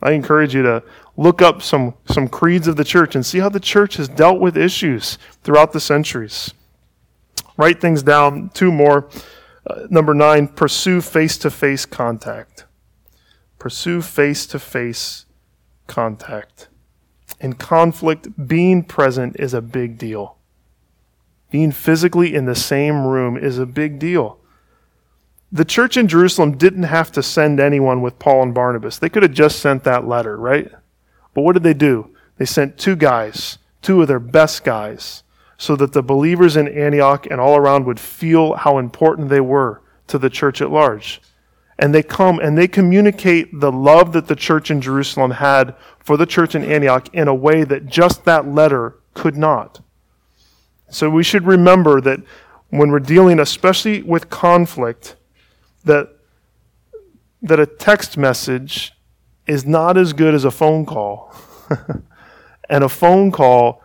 I 0.01 0.11
encourage 0.11 0.55
you 0.55 0.63
to 0.63 0.83
look 1.15 1.41
up 1.41 1.61
some, 1.61 1.95
some 2.05 2.27
creeds 2.27 2.67
of 2.67 2.75
the 2.75 2.83
church 2.83 3.15
and 3.15 3.25
see 3.25 3.39
how 3.39 3.49
the 3.49 3.59
church 3.59 3.97
has 3.97 4.07
dealt 4.07 4.39
with 4.39 4.57
issues 4.57 5.17
throughout 5.43 5.71
the 5.71 5.79
centuries. 5.79 6.53
Write 7.57 7.81
things 7.81 8.03
down. 8.03 8.49
Two 8.53 8.71
more. 8.71 9.09
Uh, 9.65 9.87
number 9.89 10.13
nine, 10.13 10.47
pursue 10.47 11.01
face 11.01 11.37
to 11.39 11.49
face 11.49 11.85
contact. 11.85 12.65
Pursue 13.59 14.01
face 14.01 14.45
to 14.47 14.59
face 14.59 15.25
contact. 15.87 16.69
In 17.39 17.53
conflict, 17.53 18.47
being 18.47 18.83
present 18.83 19.35
is 19.39 19.53
a 19.53 19.61
big 19.61 19.97
deal. 19.97 20.37
Being 21.51 21.71
physically 21.71 22.33
in 22.33 22.45
the 22.45 22.55
same 22.55 23.05
room 23.05 23.37
is 23.37 23.57
a 23.57 23.65
big 23.65 23.99
deal. 23.99 24.39
The 25.51 25.65
church 25.65 25.95
in 25.95 26.07
Jerusalem 26.07 26.57
didn't 26.57 26.83
have 26.83 27.11
to 27.13 27.23
send 27.23 27.59
anyone 27.59 28.01
with 28.01 28.19
Paul 28.19 28.43
and 28.43 28.53
Barnabas. 28.53 28.99
They 28.99 29.09
could 29.09 29.23
have 29.23 29.31
just 29.31 29.59
sent 29.59 29.83
that 29.85 30.07
letter, 30.07 30.35
right? 30.37 30.69
But 31.33 31.43
what 31.43 31.53
did 31.53 31.63
they 31.63 31.73
do? 31.73 32.09
They 32.37 32.45
sent 32.45 32.77
two 32.77 32.95
guys, 32.95 33.57
two 33.81 34.01
of 34.01 34.07
their 34.07 34.19
best 34.19 34.63
guys 34.63 35.23
so 35.57 35.75
that 35.75 35.93
the 35.93 36.03
believers 36.03 36.55
in 36.55 36.67
Antioch 36.67 37.27
and 37.29 37.39
all 37.39 37.55
around 37.55 37.85
would 37.85 37.99
feel 37.99 38.53
how 38.55 38.77
important 38.77 39.29
they 39.29 39.41
were 39.41 39.81
to 40.07 40.17
the 40.17 40.29
church 40.29 40.61
at 40.61 40.69
large. 40.69 41.21
And 41.79 41.93
they 41.93 42.03
come 42.03 42.39
and 42.39 42.57
they 42.57 42.67
communicate 42.67 43.59
the 43.59 43.71
love 43.71 44.13
that 44.13 44.27
the 44.27 44.35
church 44.35 44.71
in 44.71 44.81
Jerusalem 44.81 45.31
had 45.31 45.75
for 45.99 46.17
the 46.17 46.25
church 46.25 46.55
in 46.55 46.63
Antioch 46.63 47.07
in 47.13 47.27
a 47.27 47.35
way 47.35 47.63
that 47.63 47.85
just 47.85 48.25
that 48.25 48.47
letter 48.47 48.95
could 49.13 49.37
not. 49.37 49.81
So 50.89 51.09
we 51.09 51.23
should 51.23 51.45
remember 51.45 52.01
that 52.01 52.21
when 52.69 52.91
we're 52.91 52.99
dealing, 52.99 53.39
especially 53.39 54.01
with 54.01 54.29
conflict, 54.29 55.15
that, 55.83 56.09
that 57.41 57.59
a 57.59 57.65
text 57.65 58.17
message 58.17 58.93
is 59.45 59.65
not 59.65 59.97
as 59.97 60.13
good 60.13 60.33
as 60.33 60.45
a 60.45 60.51
phone 60.51 60.85
call. 60.85 61.33
and 62.69 62.83
a 62.83 62.89
phone 62.89 63.31
call 63.31 63.81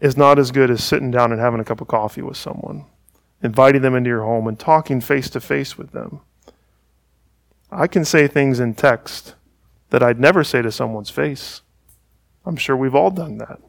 is 0.00 0.16
not 0.16 0.38
as 0.38 0.50
good 0.50 0.70
as 0.70 0.82
sitting 0.82 1.10
down 1.10 1.32
and 1.32 1.40
having 1.40 1.60
a 1.60 1.64
cup 1.64 1.80
of 1.80 1.88
coffee 1.88 2.22
with 2.22 2.36
someone, 2.36 2.86
inviting 3.42 3.82
them 3.82 3.94
into 3.94 4.08
your 4.08 4.22
home 4.22 4.46
and 4.46 4.58
talking 4.58 5.00
face 5.00 5.28
to 5.30 5.40
face 5.40 5.76
with 5.76 5.92
them. 5.92 6.20
I 7.70 7.86
can 7.86 8.04
say 8.04 8.26
things 8.26 8.60
in 8.60 8.74
text 8.74 9.34
that 9.90 10.02
I'd 10.02 10.20
never 10.20 10.44
say 10.44 10.62
to 10.62 10.72
someone's 10.72 11.10
face. 11.10 11.62
I'm 12.44 12.56
sure 12.56 12.76
we've 12.76 12.94
all 12.94 13.10
done 13.10 13.38
that. 13.38 13.60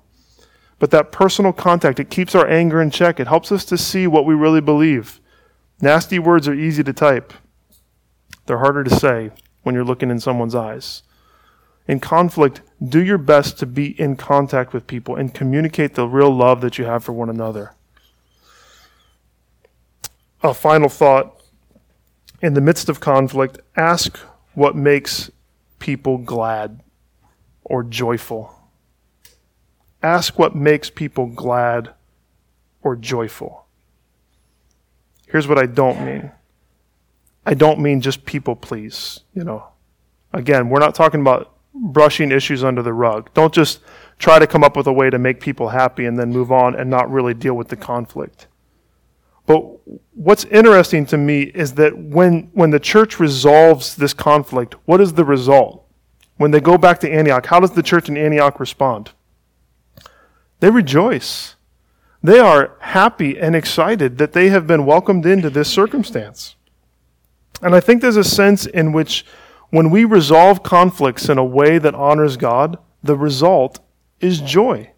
But 0.80 0.92
that 0.92 1.12
personal 1.12 1.54
contact, 1.54 2.00
it 2.00 2.10
keeps 2.10 2.34
our 2.34 2.48
anger 2.48 2.82
in 2.82 2.90
check. 2.90 3.20
It 3.20 3.28
helps 3.28 3.52
us 3.52 3.66
to 3.66 3.78
see 3.78 4.08
what 4.08 4.26
we 4.26 4.34
really 4.34 4.62
believe. 4.62 5.20
Nasty 5.82 6.20
words 6.20 6.48
are 6.48 6.54
easy 6.54 6.84
to 6.84 6.94
type, 6.94 7.34
they're 8.46 8.60
harder 8.60 8.84
to 8.84 8.96
say 8.96 9.32
when 9.64 9.76
you're 9.76 9.84
looking 9.84 10.10
in 10.10 10.20
someone's 10.20 10.56
eyes 10.56 11.04
in 11.88 12.00
conflict, 12.00 12.62
do 12.82 13.04
your 13.04 13.18
best 13.18 13.58
to 13.60 13.66
be 13.66 14.00
in 14.00 14.16
contact 14.16 14.74
with 14.74 14.88
people 14.88 15.16
and 15.16 15.34
communicate 15.34 15.96
the 15.96 16.08
real 16.08 16.34
love 16.34 16.62
that 16.62 16.78
you 16.78 16.86
have 16.86 17.04
for 17.04 17.12
one 17.12 17.30
another. 17.30 17.74
A 20.44 20.54
final 20.54 20.90
thought 20.90 21.41
in 22.42 22.54
the 22.56 22.62
midst 22.62 22.90
of 22.90 23.00
conflict, 23.00 23.60
ask 23.76 24.18
what 24.54 24.76
makes 24.76 25.30
people 25.80 26.18
glad 26.18 26.82
or 27.64 27.84
joyful. 27.84 28.54
Ask 30.04 30.38
what 30.40 30.56
makes 30.56 30.90
people 30.90 31.28
glad 31.28 31.94
or 32.82 32.96
joyful. 32.96 33.66
Here's 35.28 35.48
what 35.48 35.60
I 35.60 35.66
don't 35.66 36.04
mean 36.04 36.32
I 37.46 37.54
don't 37.54 37.80
mean 37.80 38.02
just 38.02 38.26
people 38.26 38.56
please, 38.56 39.22
you 39.34 39.44
know. 39.44 39.68
Again, 40.34 40.70
we're 40.70 40.80
not 40.80 40.96
talking 40.96 41.22
about 41.22 41.56
brushing 41.74 42.32
issues 42.32 42.64
under 42.64 42.82
the 42.82 42.94
rug. 42.94 43.34
Don't 43.34 43.54
just 43.54 43.80
try 44.20 44.40
to 44.40 44.48
come 44.48 44.64
up 44.64 44.76
with 44.76 44.88
a 44.88 44.94
way 44.94 45.10
to 45.10 45.18
make 45.18 45.40
people 45.40 45.70
happy 45.70 46.06
and 46.06 46.18
then 46.18 46.32
move 46.32 46.52
on 46.52 46.76
and 46.76 46.90
not 46.90 47.10
really 47.12 47.34
deal 47.34 47.56
with 47.56 47.70
the 47.70 47.76
conflict. 47.76 48.48
But 49.46 49.64
what's 50.14 50.46
interesting 50.46 51.06
to 51.08 51.18
me 51.18 51.44
is 51.44 51.74
that 51.74 51.98
when, 51.98 52.50
when 52.54 52.70
the 52.70 52.80
church 52.80 53.20
resolves 53.20 53.96
this 53.96 54.14
conflict, 54.14 54.76
what 54.86 55.02
is 55.02 55.14
the 55.14 55.26
result? 55.26 55.86
When 56.38 56.52
they 56.52 56.60
go 56.60 56.78
back 56.78 57.00
to 57.02 57.12
Antioch, 57.12 57.46
how 57.46 57.60
does 57.60 57.72
the 57.72 57.84
church 57.84 58.10
in 58.10 58.18
Antioch 58.18 58.60
respond? 58.60 59.12
They 60.60 60.70
rejoice. 60.70 61.56
They 62.24 62.40
are 62.40 62.78
happy 62.80 63.40
and 63.40 63.56
excited 63.56 64.18
that 64.20 64.34
they 64.34 64.50
have 64.50 64.68
been 64.68 64.86
welcomed 64.86 65.26
into 65.26 65.50
this 65.50 65.70
circumstance. 65.70 66.56
And 67.62 67.76
I 67.76 67.80
think 67.80 68.02
there's 68.02 68.18
a 68.18 68.24
sense 68.24 68.66
in 68.66 68.92
which 68.92 69.26
when 69.70 69.90
we 69.90 70.04
resolve 70.04 70.64
conflicts 70.64 71.30
in 71.30 71.38
a 71.38 71.46
way 71.46 71.78
that 71.80 71.96
honors 71.96 72.38
God, 72.38 72.78
the 73.04 73.16
result 73.16 73.80
is 74.20 74.42
joy. 74.42 74.92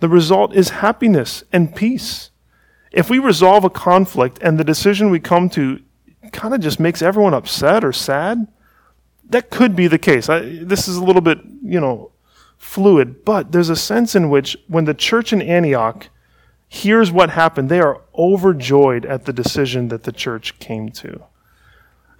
The 0.00 0.08
result 0.08 0.54
is 0.54 0.70
happiness 0.70 1.44
and 1.52 1.74
peace. 1.74 2.31
If 2.92 3.08
we 3.08 3.18
resolve 3.18 3.64
a 3.64 3.70
conflict 3.70 4.38
and 4.42 4.58
the 4.58 4.64
decision 4.64 5.10
we 5.10 5.20
come 5.20 5.48
to 5.50 5.80
kind 6.32 6.54
of 6.54 6.60
just 6.60 6.78
makes 6.78 7.02
everyone 7.02 7.34
upset 7.34 7.84
or 7.84 7.92
sad, 7.92 8.46
that 9.30 9.50
could 9.50 9.74
be 9.74 9.88
the 9.88 9.98
case. 9.98 10.28
I, 10.28 10.40
this 10.62 10.86
is 10.88 10.96
a 10.96 11.04
little 11.04 11.22
bit, 11.22 11.38
you 11.62 11.80
know, 11.80 12.12
fluid, 12.58 13.24
but 13.24 13.52
there's 13.52 13.70
a 13.70 13.76
sense 13.76 14.14
in 14.14 14.30
which 14.30 14.56
when 14.68 14.84
the 14.84 14.94
church 14.94 15.32
in 15.32 15.42
Antioch 15.42 16.08
hears 16.68 17.10
what 17.10 17.30
happened, 17.30 17.68
they 17.68 17.80
are 17.80 18.00
overjoyed 18.16 19.04
at 19.04 19.24
the 19.24 19.32
decision 19.32 19.88
that 19.88 20.04
the 20.04 20.12
church 20.12 20.58
came 20.58 20.90
to. 20.90 21.22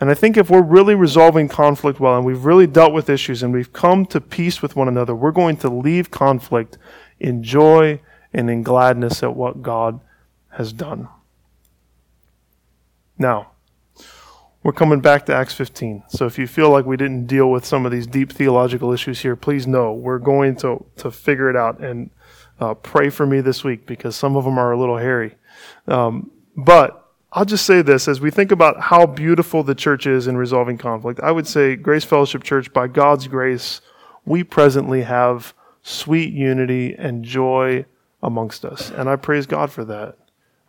And 0.00 0.10
I 0.10 0.14
think 0.14 0.36
if 0.36 0.50
we're 0.50 0.62
really 0.62 0.96
resolving 0.96 1.48
conflict 1.48 2.00
well 2.00 2.16
and 2.16 2.26
we've 2.26 2.44
really 2.44 2.66
dealt 2.66 2.92
with 2.92 3.08
issues 3.08 3.42
and 3.42 3.52
we've 3.52 3.72
come 3.72 4.04
to 4.06 4.20
peace 4.20 4.60
with 4.60 4.74
one 4.74 4.88
another, 4.88 5.14
we're 5.14 5.30
going 5.30 5.56
to 5.58 5.70
leave 5.70 6.10
conflict 6.10 6.76
in 7.20 7.42
joy 7.42 8.00
and 8.32 8.50
in 8.50 8.62
gladness 8.62 9.22
at 9.22 9.36
what 9.36 9.62
God 9.62 10.00
has 10.52 10.72
done. 10.72 11.08
Now, 13.18 13.52
we're 14.62 14.72
coming 14.72 15.00
back 15.00 15.26
to 15.26 15.34
Acts 15.34 15.54
15. 15.54 16.04
So 16.08 16.26
if 16.26 16.38
you 16.38 16.46
feel 16.46 16.70
like 16.70 16.86
we 16.86 16.96
didn't 16.96 17.26
deal 17.26 17.50
with 17.50 17.64
some 17.64 17.84
of 17.84 17.90
these 17.92 18.06
deep 18.06 18.32
theological 18.32 18.92
issues 18.92 19.20
here, 19.20 19.34
please 19.34 19.66
know 19.66 19.92
we're 19.92 20.18
going 20.18 20.56
to, 20.56 20.84
to 20.96 21.10
figure 21.10 21.50
it 21.50 21.56
out 21.56 21.80
and 21.80 22.10
uh, 22.60 22.74
pray 22.74 23.10
for 23.10 23.26
me 23.26 23.40
this 23.40 23.64
week 23.64 23.86
because 23.86 24.14
some 24.14 24.36
of 24.36 24.44
them 24.44 24.58
are 24.58 24.72
a 24.72 24.78
little 24.78 24.98
hairy. 24.98 25.34
Um, 25.88 26.30
but 26.56 27.10
I'll 27.32 27.44
just 27.44 27.66
say 27.66 27.82
this 27.82 28.06
as 28.06 28.20
we 28.20 28.30
think 28.30 28.52
about 28.52 28.80
how 28.80 29.06
beautiful 29.06 29.62
the 29.64 29.74
church 29.74 30.06
is 30.06 30.26
in 30.26 30.36
resolving 30.36 30.78
conflict. 30.78 31.18
I 31.20 31.32
would 31.32 31.46
say, 31.46 31.74
Grace 31.74 32.04
Fellowship 32.04 32.44
Church, 32.44 32.72
by 32.72 32.86
God's 32.86 33.26
grace, 33.26 33.80
we 34.24 34.44
presently 34.44 35.02
have 35.02 35.54
sweet 35.82 36.32
unity 36.32 36.94
and 36.94 37.24
joy 37.24 37.84
amongst 38.22 38.64
us. 38.64 38.90
And 38.90 39.08
I 39.08 39.16
praise 39.16 39.46
God 39.46 39.72
for 39.72 39.84
that. 39.86 40.18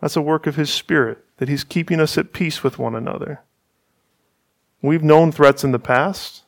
That's 0.04 0.16
a 0.16 0.20
work 0.20 0.46
of 0.46 0.56
His 0.56 0.70
Spirit, 0.70 1.24
that 1.38 1.48
He's 1.48 1.64
keeping 1.64 1.98
us 1.98 2.18
at 2.18 2.34
peace 2.34 2.62
with 2.62 2.78
one 2.78 2.94
another. 2.94 3.40
We've 4.82 5.02
known 5.02 5.32
threats 5.32 5.64
in 5.64 5.72
the 5.72 5.78
past, 5.78 6.42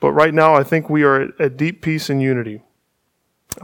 but 0.00 0.12
right 0.12 0.34
now 0.34 0.54
I 0.54 0.64
think 0.64 0.90
we 0.90 1.02
are 1.02 1.32
at, 1.40 1.56
deep 1.56 1.80
peace 1.80 2.10
and 2.10 2.20
unity. 2.20 2.60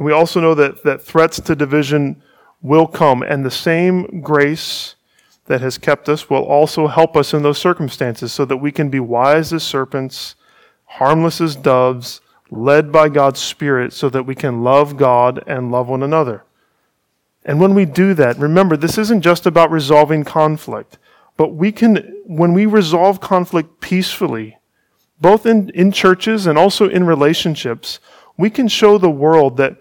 We 0.00 0.10
also 0.10 0.40
know 0.40 0.54
that, 0.54 0.84
that 0.84 1.02
threats 1.02 1.38
to 1.38 1.54
division 1.54 2.22
will 2.62 2.86
come, 2.86 3.20
and 3.20 3.44
the 3.44 3.50
same 3.50 4.22
grace 4.22 4.94
that 5.44 5.60
has 5.60 5.76
kept 5.76 6.08
us 6.08 6.30
will 6.30 6.42
also 6.42 6.86
help 6.86 7.14
us 7.14 7.34
in 7.34 7.42
those 7.42 7.58
circumstances 7.58 8.32
so 8.32 8.46
that 8.46 8.56
we 8.56 8.72
can 8.72 8.88
be 8.88 9.00
wise 9.00 9.52
as 9.52 9.62
serpents, 9.62 10.34
harmless 10.86 11.42
as 11.42 11.56
doves, 11.56 12.22
led 12.50 12.90
by 12.90 13.10
God's 13.10 13.40
Spirit 13.40 13.92
so 13.92 14.08
that 14.08 14.24
we 14.24 14.34
can 14.34 14.64
love 14.64 14.96
God 14.96 15.44
and 15.46 15.70
love 15.70 15.88
one 15.88 16.02
another. 16.02 16.45
And 17.46 17.60
when 17.60 17.74
we 17.74 17.84
do 17.84 18.12
that, 18.14 18.36
remember, 18.38 18.76
this 18.76 18.98
isn't 18.98 19.22
just 19.22 19.46
about 19.46 19.70
resolving 19.70 20.24
conflict, 20.24 20.98
but 21.36 21.54
we 21.54 21.70
can, 21.70 21.96
when 22.26 22.52
we 22.52 22.66
resolve 22.66 23.20
conflict 23.20 23.80
peacefully, 23.80 24.58
both 25.20 25.46
in, 25.46 25.70
in 25.70 25.92
churches 25.92 26.46
and 26.46 26.58
also 26.58 26.88
in 26.88 27.04
relationships, 27.04 28.00
we 28.36 28.50
can 28.50 28.66
show 28.66 28.98
the 28.98 29.08
world 29.08 29.56
that, 29.58 29.76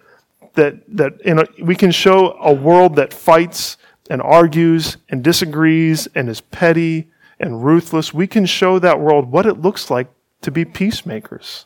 that, 0.53 0.75
that 0.87 1.19
in 1.21 1.39
a, 1.39 1.45
we 1.59 1.75
can 1.75 1.89
show 1.89 2.37
a 2.39 2.53
world 2.53 2.95
that 2.97 3.11
fights 3.11 3.77
and 4.11 4.21
argues 4.21 4.97
and 5.09 5.23
disagrees 5.23 6.07
and 6.13 6.29
is 6.29 6.41
petty 6.41 7.09
and 7.39 7.65
ruthless, 7.65 8.13
we 8.13 8.27
can 8.27 8.45
show 8.45 8.77
that 8.77 8.99
world 8.99 9.31
what 9.31 9.47
it 9.47 9.59
looks 9.59 9.89
like 9.89 10.07
to 10.41 10.51
be 10.51 10.63
peacemakers. 10.63 11.65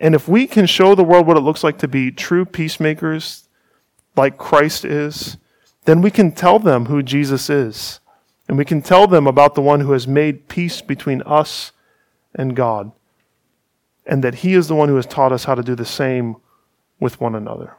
And 0.00 0.14
if 0.14 0.26
we 0.26 0.46
can 0.46 0.64
show 0.64 0.94
the 0.94 1.04
world 1.04 1.26
what 1.26 1.36
it 1.36 1.40
looks 1.40 1.62
like 1.62 1.76
to 1.78 1.88
be 1.88 2.10
true 2.10 2.46
peacemakers, 2.46 3.44
like 4.16 4.38
Christ 4.38 4.84
is, 4.84 5.36
then 5.84 6.02
we 6.02 6.10
can 6.10 6.32
tell 6.32 6.58
them 6.58 6.86
who 6.86 7.02
Jesus 7.02 7.48
is. 7.48 8.00
And 8.48 8.58
we 8.58 8.64
can 8.64 8.82
tell 8.82 9.06
them 9.06 9.26
about 9.26 9.54
the 9.54 9.62
one 9.62 9.80
who 9.80 9.92
has 9.92 10.08
made 10.08 10.48
peace 10.48 10.82
between 10.82 11.22
us 11.22 11.72
and 12.34 12.56
God. 12.56 12.92
And 14.04 14.24
that 14.24 14.36
he 14.36 14.54
is 14.54 14.66
the 14.66 14.74
one 14.74 14.88
who 14.88 14.96
has 14.96 15.06
taught 15.06 15.32
us 15.32 15.44
how 15.44 15.54
to 15.54 15.62
do 15.62 15.74
the 15.74 15.84
same 15.84 16.36
with 16.98 17.20
one 17.20 17.34
another. 17.34 17.76